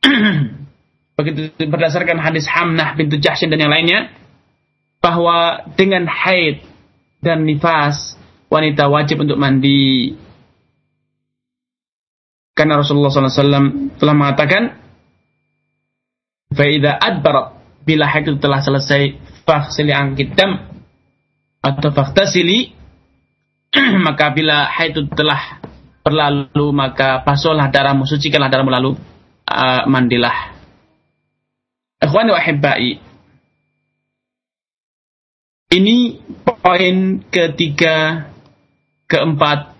begitu 1.18 1.50
berdasarkan 1.66 2.22
hadis 2.22 2.46
Hamnah 2.46 2.94
bintu 2.94 3.18
Jahsyin 3.18 3.50
dan 3.50 3.58
yang 3.58 3.74
lainnya 3.74 4.14
bahwa 5.02 5.66
dengan 5.74 6.06
haid 6.06 6.62
dan 7.18 7.42
nifas 7.42 8.14
wanita 8.46 8.86
wajib 8.86 9.26
untuk 9.26 9.34
mandi 9.34 10.14
karena 12.58 12.82
Rasulullah 12.82 13.14
SAW 13.14 13.94
telah 14.02 14.14
mengatakan 14.18 14.74
Fa'idha 16.50 16.98
adbarat 16.98 17.54
bila 17.86 18.10
haid 18.10 18.42
telah 18.42 18.58
selesai 18.58 19.14
faksili 19.46 19.94
angkitam 19.94 20.66
atau 21.62 21.94
faktasili 21.94 22.74
maka 24.06 24.34
bila 24.34 24.66
haid 24.66 24.96
telah 25.14 25.62
berlalu 26.08 26.72
maka 26.72 27.20
basuhlah 27.20 27.68
darahmu, 27.68 28.08
sucikanlah 28.08 28.48
darahmu 28.48 28.72
lalu 28.72 28.90
uh, 29.44 29.84
mandilah. 29.84 30.56
Ikhwani 32.00 32.30
wa 32.32 32.40
hibbai. 32.40 32.90
Ini 35.68 35.96
poin 36.64 37.20
ketiga, 37.28 38.24
keempat, 39.04 39.76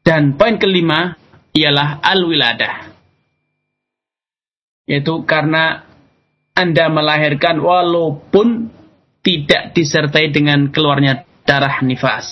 dan 0.00 0.32
poin 0.40 0.56
kelima 0.56 1.20
ialah 1.56 2.04
al-wiladah. 2.04 2.92
Yaitu 4.86 5.24
karena 5.24 5.88
Anda 6.52 6.92
melahirkan 6.92 7.58
walaupun 7.58 8.70
tidak 9.24 9.74
disertai 9.74 10.30
dengan 10.30 10.70
keluarnya 10.70 11.26
darah 11.42 11.82
nifas. 11.82 12.28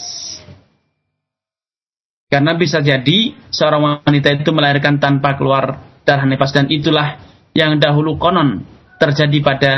Karena 2.31 2.55
bisa 2.55 2.83
jadi 2.83 3.35
seorang 3.51 4.05
wanita 4.07 4.29
itu 4.39 4.51
melahirkan 4.55 5.03
tanpa 5.03 5.35
keluar 5.35 5.83
darah 6.07 6.27
nifas 6.29 6.55
dan 6.55 6.71
itulah 6.71 7.19
yang 7.55 7.79
dahulu 7.79 8.19
konon 8.19 8.63
terjadi 8.99 9.39
pada 9.43 9.73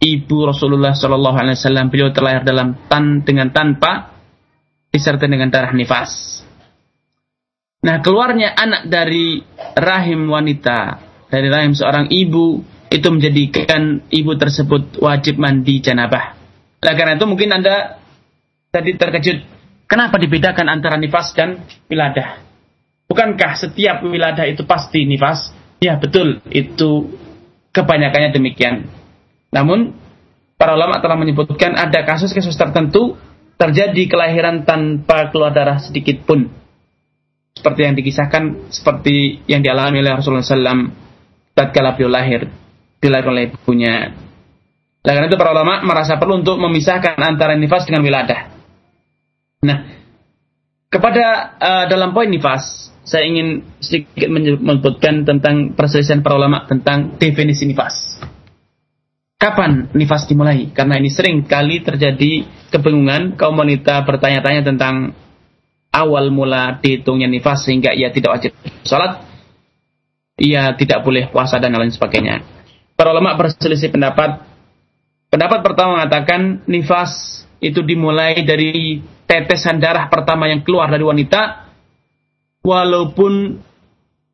ibu 0.00 0.48
Rasulullah 0.48 0.96
Shallallahu 0.96 1.36
Alaihi 1.36 1.56
Wasallam. 1.60 1.86
Beliau 1.92 2.08
terlahir 2.12 2.42
dalam 2.44 2.76
tan 2.88 3.24
dengan 3.24 3.52
tanpa 3.52 4.16
disertai 4.92 5.28
dengan 5.28 5.52
darah 5.52 5.72
nifas. 5.76 6.39
Nah 7.80 7.96
keluarnya 8.04 8.52
anak 8.52 8.92
dari 8.92 9.40
rahim 9.76 10.28
wanita 10.28 11.00
dari 11.32 11.48
rahim 11.48 11.72
seorang 11.72 12.12
ibu 12.12 12.60
itu 12.90 13.08
menjadikan 13.08 14.04
ibu 14.10 14.32
tersebut 14.36 14.98
wajib 15.00 15.38
mandi 15.38 15.78
janabah. 15.78 16.36
Nah, 16.80 16.94
karena 16.96 17.14
itu 17.14 17.28
mungkin 17.28 17.54
anda 17.54 18.02
tadi 18.74 18.98
terkejut 18.98 19.60
Kenapa 19.90 20.22
dibedakan 20.22 20.70
antara 20.70 20.94
nifas 20.94 21.34
dan 21.34 21.66
wiladah? 21.90 22.38
Bukankah 23.10 23.58
setiap 23.58 24.06
wiladah 24.06 24.46
itu 24.46 24.62
pasti 24.62 25.02
nifas? 25.02 25.50
Ya 25.82 25.98
betul, 25.98 26.38
itu 26.46 27.18
kebanyakannya 27.74 28.30
demikian. 28.30 28.86
Namun, 29.50 29.98
para 30.54 30.78
ulama 30.78 31.02
telah 31.02 31.18
menyebutkan 31.18 31.74
ada 31.74 32.06
kasus-kasus 32.06 32.54
tertentu 32.54 33.18
terjadi 33.58 34.06
kelahiran 34.06 34.62
tanpa 34.62 35.34
keluar 35.34 35.50
darah 35.50 35.82
sedikit 35.82 36.22
pun. 36.22 36.46
Seperti 37.60 37.84
yang 37.84 37.92
dikisahkan, 37.92 38.72
seperti 38.72 39.44
yang 39.44 39.60
dialami 39.60 40.00
oleh 40.00 40.16
Rasulullah 40.16 40.40
SAW 40.40 40.88
tatkala 41.52 41.92
beliau 41.92 42.08
lahir, 42.08 42.48
dilahirkan 43.04 43.32
oleh 43.36 43.44
ibunya. 43.52 44.16
Oleh 45.04 45.12
karena 45.12 45.28
itu 45.28 45.36
para 45.36 45.52
ulama 45.52 45.84
merasa 45.84 46.16
perlu 46.16 46.40
untuk 46.40 46.56
memisahkan 46.56 47.20
antara 47.20 47.52
nifas 47.52 47.84
dengan 47.84 48.00
wiladah. 48.00 48.48
Nah, 49.60 49.78
kepada 50.88 51.26
uh, 51.60 51.84
dalam 51.84 52.16
poin 52.16 52.32
nifas, 52.32 52.88
saya 53.04 53.28
ingin 53.28 53.60
sedikit 53.76 54.32
menyebutkan 54.32 55.28
tentang 55.28 55.76
perselisihan 55.76 56.24
para 56.24 56.40
ulama 56.40 56.64
tentang 56.64 57.20
definisi 57.20 57.68
nifas. 57.68 58.24
Kapan 59.36 59.92
nifas 59.92 60.24
dimulai? 60.24 60.72
Karena 60.72 60.96
ini 60.96 61.12
sering 61.12 61.44
kali 61.44 61.84
terjadi 61.84 62.44
kebingungan 62.72 63.36
kaum 63.36 63.56
wanita 63.56 64.00
bertanya-tanya 64.08 64.64
tentang 64.64 65.12
awal 65.90 66.30
mula 66.30 66.78
dihitungnya 66.78 67.26
nifas 67.26 67.66
sehingga 67.66 67.90
ia 67.90 68.14
tidak 68.14 68.38
wajib 68.38 68.52
sholat, 68.86 69.26
ia 70.38 70.70
tidak 70.78 71.02
boleh 71.02 71.28
puasa 71.28 71.58
dan 71.58 71.74
lain 71.74 71.90
sebagainya. 71.90 72.46
Para 72.94 73.10
ulama 73.10 73.34
berselisih 73.36 73.90
pendapat. 73.90 74.46
Pendapat 75.30 75.62
pertama 75.62 76.02
mengatakan 76.02 76.66
nifas 76.66 77.42
itu 77.62 77.86
dimulai 77.86 78.42
dari 78.42 78.98
tetesan 79.30 79.78
darah 79.78 80.10
pertama 80.10 80.50
yang 80.50 80.66
keluar 80.66 80.90
dari 80.90 81.06
wanita 81.06 81.70
walaupun 82.66 83.62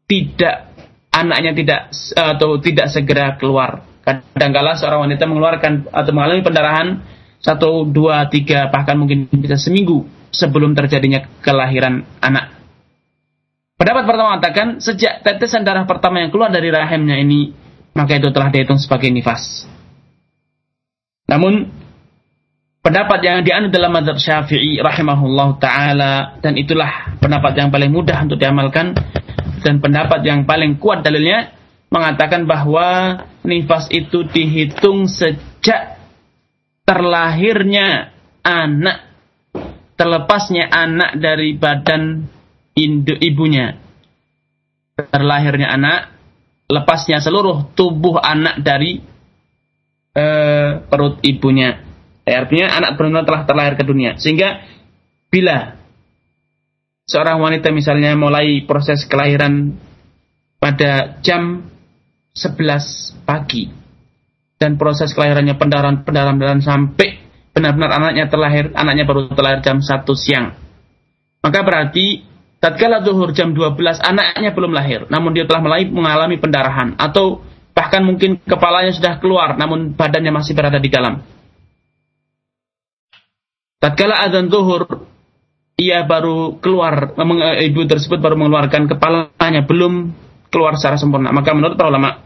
tidak 0.08 0.72
anaknya 1.12 1.52
tidak 1.52 1.80
atau 2.16 2.56
tidak 2.64 2.88
segera 2.88 3.36
keluar. 3.36 3.84
Kadangkala 4.06 4.78
seorang 4.78 5.10
wanita 5.10 5.28
mengeluarkan 5.28 5.92
atau 5.92 6.12
mengalami 6.16 6.40
pendarahan 6.40 6.86
satu, 7.44 7.84
dua, 7.84 8.30
tiga, 8.32 8.72
bahkan 8.72 8.96
mungkin 8.96 9.28
bisa 9.28 9.60
seminggu 9.60 10.15
sebelum 10.30 10.74
terjadinya 10.76 11.24
kelahiran 11.40 12.04
anak. 12.20 12.56
Pendapat 13.76 14.08
pertama 14.08 14.36
mengatakan 14.36 14.80
sejak 14.80 15.20
tetesan 15.20 15.62
darah 15.62 15.84
pertama 15.84 16.24
yang 16.24 16.32
keluar 16.32 16.48
dari 16.48 16.72
rahimnya 16.72 17.20
ini 17.20 17.52
maka 17.92 18.20
itu 18.20 18.28
telah 18.32 18.52
dihitung 18.52 18.80
sebagai 18.80 19.08
nifas. 19.08 19.64
Namun 21.28 21.68
pendapat 22.84 23.18
yang 23.24 23.40
dianut 23.42 23.72
dalam 23.72 23.92
mazhab 23.92 24.20
Syafi'i 24.20 24.78
rahimahullah 24.78 25.48
taala 25.60 26.12
dan 26.44 26.54
itulah 26.60 27.18
pendapat 27.18 27.56
yang 27.56 27.68
paling 27.72 27.90
mudah 27.90 28.20
untuk 28.24 28.38
diamalkan 28.38 28.94
dan 29.64 29.80
pendapat 29.80 30.20
yang 30.22 30.44
paling 30.44 30.78
kuat 30.78 31.02
dalilnya 31.02 31.56
mengatakan 31.90 32.44
bahwa 32.44 33.18
nifas 33.42 33.88
itu 33.90 34.28
dihitung 34.28 35.08
sejak 35.08 35.98
terlahirnya 36.86 38.14
anak 38.46 39.05
terlepasnya 39.96 40.68
anak 40.68 41.18
dari 41.18 41.56
badan 41.56 42.28
induk 42.76 43.18
ibunya 43.20 43.80
terlahirnya 44.96 45.72
anak 45.72 46.12
lepasnya 46.68 47.20
seluruh 47.20 47.72
tubuh 47.72 48.20
anak 48.20 48.60
dari 48.60 49.00
uh, 50.16 50.84
perut 50.88 51.20
ibunya 51.24 51.86
Ya, 52.26 52.42
artinya 52.42 52.66
anak 52.74 52.98
benar 52.98 53.22
telah 53.22 53.46
terlahir 53.46 53.78
ke 53.78 53.86
dunia. 53.86 54.18
Sehingga 54.18 54.66
bila 55.30 55.78
seorang 57.06 57.38
wanita 57.38 57.70
misalnya 57.70 58.18
mulai 58.18 58.66
proses 58.66 59.06
kelahiran 59.06 59.78
pada 60.58 61.22
jam 61.22 61.70
11 62.34 63.22
pagi 63.22 63.70
dan 64.58 64.74
proses 64.74 65.14
kelahirannya 65.14 65.54
pendarahan-pendarahan 65.54 66.58
sampai 66.66 67.25
benar-benar 67.56 67.88
anaknya 67.96 68.28
terlahir, 68.28 68.68
anaknya 68.76 69.08
baru 69.08 69.32
terlahir 69.32 69.64
jam 69.64 69.80
1 69.80 70.04
siang. 70.12 70.52
Maka 71.40 71.64
berarti 71.64 72.20
tatkala 72.60 73.00
zuhur 73.00 73.32
jam 73.32 73.56
12 73.56 73.96
anaknya 74.04 74.52
belum 74.52 74.76
lahir, 74.76 75.08
namun 75.08 75.32
dia 75.32 75.48
telah 75.48 75.64
mulai 75.64 75.88
mengalami 75.88 76.36
pendarahan 76.36 76.92
atau 77.00 77.40
bahkan 77.72 78.04
mungkin 78.04 78.36
kepalanya 78.44 78.92
sudah 78.92 79.20
keluar 79.20 79.52
namun 79.56 79.92
badannya 79.92 80.32
masih 80.32 80.56
berada 80.56 80.80
di 80.80 80.88
dalam 80.88 81.20
Tatkala 83.76 84.24
azan 84.24 84.48
zuhur, 84.48 85.04
ia 85.76 86.00
baru 86.08 86.56
keluar, 86.64 87.12
eh, 87.12 87.68
ibu 87.68 87.84
tersebut 87.84 88.24
baru 88.24 88.32
mengeluarkan 88.32 88.88
kepalanya, 88.88 89.68
belum 89.68 90.16
keluar 90.48 90.80
secara 90.80 90.96
sempurna. 90.96 91.28
Maka 91.28 91.52
menurut 91.52 91.76
para 91.76 91.92
ulama, 91.92 92.24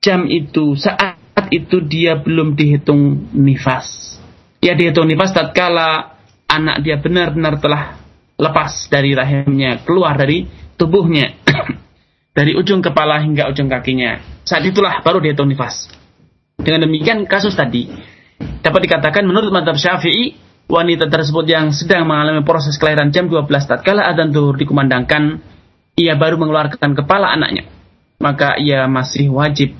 jam 0.00 0.24
itu 0.24 0.72
saat 0.72 1.20
saat 1.34 1.50
itu 1.50 1.82
dia 1.82 2.14
belum 2.14 2.54
dihitung 2.54 3.34
nifas. 3.34 4.13
Ya 4.64 4.72
dihitung 4.72 5.04
nifas 5.04 5.36
tatkala 5.36 6.16
anak 6.48 6.80
dia 6.80 6.96
benar-benar 6.96 7.60
telah 7.60 8.00
lepas 8.40 8.88
dari 8.88 9.12
rahimnya, 9.12 9.84
keluar 9.84 10.16
dari 10.16 10.48
tubuhnya. 10.80 11.36
dari 12.36 12.56
ujung 12.56 12.80
kepala 12.80 13.20
hingga 13.20 13.46
ujung 13.52 13.68
kakinya. 13.68 14.18
Saat 14.42 14.64
itulah 14.64 15.04
baru 15.04 15.20
dihitung 15.20 15.52
nifas. 15.52 15.92
Dengan 16.58 16.88
demikian 16.88 17.28
kasus 17.28 17.54
tadi 17.54 17.92
dapat 18.64 18.88
dikatakan 18.88 19.22
menurut 19.22 19.52
madhab 19.52 19.76
syafi'i 19.76 20.34
wanita 20.66 21.12
tersebut 21.12 21.44
yang 21.44 21.70
sedang 21.70 22.08
mengalami 22.08 22.40
proses 22.42 22.80
kelahiran 22.80 23.12
jam 23.12 23.28
12 23.28 23.46
tatkala 23.68 24.08
adzan 24.08 24.32
zuhur 24.32 24.56
dikumandangkan 24.56 25.44
ia 25.94 26.16
baru 26.16 26.40
mengeluarkan 26.40 26.96
kepala 26.96 27.30
anaknya 27.30 27.68
maka 28.16 28.56
ia 28.56 28.88
masih 28.88 29.28
wajib 29.28 29.76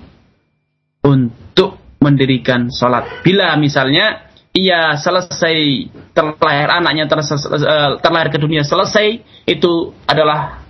untuk 1.01 1.81
mendirikan 2.05 2.69
sholat 2.69 3.25
bila 3.25 3.57
misalnya 3.57 4.24
ia 4.55 4.95
selesai 4.97 5.91
terlahir 6.15 6.71
anaknya 6.71 7.11
eh, 7.11 7.91
terlahir 7.99 8.29
ke 8.31 8.39
dunia 8.39 8.63
selesai 8.63 9.21
itu 9.51 9.93
adalah 10.07 10.63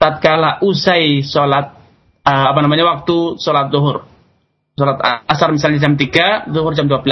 tatkala 0.00 0.60
usai 0.60 1.24
sholat 1.24 1.72
uh, 2.20 2.46
apa 2.52 2.60
namanya 2.60 2.96
waktu 2.96 3.40
sholat 3.40 3.72
zuhur 3.72 4.04
sholat 4.76 5.00
asar 5.24 5.52
misalnya 5.52 5.80
jam 5.80 5.96
3 5.96 6.52
zuhur 6.52 6.72
jam 6.76 6.84
12 6.88 7.04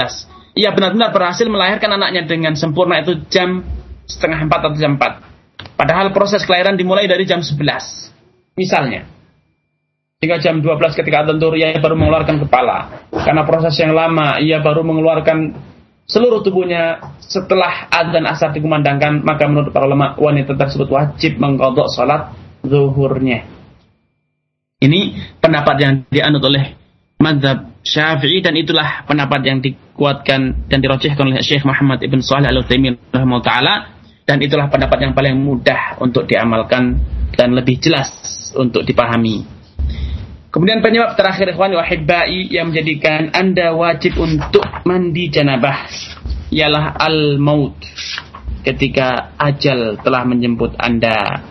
ia 0.55 0.71
benar-benar 0.71 1.11
berhasil 1.11 1.45
melahirkan 1.51 1.91
anaknya 1.99 2.23
dengan 2.23 2.55
sempurna 2.55 3.03
itu 3.03 3.27
jam 3.27 3.61
setengah 4.07 4.47
empat 4.47 4.59
atau 4.71 4.79
jam 4.79 4.95
empat. 4.95 5.19
Padahal 5.75 6.15
proses 6.15 6.47
kelahiran 6.47 6.79
dimulai 6.79 7.11
dari 7.11 7.27
jam 7.27 7.43
sebelas. 7.43 8.09
Misalnya. 8.55 9.03
Hingga 10.23 10.39
jam 10.39 10.63
dua 10.63 10.79
belas 10.79 10.95
ketika 10.95 11.27
tentu 11.27 11.51
ia 11.59 11.75
baru 11.75 11.99
mengeluarkan 11.99 12.47
kepala. 12.47 13.03
Karena 13.11 13.43
proses 13.43 13.75
yang 13.83 13.91
lama, 13.91 14.39
ia 14.39 14.63
baru 14.63 14.81
mengeluarkan 14.87 15.37
seluruh 16.05 16.41
tubuhnya 16.45 17.01
setelah 17.21 17.89
adzan 17.89 18.25
asar 18.29 18.53
dikumandangkan, 18.53 19.25
maka 19.25 19.49
menurut 19.49 19.73
para 19.73 19.89
ulama 19.89 20.13
wanita 20.17 20.53
tersebut 20.57 20.89
wajib 20.89 21.37
mengkodok 21.41 21.89
sholat 21.93 22.33
zuhurnya. 22.65 23.45
Ini 24.81 24.99
pendapat 25.41 25.75
yang 25.81 25.93
dianut 26.09 26.43
oleh 26.45 26.77
madhab 27.17 27.73
syafi'i 27.81 28.43
dan 28.43 28.53
itulah 28.59 29.07
pendapat 29.07 29.41
yang 29.47 29.57
di, 29.63 29.73
dikuatkan 29.95 30.67
dan 30.67 30.83
dirojihkan 30.83 31.23
oleh 31.23 31.39
Syekh 31.39 31.63
Muhammad 31.63 32.03
Ibn 32.03 32.19
Salih 32.19 32.51
Al-Utsaimin 32.51 32.99
taala 33.39 33.95
dan 34.27 34.43
itulah 34.43 34.67
pendapat 34.67 35.07
yang 35.07 35.15
paling 35.15 35.39
mudah 35.39 35.95
untuk 36.03 36.27
diamalkan 36.27 36.99
dan 37.31 37.55
lebih 37.55 37.79
jelas 37.79 38.11
untuk 38.59 38.83
dipahami. 38.83 39.47
Kemudian 40.55 40.79
penyebab 40.79 41.19
terakhir 41.19 41.51
ikhwan 41.51 41.75
wahibbai 41.75 42.47
yang 42.47 42.71
menjadikan 42.71 43.35
Anda 43.35 43.75
wajib 43.75 44.15
untuk 44.15 44.63
mandi 44.87 45.27
janabah 45.27 45.91
ialah 46.47 46.95
al-maut 46.95 47.75
ketika 48.63 49.35
ajal 49.35 49.99
telah 49.99 50.23
menjemput 50.23 50.79
Anda. 50.79 51.43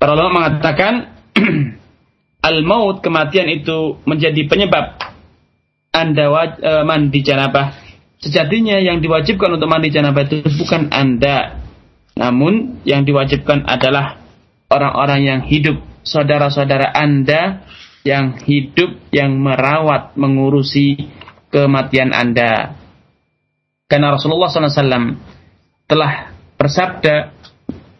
Para 0.00 0.16
ulama 0.16 0.40
mengatakan 0.40 1.12
al-maut 2.48 3.04
kematian 3.04 3.52
itu 3.52 4.00
menjadi 4.08 4.40
penyebab 4.48 5.12
anda 5.92 6.32
uh, 6.32 6.88
mandi 6.88 7.20
janabah. 7.20 7.76
Sejatinya 8.16 8.80
yang 8.80 9.04
diwajibkan 9.04 9.60
untuk 9.60 9.68
mandi 9.68 9.92
janabah 9.92 10.24
itu 10.24 10.40
bukan 10.64 10.88
Anda. 10.88 11.60
Namun 12.16 12.80
yang 12.88 13.04
diwajibkan 13.04 13.68
adalah 13.68 14.16
orang-orang 14.72 15.20
yang 15.20 15.40
hidup, 15.44 15.84
saudara-saudara 16.02 16.92
Anda 16.94 17.66
yang 18.02 18.38
hidup, 18.42 18.98
yang 19.14 19.38
merawat, 19.38 20.18
mengurusi 20.18 21.10
kematian 21.50 22.10
Anda. 22.10 22.74
Karena 23.86 24.14
Rasulullah 24.16 24.50
SAW 24.50 25.18
telah 25.86 26.32
bersabda 26.56 27.30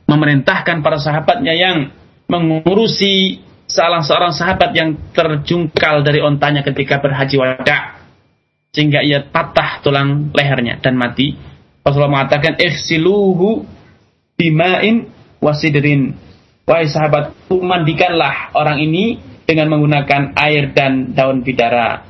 memerintahkan 0.08 0.80
para 0.80 0.98
sahabatnya 0.98 1.54
yang 1.54 1.92
mengurusi 2.26 3.44
salah 3.68 4.04
seorang 4.04 4.32
sahabat 4.32 4.72
yang 4.76 4.96
terjungkal 5.12 6.04
dari 6.04 6.20
ontanya 6.20 6.60
ketika 6.64 7.00
berhaji 7.00 7.36
wada 7.40 8.02
sehingga 8.72 9.04
ia 9.04 9.20
patah 9.20 9.84
tulang 9.84 10.32
lehernya 10.32 10.80
dan 10.80 10.96
mati. 10.96 11.36
Rasulullah 11.84 12.24
mengatakan 12.24 12.56
ihsiluhu 12.56 13.68
bimain 14.40 15.12
wasidrin. 15.44 16.16
Wahai 16.62 16.86
sahabatku, 16.86 17.58
mandikanlah 17.58 18.54
orang 18.54 18.78
ini 18.78 19.18
dengan 19.42 19.66
menggunakan 19.72 20.38
air 20.38 20.70
dan 20.70 21.12
daun 21.12 21.42
bidara. 21.42 22.06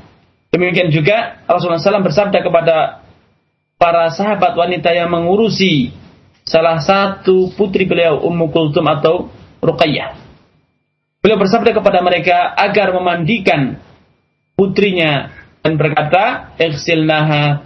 Demikian 0.53 0.93
juga 0.93 1.41
Rasulullah 1.49 1.81
SAW 1.81 2.05
bersabda 2.05 2.45
kepada 2.45 2.77
para 3.81 4.13
sahabat 4.13 4.53
wanita 4.53 4.93
yang 4.93 5.09
mengurusi 5.09 5.91
salah 6.45 6.79
satu 6.85 7.51
putri 7.57 7.89
beliau 7.89 8.21
Ummu 8.21 8.53
Kultum 8.53 8.85
atau 8.85 9.33
Ruqayyah. 9.65 10.21
Beliau 11.25 11.39
bersabda 11.41 11.73
kepada 11.73 12.05
mereka 12.05 12.53
agar 12.59 12.93
memandikan 12.93 13.81
putrinya 14.59 15.31
dan 15.63 15.79
berkata, 15.79 16.53
"Ighsilnaha 16.59 17.63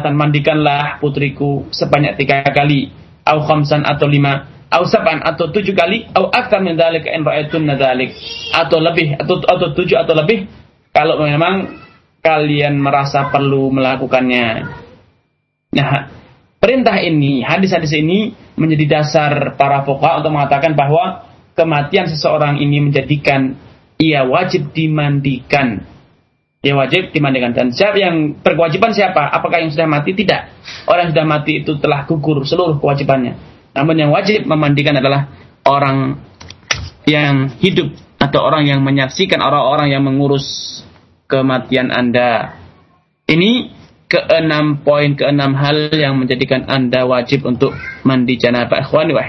dan 0.00 0.12
mandikanlah 0.16 0.98
putriku 0.98 1.68
sebanyak 1.68 2.16
tiga 2.16 2.40
kali, 2.48 2.88
au 3.28 3.44
khamsan 3.44 3.84
atau 3.84 4.08
lima, 4.08 4.53
au 4.74 4.84
saban 4.90 5.22
atau 5.22 5.54
tujuh 5.54 5.72
kali, 5.72 6.10
au 6.18 6.26
aktar 6.34 6.58
min 6.58 6.74
dzalika 6.74 7.14
in 7.14 7.22
ra'aytum 7.22 7.62
atau 7.70 8.78
lebih 8.82 9.14
atau 9.14 9.38
atau 9.38 9.68
tujuh 9.70 9.94
atau 9.94 10.14
lebih 10.18 10.50
kalau 10.90 11.22
memang 11.22 11.78
kalian 12.18 12.82
merasa 12.82 13.30
perlu 13.30 13.70
melakukannya." 13.70 14.46
Nah, 15.74 16.10
perintah 16.58 16.98
ini, 17.02 17.42
hadis-hadis 17.42 17.94
ini 17.94 18.34
menjadi 18.54 19.02
dasar 19.02 19.58
para 19.58 19.82
fuqaha 19.82 20.22
untuk 20.22 20.34
mengatakan 20.34 20.78
bahwa 20.78 21.26
kematian 21.58 22.06
seseorang 22.10 22.58
ini 22.62 22.82
menjadikan 22.82 23.58
ia 23.98 24.26
wajib 24.26 24.74
dimandikan. 24.74 25.86
Ia 26.64 26.74
wajib 26.74 27.12
dimandikan. 27.12 27.52
Dan 27.52 27.76
siapa 27.76 28.00
yang 28.00 28.40
berkewajiban 28.40 28.96
siapa? 28.96 29.20
Apakah 29.20 29.60
yang 29.60 29.70
sudah 29.70 29.84
mati? 29.84 30.16
Tidak. 30.16 30.40
Orang 30.88 31.10
yang 31.10 31.12
sudah 31.12 31.26
mati 31.28 31.52
itu 31.60 31.76
telah 31.76 32.08
gugur 32.08 32.40
seluruh 32.48 32.80
kewajibannya. 32.80 33.36
Namun 33.74 33.94
yang 33.98 34.10
wajib 34.14 34.46
memandikan 34.46 34.96
adalah 34.96 35.28
orang 35.66 36.22
yang 37.04 37.52
hidup 37.60 37.92
atau 38.16 38.40
orang 38.40 38.64
yang 38.64 38.80
menyaksikan 38.80 39.42
orang-orang 39.42 39.92
yang 39.92 40.02
mengurus 40.06 40.80
kematian 41.28 41.92
Anda. 41.92 42.56
Ini 43.28 43.74
keenam 44.08 44.86
poin 44.86 45.18
keenam 45.18 45.58
hal 45.58 45.90
yang 45.90 46.16
menjadikan 46.16 46.70
Anda 46.70 47.04
wajib 47.04 47.44
untuk 47.44 47.74
mandi 48.06 48.38
janabah 48.38 48.86
ikhwani 48.86 49.12
wa 49.12 49.24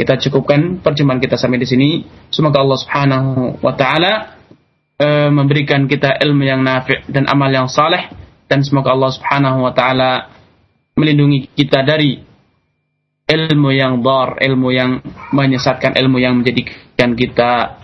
kita 0.00 0.16
cukupkan 0.16 0.80
perjumpaan 0.80 1.20
kita 1.20 1.36
sampai 1.36 1.60
di 1.60 1.68
sini. 1.68 1.88
Semoga 2.32 2.64
Allah 2.64 2.78
Subhanahu 2.80 3.60
wa 3.60 3.72
taala 3.76 4.40
e, 4.96 5.28
memberikan 5.28 5.84
kita 5.84 6.16
ilmu 6.24 6.40
yang 6.40 6.64
nafi' 6.64 7.04
dan 7.04 7.28
amal 7.28 7.52
yang 7.52 7.68
saleh 7.68 8.08
dan 8.48 8.64
semoga 8.64 8.96
Allah 8.96 9.12
Subhanahu 9.12 9.60
wa 9.60 9.76
taala 9.76 10.32
melindungi 10.96 11.52
kita 11.52 11.84
dari 11.84 12.16
ilmu 13.30 13.70
yang 13.70 14.02
dar, 14.02 14.42
ilmu 14.42 14.74
yang 14.74 14.98
menyesatkan, 15.30 15.94
ilmu 15.94 16.18
yang 16.18 16.42
menjadikan 16.42 17.14
kita 17.14 17.78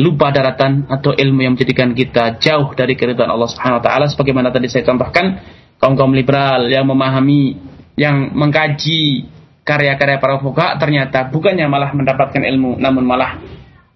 lupa 0.00 0.32
daratan 0.32 0.88
atau 0.88 1.12
ilmu 1.12 1.44
yang 1.44 1.52
menjadikan 1.58 1.92
kita 1.92 2.40
jauh 2.40 2.72
dari 2.72 2.94
keridhaan 2.94 3.28
Allah 3.28 3.50
Subhanahu 3.50 3.82
wa 3.82 3.84
taala 3.84 4.06
sebagaimana 4.06 4.54
tadi 4.54 4.70
saya 4.70 4.86
tambahkan 4.86 5.42
kaum-kaum 5.82 6.14
liberal 6.14 6.70
yang 6.70 6.86
memahami 6.86 7.58
yang 7.98 8.30
mengkaji 8.32 9.26
karya-karya 9.66 10.22
para 10.22 10.38
fuqaha 10.38 10.78
ternyata 10.78 11.26
bukannya 11.26 11.66
malah 11.66 11.90
mendapatkan 11.90 12.38
ilmu 12.38 12.78
namun 12.78 13.02
malah 13.02 13.42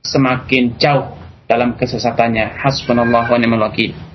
semakin 0.03 0.77
jauh 0.77 1.17
dalam 1.49 1.77
kesesatannya. 1.77 2.61
Hasbunallah 2.61 3.25
wa 3.29 3.39
ni'mal 3.41 3.63
wakil. 3.71 4.14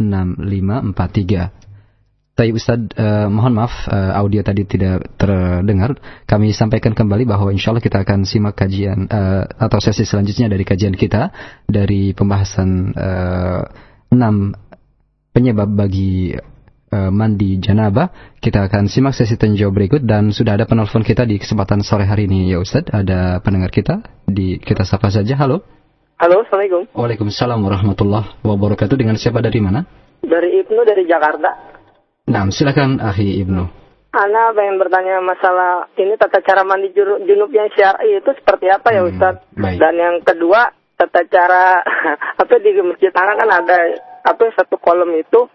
0819896543. 0.00 1.69
Tapi 2.30 2.56
Ustaz, 2.56 2.80
uh, 2.96 3.28
mohon 3.28 3.52
maaf 3.52 3.84
uh, 3.90 4.16
audio 4.16 4.40
tadi 4.40 4.64
tidak 4.64 5.12
terdengar. 5.20 5.98
Kami 6.24 6.54
sampaikan 6.56 6.96
kembali 6.96 7.28
bahwa 7.28 7.52
insya 7.52 7.74
Allah 7.74 7.84
kita 7.84 8.00
akan 8.00 8.24
simak 8.24 8.56
kajian 8.56 9.10
uh, 9.10 9.44
atau 9.60 9.76
sesi 9.82 10.08
selanjutnya 10.08 10.48
dari 10.48 10.64
kajian 10.64 10.96
kita 10.96 11.34
dari 11.68 12.16
pembahasan 12.16 12.96
uh, 12.96 13.62
6 14.08 14.16
penyebab 15.36 15.68
bagi 15.68 16.32
uh, 16.94 17.10
mandi 17.12 17.60
janabah. 17.60 18.38
Kita 18.40 18.66
akan 18.66 18.88
simak 18.88 19.12
sesi 19.12 19.36
tanya 19.36 19.66
jawab 19.66 19.76
berikut 19.76 20.02
dan 20.06 20.32
sudah 20.32 20.56
ada 20.56 20.64
penelpon 20.64 21.04
kita 21.04 21.26
di 21.26 21.36
kesempatan 21.36 21.84
sore 21.84 22.06
hari 22.06 22.24
ini 22.24 22.54
ya 22.54 22.58
Ustadz. 22.62 22.94
Ada 22.94 23.44
pendengar 23.44 23.68
kita 23.74 24.00
di 24.26 24.56
kita 24.56 24.86
sapa 24.86 25.12
saja. 25.12 25.36
Halo. 25.36 25.60
Halo, 26.20 26.44
Assalamualaikum. 26.44 26.88
Waalaikumsalam 26.92 27.58
warahmatullahi 27.64 28.44
wabarakatuh. 28.44 28.96
Dengan 28.96 29.16
siapa 29.16 29.40
dari 29.40 29.60
mana? 29.60 29.88
Dari 30.20 30.60
Ibnu 30.64 30.84
dari 30.84 31.08
Jakarta. 31.08 31.69
Nah, 32.30 32.46
silakan 32.48 33.02
Ahi 33.02 33.42
Ibnu. 33.42 33.64
Ana 34.10 34.50
pengen 34.54 34.78
bertanya 34.78 35.22
masalah 35.22 35.86
ini 35.94 36.18
tata 36.18 36.42
cara 36.42 36.66
mandi 36.66 36.90
junub 36.96 37.50
yang 37.50 37.70
syar'i 37.70 38.18
itu 38.18 38.30
seperti 38.34 38.66
apa 38.66 38.90
ya 38.90 39.02
Hmm, 39.06 39.10
Ustaz? 39.14 39.34
baik. 39.54 39.78
Dan 39.78 39.94
yang 39.98 40.16
kedua 40.22 40.70
tata 40.98 41.22
cara 41.30 41.78
apa 42.42 42.54
di 42.58 42.70
masjid 42.82 43.14
Ana 43.14 43.38
kan 43.38 43.50
ada 43.50 43.76
apa 44.26 44.42
satu 44.54 44.78
kolom 44.78 45.14
itu 45.14 45.46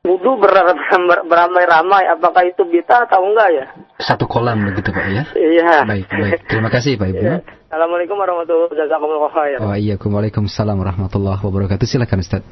wudhu 0.00 0.40
ber- 0.40 0.56
ber- 0.80 1.24
beramai-ramai 1.28 2.08
apakah 2.08 2.48
itu 2.48 2.64
bisa 2.66 3.04
atau 3.04 3.20
enggak 3.20 3.48
ya? 3.52 3.66
Satu 4.00 4.24
kolam 4.24 4.64
begitu 4.72 4.90
Pak 4.96 5.06
ya? 5.12 5.22
Iya. 5.36 5.84
Baik, 5.84 6.08
baik. 6.08 6.40
Terima 6.48 6.72
kasih 6.72 6.96
Pak 6.96 7.08
Ibnu. 7.12 7.20
Iya. 7.20 7.36
Assalamualaikum 7.68 8.16
warahmatullahi 8.16 8.72
wabarakatuh. 8.72 10.08
Waalaikumsalam 10.08 10.76
warahmatullahi 10.80 11.40
wabarakatuh. 11.44 11.84
Silakan 11.86 12.24
Ustaz. 12.24 12.42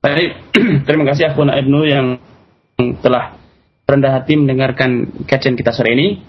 Baik, 0.00 0.32
terima 0.88 1.04
kasih 1.12 1.28
Akhuna 1.28 1.60
Ibnu 1.60 1.84
yang 1.84 2.16
telah 3.04 3.36
rendah 3.84 4.16
hati 4.16 4.32
mendengarkan 4.32 5.12
kajian 5.28 5.60
kita 5.60 5.76
sore 5.76 5.92
ini. 5.92 6.24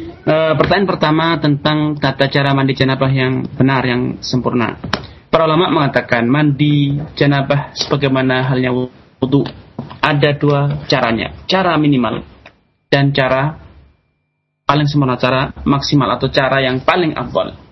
E, 0.00 0.34
pertanyaan 0.56 0.88
pertama 0.88 1.36
tentang 1.36 2.00
tata 2.00 2.32
cara 2.32 2.56
mandi 2.56 2.72
janabah 2.72 3.12
yang 3.12 3.44
benar, 3.44 3.84
yang 3.84 4.24
sempurna. 4.24 4.80
Para 5.28 5.44
ulama 5.44 5.68
mengatakan 5.68 6.24
mandi 6.32 6.96
janabah 7.12 7.76
sebagaimana 7.76 8.48
halnya 8.48 8.72
wudhu 8.72 9.44
ada 10.00 10.32
dua 10.32 10.80
caranya, 10.88 11.36
cara 11.44 11.76
minimal 11.76 12.24
dan 12.88 13.12
cara 13.12 13.52
paling 14.64 14.88
sempurna, 14.88 15.20
cara 15.20 15.52
maksimal 15.60 16.08
atau 16.08 16.32
cara 16.32 16.64
yang 16.64 16.80
paling 16.80 17.12
afdal 17.20 17.65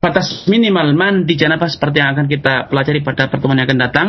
batas 0.00 0.46
minimal 0.46 0.92
mandi 0.92 1.34
janabah 1.34 1.66
seperti 1.66 2.00
yang 2.00 2.14
akan 2.14 2.26
kita 2.28 2.68
pelajari 2.70 3.00
pada 3.00 3.26
pertemuan 3.32 3.58
yang 3.60 3.68
akan 3.68 3.80
datang 3.80 4.08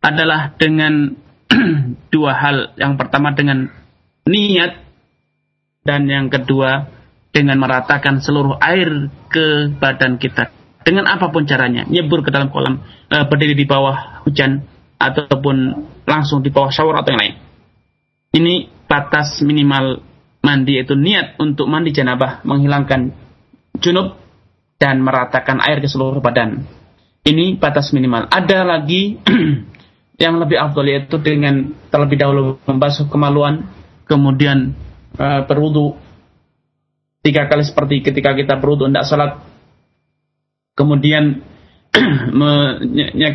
adalah 0.00 0.54
dengan 0.56 1.14
dua 2.14 2.32
hal. 2.36 2.76
Yang 2.76 2.92
pertama 2.98 3.32
dengan 3.32 3.68
niat 4.26 4.72
dan 5.86 6.06
yang 6.06 6.28
kedua 6.28 6.90
dengan 7.30 7.62
meratakan 7.62 8.18
seluruh 8.18 8.58
air 8.58 9.08
ke 9.30 9.70
badan 9.78 10.18
kita 10.18 10.50
dengan 10.80 11.06
apa 11.12 11.28
pun 11.28 11.44
caranya, 11.44 11.84
nyebur 11.84 12.24
ke 12.24 12.32
dalam 12.32 12.48
kolam, 12.48 12.80
eh, 13.12 13.24
berdiri 13.28 13.52
di 13.52 13.68
bawah 13.68 14.24
hujan 14.24 14.64
ataupun 14.96 15.56
langsung 16.08 16.40
di 16.40 16.48
bawah 16.48 16.72
shower 16.72 16.96
atau 16.96 17.12
yang 17.12 17.20
lain. 17.20 17.34
Ini 18.30 18.54
batas 18.88 19.44
minimal 19.44 20.00
mandi 20.40 20.80
yaitu 20.80 20.96
niat 20.96 21.36
untuk 21.36 21.68
mandi 21.68 21.92
janabah 21.92 22.40
menghilangkan 22.48 23.12
junub 23.76 24.16
dan 24.80 25.04
meratakan 25.04 25.60
air 25.60 25.84
ke 25.84 25.86
seluruh 25.92 26.24
badan. 26.24 26.64
Ini 27.20 27.60
batas 27.60 27.92
minimal. 27.92 28.32
Ada 28.32 28.64
lagi 28.64 29.20
yang 30.24 30.40
lebih 30.40 30.56
afdol 30.56 30.88
yaitu 30.88 31.20
dengan 31.20 31.76
terlebih 31.92 32.16
dahulu 32.16 32.56
membasuh 32.64 33.12
kemaluan, 33.12 33.68
kemudian 34.08 34.72
uh, 35.20 35.44
berwudu 35.44 36.00
tiga 37.20 37.44
kali 37.44 37.60
seperti 37.60 38.00
ketika 38.00 38.32
kita 38.32 38.56
berwudu 38.56 38.88
tidak 38.88 39.04
salat, 39.04 39.44
kemudian 40.72 41.44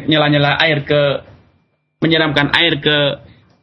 nyela-nyela 0.09 0.57
air 0.65 0.81
ke 0.81 1.01
menyiramkan 2.01 2.57
air 2.57 2.81
ke 2.81 2.97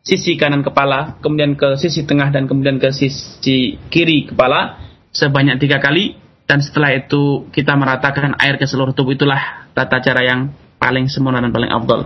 sisi 0.06 0.38
kanan 0.38 0.62
kepala, 0.62 1.18
kemudian 1.18 1.58
ke 1.58 1.74
sisi 1.82 2.06
tengah 2.06 2.30
dan 2.30 2.46
kemudian 2.46 2.78
ke 2.78 2.94
sisi 2.94 3.74
kiri 3.90 4.30
kepala 4.30 4.78
sebanyak 5.10 5.58
tiga 5.58 5.82
kali 5.82 6.21
dan 6.52 6.60
setelah 6.60 6.92
itu 6.92 7.48
kita 7.48 7.72
meratakan 7.80 8.36
air 8.36 8.60
ke 8.60 8.68
seluruh 8.68 8.92
tubuh 8.92 9.16
itulah 9.16 9.72
tata 9.72 10.04
cara 10.04 10.20
yang 10.20 10.52
paling 10.76 11.08
sempurna 11.08 11.40
dan 11.40 11.48
paling 11.48 11.72
afdol. 11.72 12.04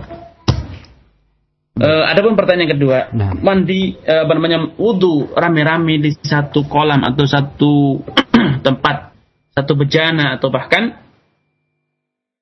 Uh, 1.75 2.07
adapun 2.07 2.39
pertanyaan 2.39 2.71
kedua, 2.71 3.11
Nah. 3.11 3.35
mandi 3.35 3.99
uh, 4.07 4.23
apa 4.23 4.31
namanya 4.39 4.71
wudhu 4.79 5.35
rame-rame 5.35 5.99
di 5.99 6.15
satu 6.15 6.63
kolam 6.63 7.03
atau 7.03 7.27
satu 7.27 7.99
tempat, 8.65 9.11
satu 9.51 9.75
bejana 9.75 10.39
atau 10.39 10.47
bahkan 10.47 10.95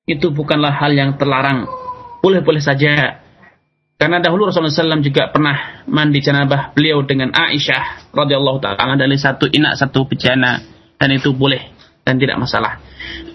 itu 0.06 0.30
bukanlah 0.30 0.78
hal 0.78 0.94
yang 0.94 1.18
terlarang. 1.18 1.66
Boleh-boleh 2.22 2.62
saja. 2.62 3.18
Karena 3.98 4.22
dahulu 4.22 4.46
Rasulullah 4.46 4.70
SAW 4.70 5.02
juga 5.02 5.34
pernah 5.34 5.82
mandi 5.90 6.22
janabah 6.22 6.70
beliau 6.70 7.02
dengan 7.02 7.34
Aisyah 7.34 8.14
radhiyallahu 8.14 8.62
taala 8.62 8.94
dari 8.94 9.18
satu 9.18 9.50
inak 9.50 9.74
satu 9.74 10.06
bejana 10.06 10.62
dan 11.02 11.10
itu 11.10 11.34
boleh 11.34 11.75
dan 12.06 12.22
tidak 12.22 12.38
masalah. 12.38 12.78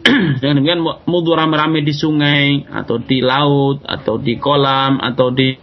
Dengan 0.40 0.64
demikian 0.64 0.80
wudhu 1.04 1.36
rame-rame 1.36 1.84
di 1.84 1.92
sungai 1.92 2.64
atau 2.72 3.04
di 3.04 3.20
laut 3.20 3.84
atau 3.84 4.16
di 4.16 4.40
kolam 4.40 5.04
atau 5.04 5.36
di 5.36 5.60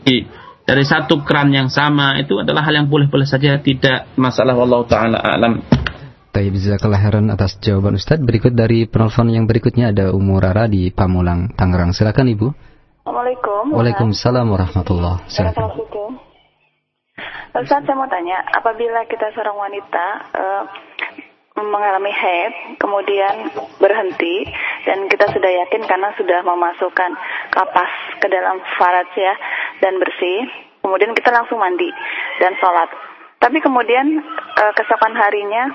dari 0.69 0.85
satu 0.85 1.25
keran 1.25 1.49
yang 1.49 1.73
sama 1.73 2.21
itu 2.21 2.37
adalah 2.37 2.61
hal 2.69 2.85
yang 2.85 2.93
boleh-boleh 2.93 3.25
saja 3.25 3.57
tidak 3.65 4.13
masalah 4.21 4.53
wallahu 4.53 4.85
taala 4.85 5.17
alam. 5.17 5.65
Taib 6.29 6.53
jazakallah 6.53 7.01
khairan 7.01 7.33
atas 7.33 7.57
jawaban 7.65 7.97
Ustadz. 7.97 8.21
Berikut 8.21 8.53
dari 8.53 8.85
penelpon 8.85 9.33
yang 9.33 9.49
berikutnya 9.49 9.97
ada 9.97 10.13
Umu 10.13 10.37
Rara 10.37 10.69
di 10.69 10.93
Pamulang, 10.93 11.57
Tangerang. 11.57 11.97
Silakan 11.97 12.29
Ibu. 12.29 12.47
Assalamualaikum. 13.01 13.73
Waalaikumsalam 13.73 14.45
warahmatullahi 14.45 15.25
Silakan. 15.33 15.57
Wabarakatuh. 15.57 16.09
Ustaz, 17.59 17.83
saya 17.83 17.97
mau 17.99 18.07
tanya, 18.07 18.39
apabila 18.55 19.03
kita 19.11 19.35
seorang 19.35 19.57
wanita 19.57 20.07
eh, 20.31 20.63
mengalami 21.67 22.13
haid, 22.15 22.79
kemudian 22.79 23.51
berhenti, 23.83 24.47
dan 24.87 25.11
kita 25.11 25.27
sudah 25.35 25.51
yakin 25.65 25.83
karena 25.89 26.15
sudah 26.15 26.47
memasukkan 26.47 27.11
kapas 27.51 27.93
ke 28.23 28.27
dalam 28.31 28.63
faraj 28.79 29.11
ya, 29.19 29.35
dan 29.83 29.99
bersih, 29.99 30.47
kemudian 30.83 31.13
kita 31.17 31.35
langsung 31.35 31.59
mandi 31.59 31.91
dan 32.39 32.55
sholat. 32.63 32.91
Tapi 33.39 33.63
kemudian 33.63 34.19
keesokan 34.75 35.15
harinya 35.15 35.71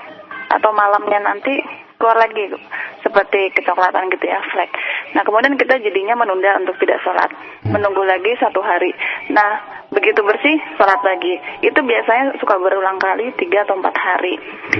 atau 0.52 0.70
malamnya 0.76 1.24
nanti 1.24 1.56
keluar 1.96 2.20
lagi 2.20 2.52
seperti 3.00 3.48
kecoklatan 3.56 4.12
gitu 4.12 4.28
ya 4.28 4.36
flek. 4.52 4.68
Nah 5.16 5.24
kemudian 5.24 5.56
kita 5.56 5.80
jadinya 5.80 6.20
menunda 6.20 6.60
untuk 6.60 6.76
tidak 6.76 7.00
sholat, 7.00 7.32
menunggu 7.64 8.04
lagi 8.04 8.36
satu 8.36 8.60
hari. 8.60 8.92
Nah 9.32 9.83
begitu 9.94 10.20
bersih 10.20 10.56
sholat 10.76 11.00
lagi. 11.00 11.34
Itu 11.62 11.80
biasanya 11.80 12.36
suka 12.36 12.58
berulang 12.58 12.98
kali 12.98 13.30
tiga 13.38 13.62
atau 13.64 13.78
empat 13.78 13.94
hari. 13.94 14.34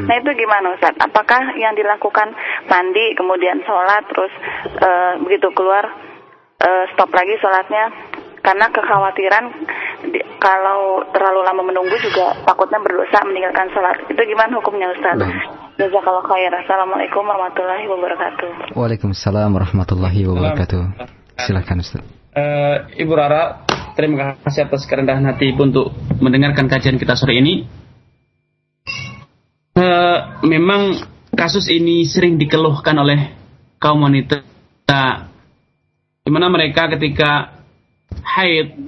Nah 0.05 0.19
itu 0.19 0.31
gimana 0.35 0.75
Ustaz? 0.75 0.93
Apakah 0.99 1.55
yang 1.57 1.73
dilakukan 1.73 2.35
mandi 2.67 3.15
kemudian 3.15 3.63
sholat 3.63 4.05
terus 4.11 4.33
eh, 4.83 5.13
begitu 5.23 5.49
keluar 5.55 5.87
eh, 6.61 6.85
stop 6.93 7.15
lagi 7.15 7.39
sholatnya? 7.39 7.89
Karena 8.45 8.69
kekhawatiran 8.69 9.45
di- 10.13 10.21
kalau 10.37 11.01
terlalu 11.17 11.41
lama 11.41 11.65
menunggu 11.65 11.97
juga 11.97 12.37
takutnya 12.45 12.77
berdosa 12.77 13.25
meninggalkan 13.25 13.73
sholat. 13.73 13.97
Itu 14.05 14.21
gimana 14.21 14.53
hukumnya 14.61 14.93
Ustaz? 14.93 15.17
Baik. 15.17 15.33
Jazakallah 15.75 16.23
khair. 16.29 16.53
Assalamualaikum 16.53 17.25
warahmatullahi 17.25 17.89
wabarakatuh. 17.89 18.77
Waalaikumsalam 18.77 19.49
warahmatullahi 19.49 20.29
wabarakatuh. 20.29 20.83
Silakan 21.41 21.81
Ustaz. 21.81 22.05
Eh, 22.37 23.01
Ibu 23.01 23.15
Rara, 23.17 23.65
terima 23.95 24.37
kasih 24.43 24.67
atas 24.67 24.85
kerendahan 24.87 25.25
hati 25.25 25.55
Ibu 25.55 25.63
untuk 25.71 25.87
mendengarkan 26.19 26.67
kajian 26.67 26.99
kita 26.99 27.15
sore 27.15 27.39
ini. 27.39 27.65
Eh, 29.75 30.19
memang 30.47 31.03
kasus 31.35 31.67
ini 31.71 32.07
sering 32.07 32.39
dikeluhkan 32.39 32.95
oleh 32.95 33.35
kaum 33.83 34.07
wanita, 34.07 34.43
di 36.23 36.31
mana 36.31 36.47
mereka 36.47 36.87
ketika 36.95 37.59
haid, 38.23 38.79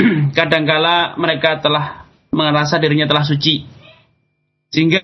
kadangkala 0.36 1.14
mereka 1.14 1.62
telah 1.62 2.10
merasa 2.34 2.82
dirinya 2.82 3.06
telah 3.06 3.22
suci, 3.22 3.62
sehingga 4.74 5.02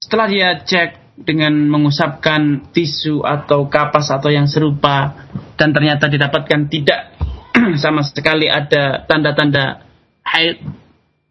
setelah 0.00 0.26
dia 0.26 0.50
cek 0.60 1.22
dengan 1.22 1.52
mengusapkan 1.68 2.72
tisu 2.72 3.22
atau 3.22 3.68
kapas 3.68 4.08
atau 4.08 4.32
yang 4.32 4.48
serupa 4.48 5.28
dan 5.54 5.70
ternyata 5.70 6.08
didapatkan 6.08 6.66
tidak 6.72 7.19
sama 7.82 8.04
sekali 8.06 8.46
ada 8.48 9.04
tanda-tanda 9.04 9.84
haid 10.24 10.62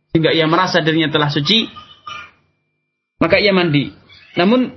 sehingga 0.10 0.34
ia 0.34 0.46
merasa 0.50 0.82
dirinya 0.82 1.10
telah 1.10 1.30
suci 1.30 1.70
maka 3.22 3.38
ia 3.38 3.54
mandi 3.54 3.94
namun 4.38 4.74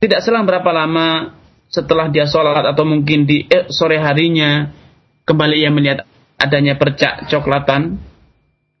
tidak 0.00 0.20
selang 0.20 0.44
berapa 0.44 0.68
lama 0.70 1.36
setelah 1.68 2.12
dia 2.12 2.28
sholat 2.28 2.62
atau 2.62 2.84
mungkin 2.86 3.26
di 3.26 3.48
eh, 3.48 3.66
sore 3.72 3.98
harinya 3.98 4.70
kembali 5.24 5.56
ia 5.58 5.70
melihat 5.72 6.04
adanya 6.38 6.76
percak 6.76 7.26
coklatan 7.26 7.98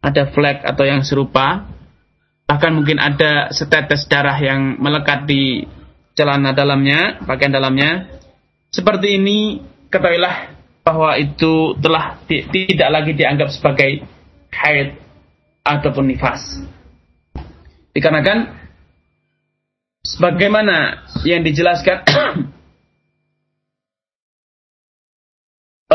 ada 0.04 0.28
flek 0.30 0.62
atau 0.62 0.84
yang 0.84 1.00
serupa 1.00 1.64
bahkan 2.44 2.76
mungkin 2.76 3.00
ada 3.00 3.48
setetes 3.50 4.04
darah 4.04 4.36
yang 4.36 4.76
melekat 4.76 5.24
di 5.24 5.64
celana 6.14 6.54
dalamnya, 6.54 7.22
pakaian 7.26 7.52
dalamnya. 7.52 8.08
Seperti 8.70 9.18
ini, 9.18 9.62
ketahuilah 9.90 10.53
bahwa 10.84 11.16
itu 11.16 11.72
telah 11.80 12.20
ti- 12.28 12.44
tidak 12.44 12.88
lagi 12.92 13.16
dianggap 13.16 13.48
sebagai 13.48 14.04
haid 14.52 15.00
ataupun 15.64 16.12
nifas. 16.12 16.60
Dikarenakan 17.96 18.52
sebagaimana 20.04 21.08
yang 21.24 21.40
dijelaskan 21.40 22.04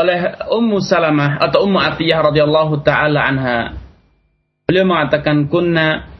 oleh 0.00 0.20
Ummu 0.50 0.82
Salamah 0.82 1.38
atau 1.38 1.70
Ummu 1.70 1.78
Atiyah 1.78 2.26
radhiyallahu 2.26 2.82
taala 2.82 3.20
anha. 3.22 3.78
Beliau 4.66 4.86
mengatakan 4.90 5.46
kunna 5.46 6.10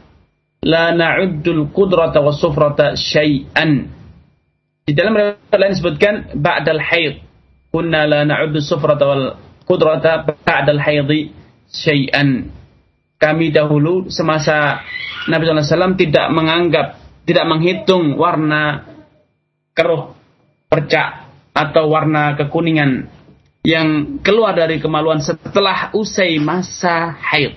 la 0.63 0.93
na'uddul 0.95 1.73
qudrata 1.75 2.23
was 2.23 2.39
sufrata 2.39 2.95
syai'an. 2.95 3.89
Di 4.85 4.93
dalam 4.95 5.17
riwayat 5.17 5.59
lain 5.59 5.73
disebutkan 5.75 6.13
ba'dal 6.39 6.81
haid. 6.81 7.30
Kunna 7.71 8.03
la 8.03 8.27
na'uddul 8.27 8.59
sufrata 8.59 9.07
wal 9.07 9.25
qudrata 9.63 10.27
ba'dal 10.27 10.79
haidhi 10.83 11.31
syai'an. 11.71 12.51
Kami 13.15 13.53
dahulu 13.53 14.11
semasa 14.11 14.83
Nabi 15.29 15.47
SAW 15.47 15.95
tidak 15.95 16.27
menganggap, 16.33 16.99
tidak 17.23 17.45
menghitung 17.47 18.17
warna 18.19 18.83
keruh, 19.71 20.17
percak, 20.67 21.31
atau 21.55 21.91
warna 21.91 22.35
kekuningan 22.35 23.07
yang 23.61 24.19
keluar 24.25 24.57
dari 24.57 24.81
kemaluan 24.81 25.21
setelah 25.21 25.93
usai 25.93 26.41
masa 26.41 27.13
haid. 27.13 27.55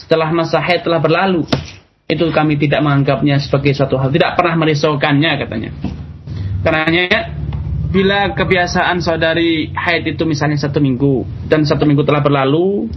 Setelah 0.00 0.32
masa 0.32 0.58
haid 0.58 0.82
telah 0.82 0.98
berlalu, 0.98 1.44
itu 2.08 2.24
kami 2.32 2.56
tidak 2.56 2.80
menganggapnya 2.80 3.38
sebagai 3.38 3.76
suatu 3.76 4.00
hal, 4.00 4.08
tidak 4.08 4.40
pernah 4.40 4.56
merisaukannya 4.56 5.30
katanya. 5.44 5.70
Karenanya 6.64 7.41
bila 7.92 8.32
kebiasaan 8.32 9.04
saudari 9.04 9.68
haid 9.76 10.16
itu 10.16 10.24
misalnya 10.24 10.56
satu 10.56 10.80
minggu 10.80 11.28
dan 11.44 11.68
satu 11.68 11.84
minggu 11.84 12.08
telah 12.08 12.24
berlalu, 12.24 12.88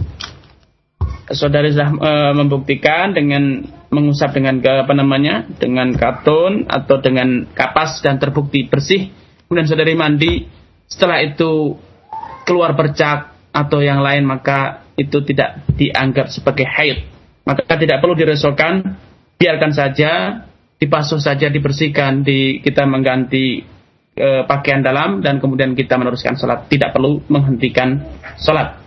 saudari 1.28 1.68
sudah 1.76 1.92
e, 1.92 2.12
membuktikan 2.32 3.12
dengan 3.12 3.60
mengusap 3.92 4.32
dengan 4.32 4.58
ke, 4.64 4.72
apa 4.88 4.96
namanya 4.96 5.44
dengan 5.60 5.92
katun 5.92 6.64
atau 6.64 6.96
dengan 7.04 7.44
kapas 7.52 8.00
dan 8.00 8.16
terbukti 8.16 8.64
bersih, 8.64 9.12
kemudian 9.46 9.68
saudari 9.68 9.92
mandi, 9.92 10.48
setelah 10.88 11.20
itu 11.20 11.76
keluar 12.48 12.72
bercak 12.72 13.36
atau 13.52 13.84
yang 13.84 14.00
lain 14.00 14.24
maka 14.24 14.88
itu 14.96 15.20
tidak 15.28 15.60
dianggap 15.76 16.32
sebagai 16.32 16.64
haid. 16.64 17.04
Maka 17.44 17.78
tidak 17.78 18.00
perlu 18.02 18.16
diresokkan, 18.16 18.96
biarkan 19.38 19.70
saja, 19.70 20.42
dibasuh 20.80 21.20
saja, 21.22 21.46
dibersihkan, 21.46 22.26
di, 22.26 22.58
kita 22.58 22.82
mengganti 22.88 23.75
e, 24.16 24.48
pakaian 24.48 24.80
dalam 24.80 25.20
dan 25.20 25.38
kemudian 25.38 25.76
kita 25.76 26.00
meneruskan 26.00 26.34
sholat. 26.40 26.66
Tidak 26.66 26.90
perlu 26.90 27.20
menghentikan 27.28 28.00
sholat. 28.40 28.80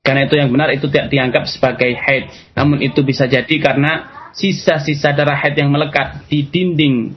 Karena 0.00 0.24
itu 0.24 0.38
yang 0.38 0.48
benar 0.48 0.72
itu 0.72 0.88
tidak 0.88 1.12
dianggap 1.12 1.44
sebagai 1.44 1.92
haid. 1.92 2.32
Namun 2.56 2.80
itu 2.80 3.04
bisa 3.04 3.28
jadi 3.28 3.52
karena 3.60 4.08
sisa-sisa 4.32 5.12
darah 5.12 5.36
haid 5.36 5.58
yang 5.58 5.68
melekat 5.68 6.24
di 6.30 6.46
dinding 6.46 7.12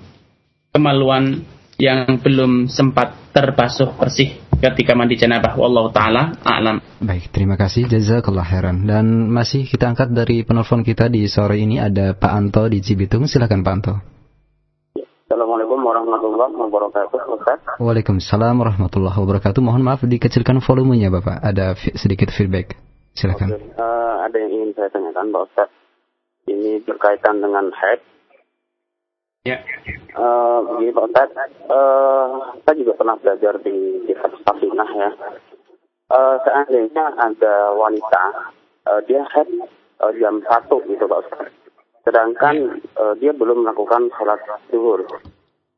kemaluan 0.74 1.46
yang 1.78 2.20
belum 2.20 2.70
sempat 2.70 3.34
terbasuh 3.34 3.98
bersih 3.98 4.38
ketika 4.62 4.96
mandi 4.96 5.20
janabah. 5.20 5.58
Wallahu 5.58 5.92
taala 5.92 6.38
a'lam. 6.44 6.80
Baik, 7.04 7.34
terima 7.36 7.60
kasih 7.60 7.90
jazakallah 7.90 8.46
khairan. 8.48 8.88
Dan 8.88 9.28
masih 9.28 9.68
kita 9.68 9.92
angkat 9.92 10.14
dari 10.16 10.48
penelpon 10.48 10.86
kita 10.86 11.12
di 11.12 11.28
sore 11.28 11.60
ini 11.60 11.82
ada 11.82 12.16
Pak 12.16 12.32
Anto 12.32 12.64
di 12.72 12.80
Cibitung. 12.80 13.28
Silakan 13.28 13.62
Pak 13.66 13.74
Anto. 13.74 14.13
Assalamualaikum 15.34 15.82
warahmatullahi 15.82 16.54
wabarakatuh, 16.54 17.20
Ustaz. 17.26 17.58
Waalaikumsalam 17.82 18.54
warahmatullahi 18.54 19.18
wabarakatuh. 19.18 19.66
Mohon 19.66 19.82
maaf 19.82 20.06
dikecilkan 20.06 20.62
volumenya 20.62 21.10
Bapak. 21.10 21.42
Ada 21.42 21.74
sedikit 21.98 22.30
feedback. 22.30 22.78
Silakan. 23.18 23.58
Oke, 23.58 23.66
eh, 23.66 24.14
ada 24.30 24.38
yang 24.38 24.52
ingin 24.54 24.70
saya 24.78 24.94
tanyakan, 24.94 25.34
Pak 25.34 25.44
Ustaz. 25.50 25.70
Ini 26.46 26.86
berkaitan 26.86 27.42
dengan 27.42 27.66
haid. 27.74 28.06
Ya. 29.50 29.58
Eh, 30.14 30.58
begini 30.70 30.94
Pak 30.94 31.06
Ustaz, 31.10 31.30
eh, 31.34 32.30
saya 32.62 32.76
juga 32.78 32.94
pernah 32.94 33.18
belajar 33.18 33.58
di 33.66 34.06
kitab 34.06 34.38
Safinah 34.38 34.90
ya. 34.94 35.10
Eh, 36.14 36.36
seandainya 36.46 37.06
ada 37.18 37.74
wanita, 37.74 38.54
eh, 38.86 39.00
dia 39.10 39.26
haid 39.34 39.50
eh, 39.98 40.12
jam 40.22 40.46
1 40.46 40.78
gitu 40.86 41.10
Pak 41.10 41.22
Ustaz. 41.26 41.63
Sedangkan 42.04 42.56
eh, 42.80 43.14
dia 43.18 43.32
belum 43.32 43.64
melakukan 43.64 44.12
sholat 44.16 44.40
zuhur 44.68 45.00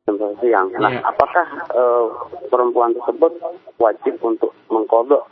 jam 0.06 0.14
satu 0.18 0.34
siang. 0.38 0.70
Nah, 0.78 0.90
Iya. 0.90 1.00
apakah 1.02 1.46
eh, 1.70 2.04
perempuan 2.46 2.94
tersebut 2.94 3.32
wajib 3.78 4.14
untuk 4.22 4.50
mengkodok 4.66 5.22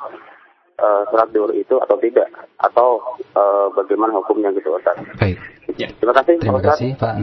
eh, 0.78 1.03
sholat 1.11 1.28
zuhur 1.34 1.51
itu 1.51 1.74
atau 1.82 1.99
tidak? 1.99 2.30
Atau 2.59 3.03
eh, 3.18 3.66
bagaimana 3.74 4.14
hukumnya 4.18 4.55
gitu 4.55 4.70
Ustaz? 4.74 4.95
Baik. 5.18 5.38
Ya. 5.74 5.90
Terima 5.99 6.14
kasih 6.14 6.38
Terima 6.38 6.59
Pak 6.59 6.62
Ustaz. 6.62 6.78
kasih 6.78 6.90
Pak. 6.95 7.14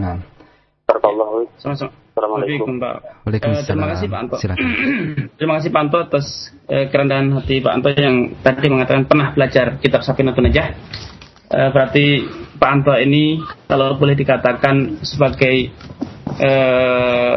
Barakallahu. 0.88 1.48
Sama-sama. 1.56 1.92
Assalamualaikum. 2.12 2.76
Pak. 2.76 2.96
Waalaikumsalam. 3.24 3.64
Eh, 3.64 3.68
terima 3.72 3.88
kasih 3.96 4.06
Pak 4.12 4.20
Anto. 4.20 4.36
Silakan. 4.36 4.68
terima 5.40 5.54
kasih 5.58 5.70
Pak 5.72 5.82
Anto 5.82 5.98
atas 6.04 6.26
eh, 6.68 6.86
kerendahan 6.92 7.28
hati 7.40 7.64
Pak 7.64 7.72
Anto 7.72 7.88
yang 7.96 8.16
tadi 8.44 8.68
mengatakan 8.68 9.08
pernah 9.08 9.32
belajar 9.32 9.80
kitab 9.80 10.04
Safinatun 10.04 10.52
Najah. 10.52 10.68
Eh, 11.52 11.70
berarti 11.76 12.06
Pak 12.56 12.70
Anto 12.72 12.96
ini 12.96 13.44
kalau 13.68 14.00
boleh 14.00 14.16
dikatakan 14.16 15.04
sebagai 15.04 15.68
eh, 16.40 17.34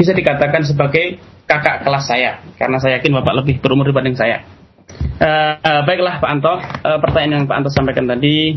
bisa 0.00 0.12
dikatakan 0.16 0.64
sebagai 0.64 1.20
kakak 1.44 1.84
kelas 1.84 2.04
saya. 2.08 2.40
Karena 2.56 2.80
saya 2.80 2.96
yakin 2.96 3.12
Bapak 3.20 3.44
lebih 3.44 3.60
berumur 3.60 3.84
dibanding 3.84 4.16
saya. 4.16 4.40
Eh, 5.20 5.54
eh, 5.60 5.82
baiklah 5.84 6.16
Pak 6.20 6.30
Anto, 6.32 6.54
eh, 6.60 6.98
pertanyaan 7.00 7.44
yang 7.44 7.44
Pak 7.44 7.56
Anto 7.60 7.70
sampaikan 7.72 8.08
tadi 8.08 8.56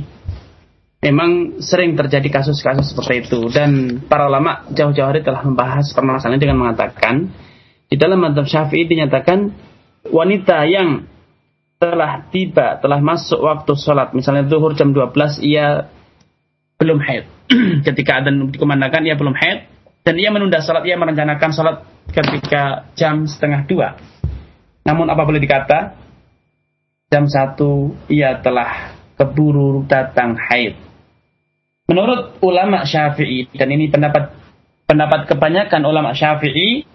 memang 1.00 1.60
sering 1.64 1.96
terjadi 1.96 2.28
kasus-kasus 2.40 2.96
seperti 2.96 3.28
itu. 3.28 3.52
Dan 3.52 4.04
para 4.08 4.32
ulama 4.32 4.68
jauh-jauh 4.72 5.12
hari 5.12 5.24
telah 5.24 5.44
membahas 5.44 5.92
permasalahan 5.92 6.40
dengan 6.40 6.60
mengatakan 6.60 7.28
di 7.90 7.98
dalam 7.98 8.22
madhab 8.22 8.46
syafi'i 8.46 8.86
dinyatakan 8.86 9.50
wanita 10.14 10.62
yang 10.70 11.09
telah 11.80 12.28
tiba, 12.28 12.76
telah 12.84 13.00
masuk 13.00 13.40
waktu 13.40 13.72
sholat, 13.80 14.12
misalnya 14.12 14.44
zuhur 14.52 14.76
jam 14.76 14.92
12, 14.92 15.40
ia 15.48 15.88
belum 16.76 17.00
haid. 17.00 17.26
ketika 17.88 18.20
adzan 18.20 18.52
dikumandangkan, 18.52 19.08
ia 19.08 19.16
belum 19.16 19.32
haid, 19.32 19.72
dan 20.04 20.16
ia 20.20 20.30
menunda 20.30 20.60
sholat, 20.60 20.84
ia 20.84 21.00
merencanakan 21.00 21.50
sholat 21.56 21.76
ketika 22.12 22.92
jam 23.00 23.24
setengah 23.24 23.64
dua. 23.64 23.96
Namun 24.84 25.08
apa 25.08 25.24
boleh 25.24 25.40
dikata? 25.40 25.96
Jam 27.10 27.26
satu, 27.26 27.96
ia 28.12 28.38
telah 28.44 28.94
keburu 29.16 29.88
datang 29.88 30.36
haid. 30.36 30.76
Menurut 31.88 32.38
ulama 32.44 32.86
syafi'i, 32.86 33.50
dan 33.56 33.72
ini 33.72 33.90
pendapat 33.90 34.36
pendapat 34.84 35.32
kebanyakan 35.32 35.82
ulama 35.88 36.12
syafi'i, 36.12 36.86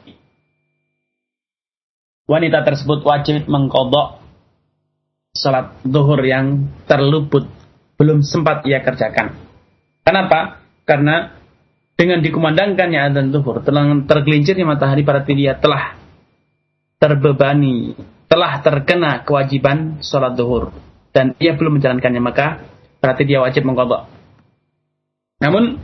wanita 2.29 2.63
tersebut 2.63 3.01
wajib 3.03 3.49
mengkodok 3.49 4.24
sholat 5.35 5.83
zuhur 5.83 6.23
yang 6.23 6.71
terluput 6.87 7.51
belum 7.99 8.23
sempat 8.23 8.63
ia 8.71 8.81
kerjakan. 8.87 9.35
Kenapa? 10.07 10.63
Karena 10.87 11.35
dengan 11.99 12.23
dikumandangkannya 12.23 13.01
adzan 13.11 13.35
zuhur, 13.35 13.63
telah 13.67 13.87
tergelincirnya 14.07 14.67
matahari 14.67 15.03
pada 15.03 15.27
dia 15.27 15.59
telah 15.59 15.99
terbebani, 17.03 17.99
telah 18.31 18.63
terkena 18.63 19.27
kewajiban 19.27 19.99
sholat 20.03 20.39
zuhur 20.39 20.71
dan 21.15 21.39
ia 21.39 21.55
belum 21.55 21.79
menjalankannya 21.79 22.23
maka 22.23 22.63
berarti 22.99 23.23
dia 23.27 23.43
wajib 23.43 23.67
mengkodok. 23.67 24.11
Namun 25.39 25.79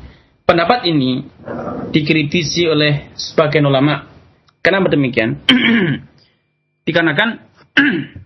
pendapat 0.47 0.87
ini 0.91 1.27
dikritisi 1.95 2.67
oleh 2.67 3.15
sebagian 3.15 3.67
ulama. 3.67 4.07
Kenapa 4.61 4.91
demikian? 4.91 5.41
Dikarenakan 6.87 7.29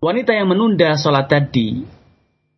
wanita 0.00 0.32
yang 0.32 0.48
menunda 0.48 0.96
sholat 0.96 1.28
tadi, 1.28 1.84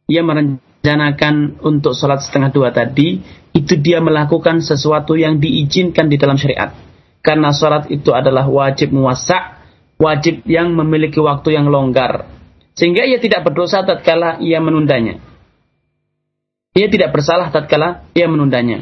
ia 0.07 0.23
merencanakan 0.23 1.59
untuk 1.61 1.93
sholat 1.93 2.23
setengah 2.23 2.55
dua 2.55 2.71
tadi, 2.71 3.19
itu 3.53 3.75
dia 3.77 3.99
melakukan 3.99 4.63
sesuatu 4.63 5.19
yang 5.19 5.43
diizinkan 5.43 6.09
di 6.09 6.17
dalam 6.17 6.39
syariat. 6.39 6.73
Karena 7.23 7.55
sholat 7.55 7.91
itu 7.91 8.11
adalah 8.11 8.47
wajib 8.51 8.91
muasa, 8.91 9.63
wajib 9.99 10.43
yang 10.47 10.75
memiliki 10.75 11.23
waktu 11.23 11.55
yang 11.55 11.71
longgar. 11.71 12.27
Sehingga 12.73 13.05
ia 13.05 13.21
tidak 13.21 13.45
berdosa 13.47 13.85
tatkala 13.85 14.41
ia 14.41 14.59
menundanya. 14.59 15.21
Ia 16.73 16.89
tidak 16.89 17.13
bersalah 17.13 17.53
tatkala 17.53 18.09
ia 18.17 18.27
menundanya. 18.27 18.81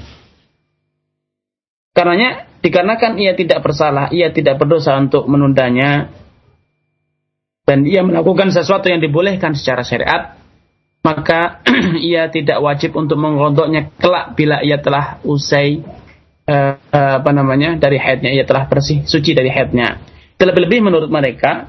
Karenanya, 1.91 2.47
dikarenakan 2.63 3.19
ia 3.19 3.35
tidak 3.35 3.67
bersalah, 3.67 4.15
ia 4.15 4.31
tidak 4.31 4.63
berdosa 4.63 4.95
untuk 4.95 5.27
menundanya, 5.27 6.07
dan 7.65 7.87
ia 7.87 8.03
melakukan 8.03 8.51
sesuatu 8.51 8.91
yang 8.91 8.99
dibolehkan 8.99 9.55
secara 9.55 9.87
syariat, 9.87 10.41
maka 11.01 11.65
ia 12.11 12.29
tidak 12.29 12.61
wajib 12.61 12.97
untuk 12.97 13.17
mengkodoknya 13.17 13.93
kelak 13.97 14.37
bila 14.37 14.61
ia 14.61 14.81
telah 14.81 15.21
usai 15.25 15.81
uh, 16.45 16.75
apa 17.21 17.31
namanya 17.33 17.77
dari 17.81 17.97
haidnya. 17.97 18.33
Ia 18.35 18.45
telah 18.45 18.69
bersih 18.69 19.05
suci 19.07 19.33
dari 19.33 19.49
haidnya. 19.49 20.01
Terlebih-lebih 20.37 20.81
menurut 20.81 21.11
mereka 21.13 21.69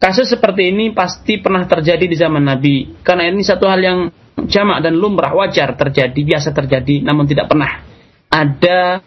kasus 0.00 0.28
seperti 0.28 0.72
ini 0.72 0.92
pasti 0.92 1.40
pernah 1.40 1.64
terjadi 1.64 2.04
di 2.04 2.16
zaman 2.16 2.44
Nabi. 2.44 3.00
Karena 3.00 3.28
ini 3.28 3.40
satu 3.44 3.68
hal 3.68 3.80
yang 3.80 3.98
jamak 4.44 4.82
dan 4.82 4.98
lumrah 4.98 5.32
wajar 5.32 5.72
terjadi 5.78 6.20
biasa 6.20 6.52
terjadi 6.52 7.00
namun 7.00 7.24
tidak 7.24 7.48
pernah. 7.48 7.80
Ada 8.28 9.00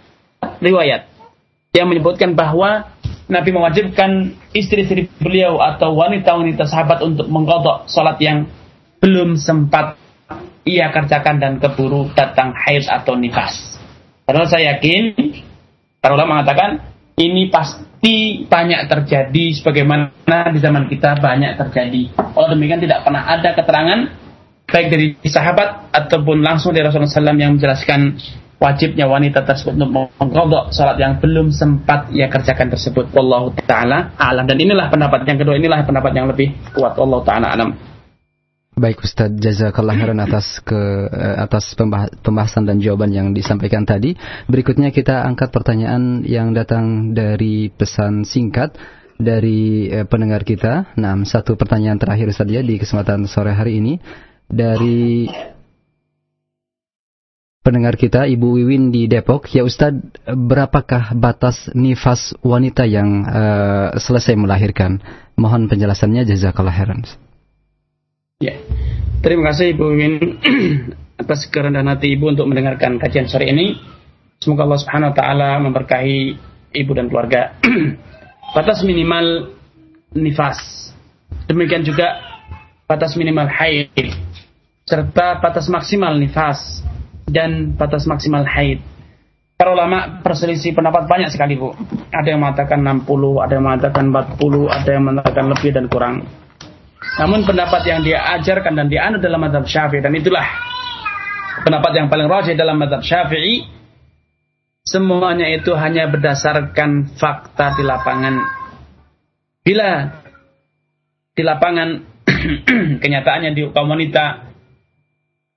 riwayat 0.61 1.01
yang 1.75 1.91
menyebutkan 1.91 2.33
bahwa 2.33 2.96
Nabi 3.27 3.51
mewajibkan 3.51 4.39
istri-istri 4.55 5.11
beliau 5.19 5.59
atau 5.59 5.91
wanita-wanita 5.99 6.63
sahabat 6.63 7.03
untuk 7.03 7.27
mengkodok 7.27 7.91
salat 7.91 8.15
yang 8.23 8.47
belum 9.03 9.35
sempat 9.35 9.99
ia 10.63 10.91
kerjakan 10.91 11.39
dan 11.39 11.53
keburu 11.59 12.07
datang 12.15 12.55
haid 12.55 12.87
atau 12.87 13.19
nifas. 13.19 13.79
Padahal 14.23 14.47
saya 14.47 14.75
yakin, 14.75 15.15
para 15.99 16.15
ulama 16.15 16.39
mengatakan 16.39 16.83
ini 17.19 17.51
pasti 17.51 18.47
banyak 18.47 18.87
terjadi 18.87 19.45
sebagaimana 19.59 20.51
di 20.51 20.59
zaman 20.59 20.87
kita 20.87 21.19
banyak 21.19 21.55
terjadi. 21.55 22.11
Kalau 22.15 22.47
demikian 22.51 22.83
tidak 22.83 23.03
pernah 23.07 23.27
ada 23.27 23.55
keterangan 23.55 23.99
baik 24.67 24.87
dari 24.91 25.07
sahabat 25.23 25.95
ataupun 25.95 26.43
langsung 26.43 26.75
dari 26.75 26.83
Rasulullah 26.83 27.11
SAW 27.11 27.39
yang 27.39 27.55
menjelaskan 27.55 28.19
wajibnya 28.57 29.05
wanita 29.05 29.45
tersebut 29.45 29.77
untuk 29.77 30.09
mengkodok 30.17 30.73
salat 30.73 30.97
yang 30.97 31.21
belum 31.21 31.53
sempat 31.53 32.09
ia 32.13 32.29
kerjakan 32.29 32.73
tersebut. 32.73 33.13
Wallahu 33.13 33.53
taala 33.65 34.13
alam. 34.17 34.49
Dan 34.49 34.57
inilah 34.57 34.89
pendapat 34.89 35.25
yang 35.29 35.37
kedua, 35.37 35.55
inilah 35.57 35.85
pendapat 35.85 36.11
yang 36.17 36.27
lebih 36.29 36.57
kuat. 36.73 36.97
Wallahu 36.97 37.21
taala 37.21 37.53
alam. 37.53 37.77
Baik 38.77 39.01
Ustaz, 39.01 39.33
jazakallah 39.33 39.97
khairan 39.97 40.21
atas 40.21 40.61
ke 40.61 40.77
eh, 41.09 41.37
atas 41.41 41.73
pembahasan 42.21 42.69
dan 42.69 42.77
jawaban 42.77 43.09
yang 43.09 43.33
disampaikan 43.33 43.89
tadi. 43.89 44.13
Berikutnya 44.45 44.93
kita 44.93 45.25
angkat 45.25 45.49
pertanyaan 45.49 46.21
yang 46.21 46.53
datang 46.53 47.17
dari 47.17 47.73
pesan 47.73 48.21
singkat 48.21 48.77
dari 49.17 49.89
eh, 49.89 50.05
pendengar 50.05 50.45
kita. 50.45 50.93
Nah, 50.93 51.17
satu 51.25 51.57
pertanyaan 51.57 51.97
terakhir 51.97 52.29
saja 52.37 52.61
di 52.61 52.77
kesempatan 52.77 53.25
sore 53.25 53.49
hari 53.57 53.81
ini 53.81 53.97
dari 54.45 55.25
pendengar 57.67 57.99
kita 57.99 58.23
Ibu 58.23 58.55
Wiwin 58.55 58.95
di 58.95 59.11
Depok. 59.11 59.51
Ya 59.51 59.67
Ustadz, 59.67 60.23
berapakah 60.23 61.11
batas 61.19 61.67
nifas 61.75 62.31
wanita 62.39 62.87
yang 62.87 63.27
uh, 63.27 63.91
selesai 63.99 64.39
melahirkan? 64.39 65.03
Mohon 65.35 65.67
penjelasannya 65.67 66.23
jazakallah 66.23 66.71
khairan. 66.71 67.03
Ya, 68.39 68.55
terima 69.19 69.51
kasih 69.51 69.75
Ibu 69.75 69.85
Win 69.99 70.13
atas 71.21 71.51
kerendahan 71.51 71.91
hati 71.91 72.15
Ibu 72.15 72.39
untuk 72.39 72.47
mendengarkan 72.47 72.95
kajian 73.03 73.27
sore 73.27 73.51
ini. 73.51 73.75
Semoga 74.39 74.63
Allah 74.63 74.79
Subhanahu 74.79 75.11
wa 75.11 75.17
taala 75.19 75.49
memberkahi 75.59 76.19
Ibu 76.71 76.91
dan 76.95 77.11
keluarga. 77.11 77.59
batas 78.55 78.79
minimal 78.87 79.51
nifas. 80.15 80.87
Demikian 81.51 81.83
juga 81.83 82.15
batas 82.87 83.19
minimal 83.19 83.51
haid 83.51 83.91
serta 84.87 85.43
batas 85.43 85.67
maksimal 85.67 86.15
nifas 86.15 86.79
dan 87.27 87.75
batas 87.75 88.07
maksimal 88.07 88.47
haid. 88.47 88.79
Para 89.57 89.73
ulama 89.73 90.21
perselisih 90.21 90.71
pendapat 90.77 91.09
banyak 91.09 91.33
sekali, 91.33 91.57
Bu. 91.57 91.73
Ada 92.13 92.33
yang 92.33 92.45
mengatakan 92.45 92.79
60, 92.79 93.41
ada 93.41 93.53
yang 93.57 93.65
mengatakan 93.65 94.03
40, 94.13 94.69
ada 94.69 94.89
yang 94.89 95.03
mengatakan 95.03 95.45
lebih 95.49 95.71
dan 95.73 95.85
kurang. 95.89 96.15
Namun 97.17 97.41
pendapat 97.43 97.81
yang 97.89 98.05
dia 98.05 98.21
ajarkan 98.37 98.77
dan 98.77 98.87
dianut 98.87 99.17
dalam 99.17 99.41
madhab 99.41 99.65
syafi'i 99.65 100.05
dan 100.05 100.13
itulah 100.13 100.45
pendapat 101.65 101.91
yang 101.97 102.07
paling 102.07 102.29
rajih 102.29 102.53
dalam 102.53 102.77
madhab 102.77 103.01
syafi'i 103.01 103.65
semuanya 104.85 105.49
itu 105.49 105.73
hanya 105.73 106.05
berdasarkan 106.05 107.17
fakta 107.17 107.73
di 107.73 107.83
lapangan. 107.83 108.35
Bila 109.65 109.89
di 111.33 111.41
lapangan 111.41 111.89
kenyataannya 113.03 113.51
di 113.57 113.61
kaum 113.73 113.89
wanita 113.89 114.53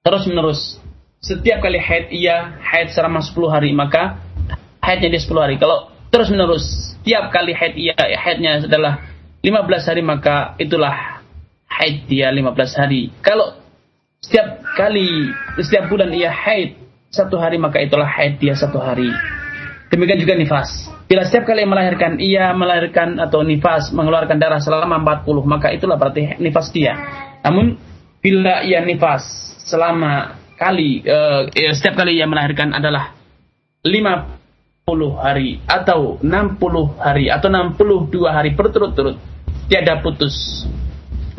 terus 0.00 0.24
menerus 0.24 0.80
setiap 1.20 1.60
kali 1.60 1.76
haid 1.76 2.08
ia 2.12 2.56
haid 2.60 2.96
selama 2.96 3.20
10 3.20 3.36
hari 3.52 3.70
maka 3.76 4.18
haidnya 4.80 5.12
dia 5.12 5.22
10 5.22 5.36
hari. 5.36 5.54
Kalau 5.60 5.92
terus 6.08 6.32
menerus 6.32 6.64
setiap 7.00 7.28
kali 7.30 7.52
haid 7.52 7.76
ia 7.76 7.94
haidnya 7.96 8.64
adalah 8.64 9.04
15 9.44 9.88
hari 9.88 10.02
maka 10.02 10.56
itulah 10.56 11.20
haid 11.68 12.08
dia 12.08 12.32
15 12.32 12.80
hari. 12.80 13.12
Kalau 13.20 13.60
setiap 14.20 14.60
kali, 14.76 15.32
setiap 15.60 15.88
bulan 15.88 16.12
ia 16.12 16.28
haid 16.28 16.76
satu 17.10 17.40
hari, 17.42 17.58
maka 17.58 17.82
itulah 17.82 18.06
haid 18.06 18.38
dia 18.38 18.54
satu 18.54 18.78
hari. 18.78 19.10
Demikian 19.90 20.22
juga 20.22 20.38
nifas. 20.38 20.86
Bila 21.10 21.26
setiap 21.26 21.50
kali 21.50 21.66
melahirkan, 21.66 22.22
ia 22.22 22.54
melahirkan 22.54 23.18
atau 23.18 23.42
nifas 23.42 23.90
mengeluarkan 23.90 24.38
darah 24.38 24.62
selama 24.62 25.02
40, 25.02 25.42
maka 25.42 25.74
itulah 25.74 25.98
berarti 25.98 26.38
nifas 26.38 26.70
dia. 26.70 26.94
Namun, 27.42 27.74
bila 28.22 28.62
ia 28.62 28.78
nifas 28.86 29.26
selama 29.66 30.38
kali, 30.60 31.00
uh, 31.08 31.48
setiap 31.72 32.04
kali 32.04 32.20
ia 32.20 32.28
melahirkan 32.28 32.76
adalah 32.76 33.16
50 33.80 34.84
hari 35.16 35.64
atau 35.64 36.20
60 36.20 37.00
hari 37.00 37.32
atau 37.32 37.48
62 37.48 38.28
hari 38.28 38.52
berturut-turut 38.52 39.16
tiada 39.72 40.04
putus 40.04 40.68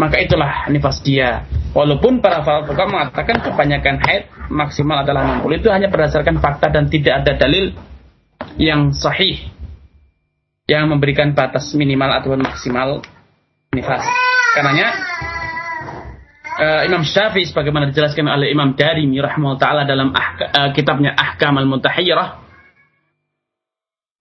maka 0.02 0.18
itulah 0.18 0.66
nifas 0.74 0.98
dia. 1.06 1.46
Walaupun 1.78 2.26
para 2.26 2.42
fuqaha 2.42 2.90
mengatakan 2.90 3.38
kebanyakan 3.46 4.02
haid 4.02 4.24
maksimal 4.50 5.06
adalah 5.06 5.46
60 5.46 5.62
itu 5.62 5.70
hanya 5.70 5.88
berdasarkan 5.94 6.42
fakta 6.42 6.74
dan 6.74 6.90
tidak 6.90 7.22
ada 7.22 7.38
dalil 7.38 7.78
yang 8.58 8.90
sahih 8.90 9.38
yang 10.66 10.90
memberikan 10.90 11.38
batas 11.38 11.72
minimal 11.78 12.10
atau 12.18 12.34
maksimal 12.34 13.06
nifas. 13.72 14.04
Karenanya 14.58 15.01
uh, 16.62 16.82
Imam 16.86 17.02
Syafi'i 17.02 17.50
sebagaimana 17.50 17.90
dijelaskan 17.90 18.30
oleh 18.30 18.54
Imam 18.54 18.78
Darimi 18.78 19.18
rahimahullah 19.18 19.58
taala 19.58 19.82
dalam 19.84 20.14
ahka, 20.14 20.54
uh, 20.54 20.70
kitabnya 20.72 21.18
Ahkam 21.18 21.58
al-Mutahayyirah 21.58 22.54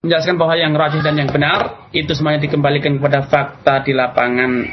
menjelaskan 0.01 0.41
bahwa 0.41 0.57
yang 0.57 0.73
rajih 0.73 1.05
dan 1.05 1.13
yang 1.13 1.29
benar 1.29 1.85
itu 1.93 2.09
semuanya 2.17 2.41
dikembalikan 2.41 2.97
kepada 2.97 3.21
fakta 3.29 3.85
di 3.85 3.93
lapangan. 3.93 4.65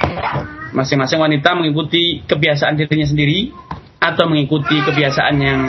Masing-masing 0.72 1.20
wanita 1.20 1.52
mengikuti 1.52 2.24
kebiasaan 2.24 2.80
dirinya 2.80 3.04
sendiri 3.04 3.52
atau 4.00 4.24
mengikuti 4.24 4.80
kebiasaan 4.80 5.36
yang 5.36 5.68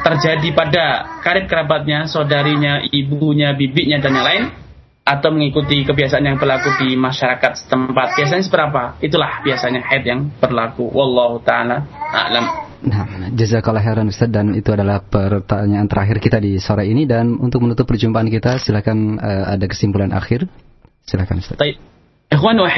terjadi 0.00 0.48
pada 0.56 0.84
karib 1.20 1.44
kerabatnya, 1.52 2.08
saudarinya, 2.08 2.80
ibunya, 2.88 3.52
bibinya 3.52 4.00
dan 4.00 4.16
yang 4.16 4.24
lain 4.24 4.42
atau 5.08 5.32
mengikuti 5.32 5.88
kebiasaan 5.88 6.20
yang 6.20 6.36
berlaku 6.36 6.68
di 6.84 6.92
masyarakat 6.92 7.64
setempat. 7.64 8.20
Biasanya 8.20 8.44
seberapa? 8.44 8.82
Itulah 9.00 9.40
biasanya 9.40 9.80
haid 9.80 10.04
yang 10.04 10.20
berlaku. 10.36 10.84
Wallahu 10.92 11.40
taala 11.40 11.88
a'lam. 12.12 12.68
Nah, 12.78 13.32
jazakallah 13.34 13.82
khairan 13.82 14.12
Ustaz 14.12 14.30
dan 14.30 14.54
itu 14.54 14.70
adalah 14.70 15.02
pertanyaan 15.02 15.90
terakhir 15.90 16.22
kita 16.22 16.38
di 16.38 16.62
sore 16.62 16.86
ini 16.86 17.08
dan 17.08 17.34
untuk 17.40 17.64
menutup 17.64 17.88
perjumpaan 17.88 18.30
kita 18.30 18.60
silakan 18.60 19.18
uh, 19.18 19.56
ada 19.56 19.64
kesimpulan 19.66 20.12
akhir. 20.12 20.46
Silakan 21.08 21.40
Ustaz. 21.40 21.56
Baik. 21.56 21.80
Ikhwan 22.28 22.60
wa 22.60 22.68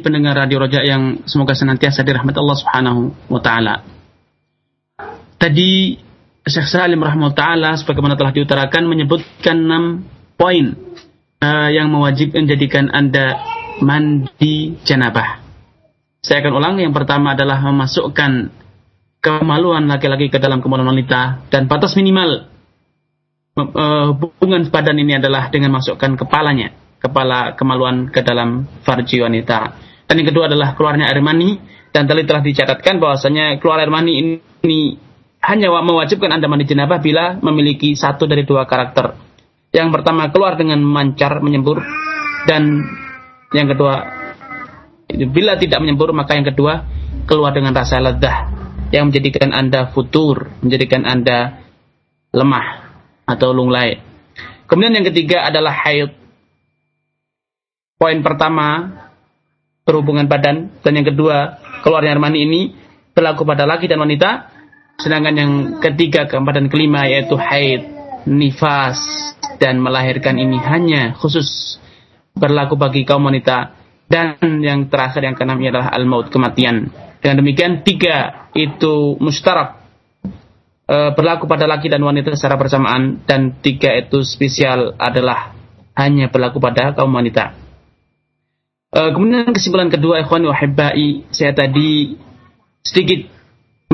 pendengar 0.00 0.32
Radio 0.32 0.64
Roja 0.64 0.80
yang 0.80 1.28
semoga 1.28 1.52
senantiasa 1.52 2.00
dirahmati 2.00 2.40
Allah 2.40 2.56
Subhanahu 2.56 3.00
wa 3.28 3.40
taala. 3.44 3.84
Tadi 5.36 6.00
Syekh 6.48 6.66
Salim 6.66 6.98
rahimahullah 7.04 7.36
taala 7.36 7.70
sebagaimana 7.76 8.16
telah 8.16 8.32
diutarakan 8.32 8.88
menyebutkan 8.88 9.60
enam 9.60 9.84
poin 10.40 10.74
uh, 11.42 11.68
yang 11.68 11.90
mewajibkan 11.90 12.46
menjadikan 12.46 12.86
Anda 12.94 13.42
mandi 13.82 14.78
janabah. 14.86 15.42
Saya 16.22 16.38
akan 16.46 16.54
ulang 16.54 16.78
yang 16.78 16.94
pertama 16.94 17.34
adalah 17.34 17.58
memasukkan 17.58 18.54
kemaluan 19.18 19.90
laki-laki 19.90 20.30
ke 20.30 20.38
dalam 20.38 20.62
kemaluan 20.62 20.94
wanita 20.94 21.50
dan 21.50 21.66
batas 21.66 21.98
minimal 21.98 22.46
uh, 23.58 24.14
hubungan 24.14 24.70
badan 24.70 24.98
ini 25.02 25.18
adalah 25.18 25.50
dengan 25.50 25.74
masukkan 25.74 26.14
kepalanya 26.14 26.74
kepala 27.02 27.58
kemaluan 27.58 28.06
ke 28.14 28.22
dalam 28.22 28.70
farji 28.86 29.18
wanita. 29.18 29.74
Dan 30.06 30.22
yang 30.22 30.28
kedua 30.30 30.46
adalah 30.46 30.78
keluarnya 30.78 31.10
air 31.10 31.18
mani 31.18 31.58
dan 31.90 32.06
tadi 32.06 32.22
telah 32.22 32.42
dicatatkan 32.42 33.02
bahwasanya 33.02 33.58
keluar 33.58 33.82
air 33.82 33.90
mani 33.90 34.12
ini, 34.14 34.32
ini 34.62 34.80
hanya 35.42 35.74
mewajibkan 35.82 36.30
Anda 36.30 36.46
mandi 36.46 36.70
jenabah 36.70 37.02
bila 37.02 37.34
memiliki 37.42 37.98
satu 37.98 38.30
dari 38.30 38.46
dua 38.46 38.62
karakter. 38.62 39.18
Yang 39.72 39.88
pertama 39.88 40.28
keluar 40.28 40.60
dengan 40.60 40.84
mancar 40.84 41.40
menyembur. 41.40 41.80
Dan 42.44 42.84
yang 43.56 43.68
kedua 43.72 44.04
bila 45.32 45.56
tidak 45.56 45.80
menyembur 45.80 46.12
maka 46.12 46.36
yang 46.36 46.44
kedua 46.44 46.84
keluar 47.24 47.56
dengan 47.56 47.72
rasa 47.72 47.96
ledah. 47.98 48.52
Yang 48.92 49.04
menjadikan 49.08 49.56
Anda 49.56 49.88
futur, 49.88 50.52
menjadikan 50.60 51.08
Anda 51.08 51.64
lemah 52.36 52.92
atau 53.24 53.56
lunglai. 53.56 54.04
Kemudian 54.68 54.92
yang 54.92 55.08
ketiga 55.08 55.48
adalah 55.48 55.72
haid. 55.72 56.12
Poin 57.96 58.20
pertama 58.20 58.92
berhubungan 59.88 60.28
badan. 60.28 60.68
Dan 60.84 61.00
yang 61.00 61.08
kedua 61.08 61.56
keluarnya 61.80 62.12
air 62.12 62.20
mani 62.20 62.44
ini 62.44 62.60
berlaku 63.16 63.48
pada 63.48 63.64
laki 63.64 63.88
dan 63.88 64.04
wanita. 64.04 64.52
Sedangkan 65.00 65.32
yang 65.32 65.52
ketiga 65.80 66.28
keempat 66.28 66.60
dan 66.60 66.66
kelima 66.68 67.08
yaitu 67.08 67.40
haid 67.40 67.88
nifas 68.28 69.00
dan 69.62 69.78
melahirkan 69.78 70.42
ini 70.42 70.58
hanya 70.58 71.14
khusus 71.14 71.78
berlaku 72.34 72.74
bagi 72.74 73.06
kaum 73.06 73.22
wanita 73.22 73.78
dan 74.10 74.34
yang 74.58 74.90
terakhir 74.90 75.22
yang 75.22 75.38
keenam 75.38 75.62
adalah 75.62 75.94
al-maut 75.94 76.26
kematian. 76.28 76.90
Dengan 77.22 77.38
demikian 77.38 77.86
tiga 77.86 78.50
itu 78.58 79.14
mustarak 79.22 79.78
e, 80.90 80.96
berlaku 81.14 81.46
pada 81.46 81.70
laki 81.70 81.86
dan 81.86 82.02
wanita 82.02 82.34
secara 82.34 82.58
bersamaan 82.58 83.22
dan 83.22 83.62
tiga 83.62 83.94
itu 83.94 84.26
spesial 84.26 84.98
adalah 84.98 85.54
hanya 85.94 86.26
berlaku 86.26 86.58
pada 86.58 86.90
kaum 86.98 87.14
wanita. 87.14 87.54
E, 88.90 89.00
kemudian 89.14 89.54
kesimpulan 89.54 89.86
kedua 89.86 90.26
ikhwan 90.26 90.42
wahibbai 90.50 91.30
saya 91.30 91.54
tadi 91.54 92.18
sedikit 92.82 93.30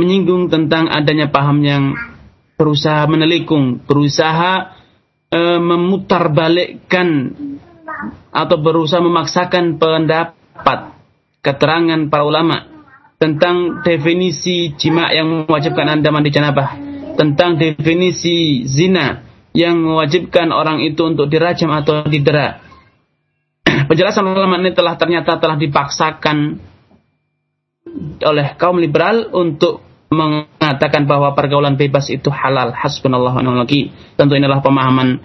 menyinggung 0.01 0.49
tentang 0.49 0.89
adanya 0.89 1.29
paham 1.29 1.61
yang 1.61 1.93
berusaha 2.59 3.07
menelikung, 3.07 3.85
berusaha 3.85 4.78
e, 5.29 5.41
memutarbalikkan 5.61 7.09
atau 8.33 8.57
berusaha 8.61 9.01
memaksakan 9.01 9.81
pendapat 9.81 10.93
keterangan 11.41 12.01
para 12.13 12.25
ulama 12.25 12.69
tentang 13.19 13.83
definisi 13.83 14.77
jima 14.79 15.11
yang 15.11 15.49
mewajibkan 15.49 15.99
anda 15.99 16.15
mandi 16.15 16.31
janabah, 16.31 16.79
tentang 17.19 17.59
definisi 17.59 18.63
zina 18.69 19.27
yang 19.57 19.83
mewajibkan 19.83 20.55
orang 20.55 20.79
itu 20.87 21.03
untuk 21.03 21.27
dirajam 21.27 21.75
atau 21.75 22.07
didera. 22.07 22.63
Penjelasan 23.91 24.23
ulama 24.23 24.63
ini 24.63 24.71
telah 24.71 24.95
ternyata 24.95 25.35
telah 25.43 25.59
dipaksakan 25.59 26.63
oleh 28.23 28.47
kaum 28.55 28.79
liberal 28.79 29.33
untuk 29.35 29.88
mengatakan 30.09 31.05
bahwa 31.05 31.37
pergaulan 31.37 31.77
bebas 31.77 32.09
itu 32.09 32.33
halal 32.33 32.73
hasbunallah 32.73 33.37
wa 33.37 33.43
ni'mal 33.45 33.69
Tentu 34.17 34.33
inilah 34.35 34.65
pemahaman 34.65 35.21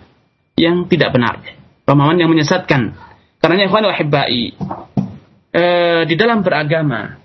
yang 0.60 0.86
tidak 0.92 1.16
benar. 1.16 1.40
Pemahaman 1.88 2.20
yang 2.20 2.32
menyesatkan. 2.32 2.96
Karena 3.40 3.68
ikhwan 3.68 3.88
wahibai 3.88 4.56
eh, 5.52 6.02
di 6.08 6.16
dalam 6.16 6.40
beragama 6.44 7.20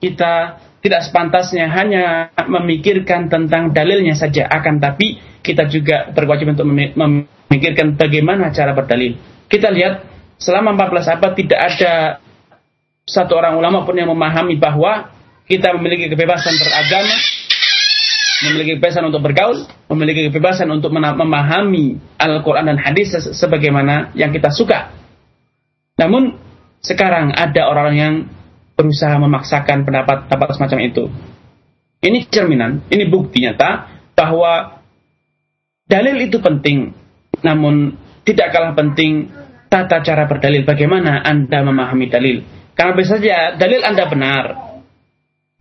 kita 0.00 0.58
tidak 0.82 1.00
sepantasnya 1.06 1.70
hanya 1.70 2.34
memikirkan 2.50 3.30
tentang 3.30 3.70
dalilnya 3.70 4.18
saja 4.18 4.50
akan 4.50 4.82
tapi 4.82 5.20
kita 5.44 5.70
juga 5.70 6.10
berkewajiban 6.10 6.58
untuk 6.58 6.68
memikirkan 6.72 7.94
bagaimana 7.94 8.50
cara 8.50 8.74
berdalil. 8.74 9.14
Kita 9.46 9.70
lihat 9.70 10.02
selama 10.42 10.74
14 10.74 11.14
abad 11.14 11.32
tidak 11.38 11.60
ada 11.60 11.92
satu 13.06 13.38
orang 13.38 13.58
ulama 13.58 13.86
pun 13.86 13.94
yang 13.94 14.10
memahami 14.10 14.58
bahwa 14.58 15.10
kita 15.46 15.74
memiliki 15.74 16.10
kebebasan 16.12 16.54
beragama, 16.54 17.14
memiliki 18.46 18.70
kebebasan 18.78 19.04
untuk 19.06 19.22
bergaul, 19.22 19.58
memiliki 19.90 20.30
kebebasan 20.30 20.68
untuk 20.70 20.90
memahami 20.94 21.98
Al-Quran 22.18 22.74
dan 22.74 22.78
hadis 22.78 23.14
sebagaimana 23.34 24.14
yang 24.18 24.30
kita 24.30 24.50
suka. 24.50 24.94
Namun 25.98 26.38
sekarang 26.82 27.30
ada 27.34 27.70
orang 27.70 27.94
yang 27.94 28.14
berusaha 28.74 29.14
memaksakan 29.20 29.86
pendapat-pendapat 29.86 30.48
semacam 30.58 30.78
itu. 30.82 31.04
Ini 32.02 32.26
cerminan, 32.26 32.82
ini 32.90 33.06
bukti 33.06 33.46
nyata 33.46 33.86
bahwa 34.18 34.82
dalil 35.86 36.18
itu 36.18 36.42
penting, 36.42 36.90
namun 37.46 37.94
tidak 38.26 38.50
kalah 38.50 38.74
penting 38.74 39.30
tata 39.70 40.02
cara 40.02 40.26
berdalil. 40.26 40.66
Bagaimana 40.66 41.22
Anda 41.22 41.62
memahami 41.62 42.10
dalil? 42.10 42.42
Karena 42.74 42.92
bisa 42.98 43.20
saja 43.20 43.54
dalil 43.54 43.86
Anda 43.86 44.10
benar, 44.10 44.44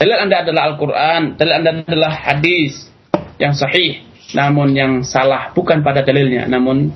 Dalil 0.02 0.18
Anda 0.18 0.42
adalah 0.42 0.74
Al-Quran, 0.74 1.38
dalil 1.38 1.54
Anda 1.62 1.70
adalah 1.86 2.10
hadis 2.10 2.90
yang 3.38 3.54
sahih, 3.54 4.02
namun 4.34 4.74
yang 4.74 5.06
salah 5.06 5.54
bukan 5.54 5.86
pada 5.86 6.02
dalilnya, 6.02 6.50
namun 6.50 6.90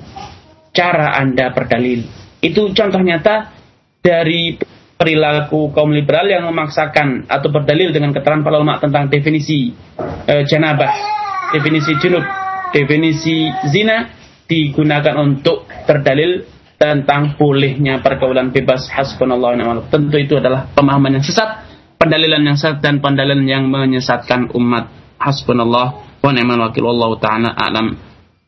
cara 0.74 1.14
Anda 1.14 1.54
berdalil. 1.54 2.02
Itu 2.42 2.74
contoh 2.74 2.98
nyata 2.98 3.54
dari 4.02 4.58
perilaku 4.98 5.70
kaum 5.70 5.94
liberal 5.94 6.26
yang 6.26 6.50
memaksakan 6.50 7.30
atau 7.30 7.46
berdalil 7.54 7.94
dengan 7.94 8.10
keterangan 8.10 8.42
para 8.42 8.58
ulama 8.58 8.82
tentang 8.82 9.06
definisi 9.06 9.70
e, 10.26 10.34
janabah, 10.42 10.90
definisi 11.54 11.94
junub, 12.02 12.26
definisi 12.74 13.46
zina 13.70 14.10
digunakan 14.50 15.14
untuk 15.14 15.70
berdalil 15.86 16.42
tentang 16.74 17.38
bolehnya 17.38 18.02
pergaulan 18.02 18.50
bebas. 18.50 18.90
Hasbunallah 18.90 19.54
wa 19.62 19.86
Tentu 19.94 20.18
itu 20.18 20.42
adalah 20.42 20.66
pemahaman 20.74 21.22
yang 21.22 21.22
sesat 21.22 21.65
pendalilan 21.96 22.42
yang 22.44 22.56
sesat 22.56 22.80
dan 22.80 23.02
pendalilan 23.02 23.44
yang 23.44 23.68
menyesatkan 23.68 24.52
umat. 24.54 24.92
Hasbunallah 25.16 25.86
wa 26.20 26.30
ni'mal 26.32 26.60
wakil 26.68 26.84
wallahu 26.84 27.16
ta'ala 27.18 27.56
alam. 27.56 27.96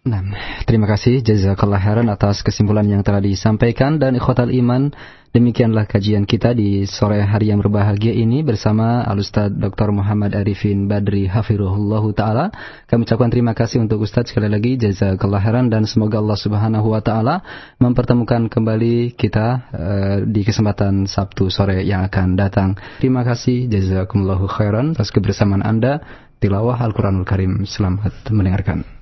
Nah, 0.09 0.25
terima 0.65 0.89
kasih 0.89 1.21
jazakallah 1.21 1.77
khairan 1.77 2.09
atas 2.09 2.41
kesimpulan 2.41 2.89
yang 2.89 3.05
telah 3.05 3.21
disampaikan 3.21 4.01
dan 4.01 4.17
ikhwatal 4.17 4.49
iman 4.49 4.89
Demikianlah 5.29 5.85
kajian 5.85 6.25
kita 6.25 6.57
di 6.57 6.89
sore 6.89 7.21
hari 7.21 7.53
yang 7.53 7.61
berbahagia 7.61 8.17
ini 8.17 8.41
bersama 8.41 9.05
Alustad 9.05 9.53
Dr. 9.53 9.93
Muhammad 9.93 10.33
Arifin 10.33 10.89
Badri 10.89 11.29
Hafirullah 11.29 12.01
Ta'ala. 12.17 12.49
Kami 12.89 13.05
ucapkan 13.05 13.29
terima 13.29 13.53
kasih 13.53 13.85
untuk 13.85 14.09
Ustaz 14.09 14.33
sekali 14.33 14.49
lagi 14.49 14.81
jazakallah 14.81 15.45
khairan 15.45 15.69
dan 15.69 15.85
semoga 15.85 16.17
Allah 16.17 16.39
Subhanahu 16.41 16.97
Wa 16.97 17.05
Ta'ala 17.05 17.45
mempertemukan 17.77 18.49
kembali 18.49 19.13
kita 19.21 19.47
uh, 19.69 20.17
di 20.25 20.49
kesempatan 20.49 21.05
Sabtu 21.05 21.53
sore 21.53 21.85
yang 21.85 22.09
akan 22.09 22.33
datang. 22.33 22.81
Terima 22.97 23.21
kasih 23.21 23.69
jazakumullahu 23.69 24.49
khairan 24.49 24.97
atas 24.97 25.13
kebersamaan 25.13 25.61
Anda. 25.61 26.01
Tilawah 26.41 26.81
Al-Quranul 26.81 27.29
Karim. 27.29 27.69
Selamat 27.69 28.17
mendengarkan. 28.33 28.98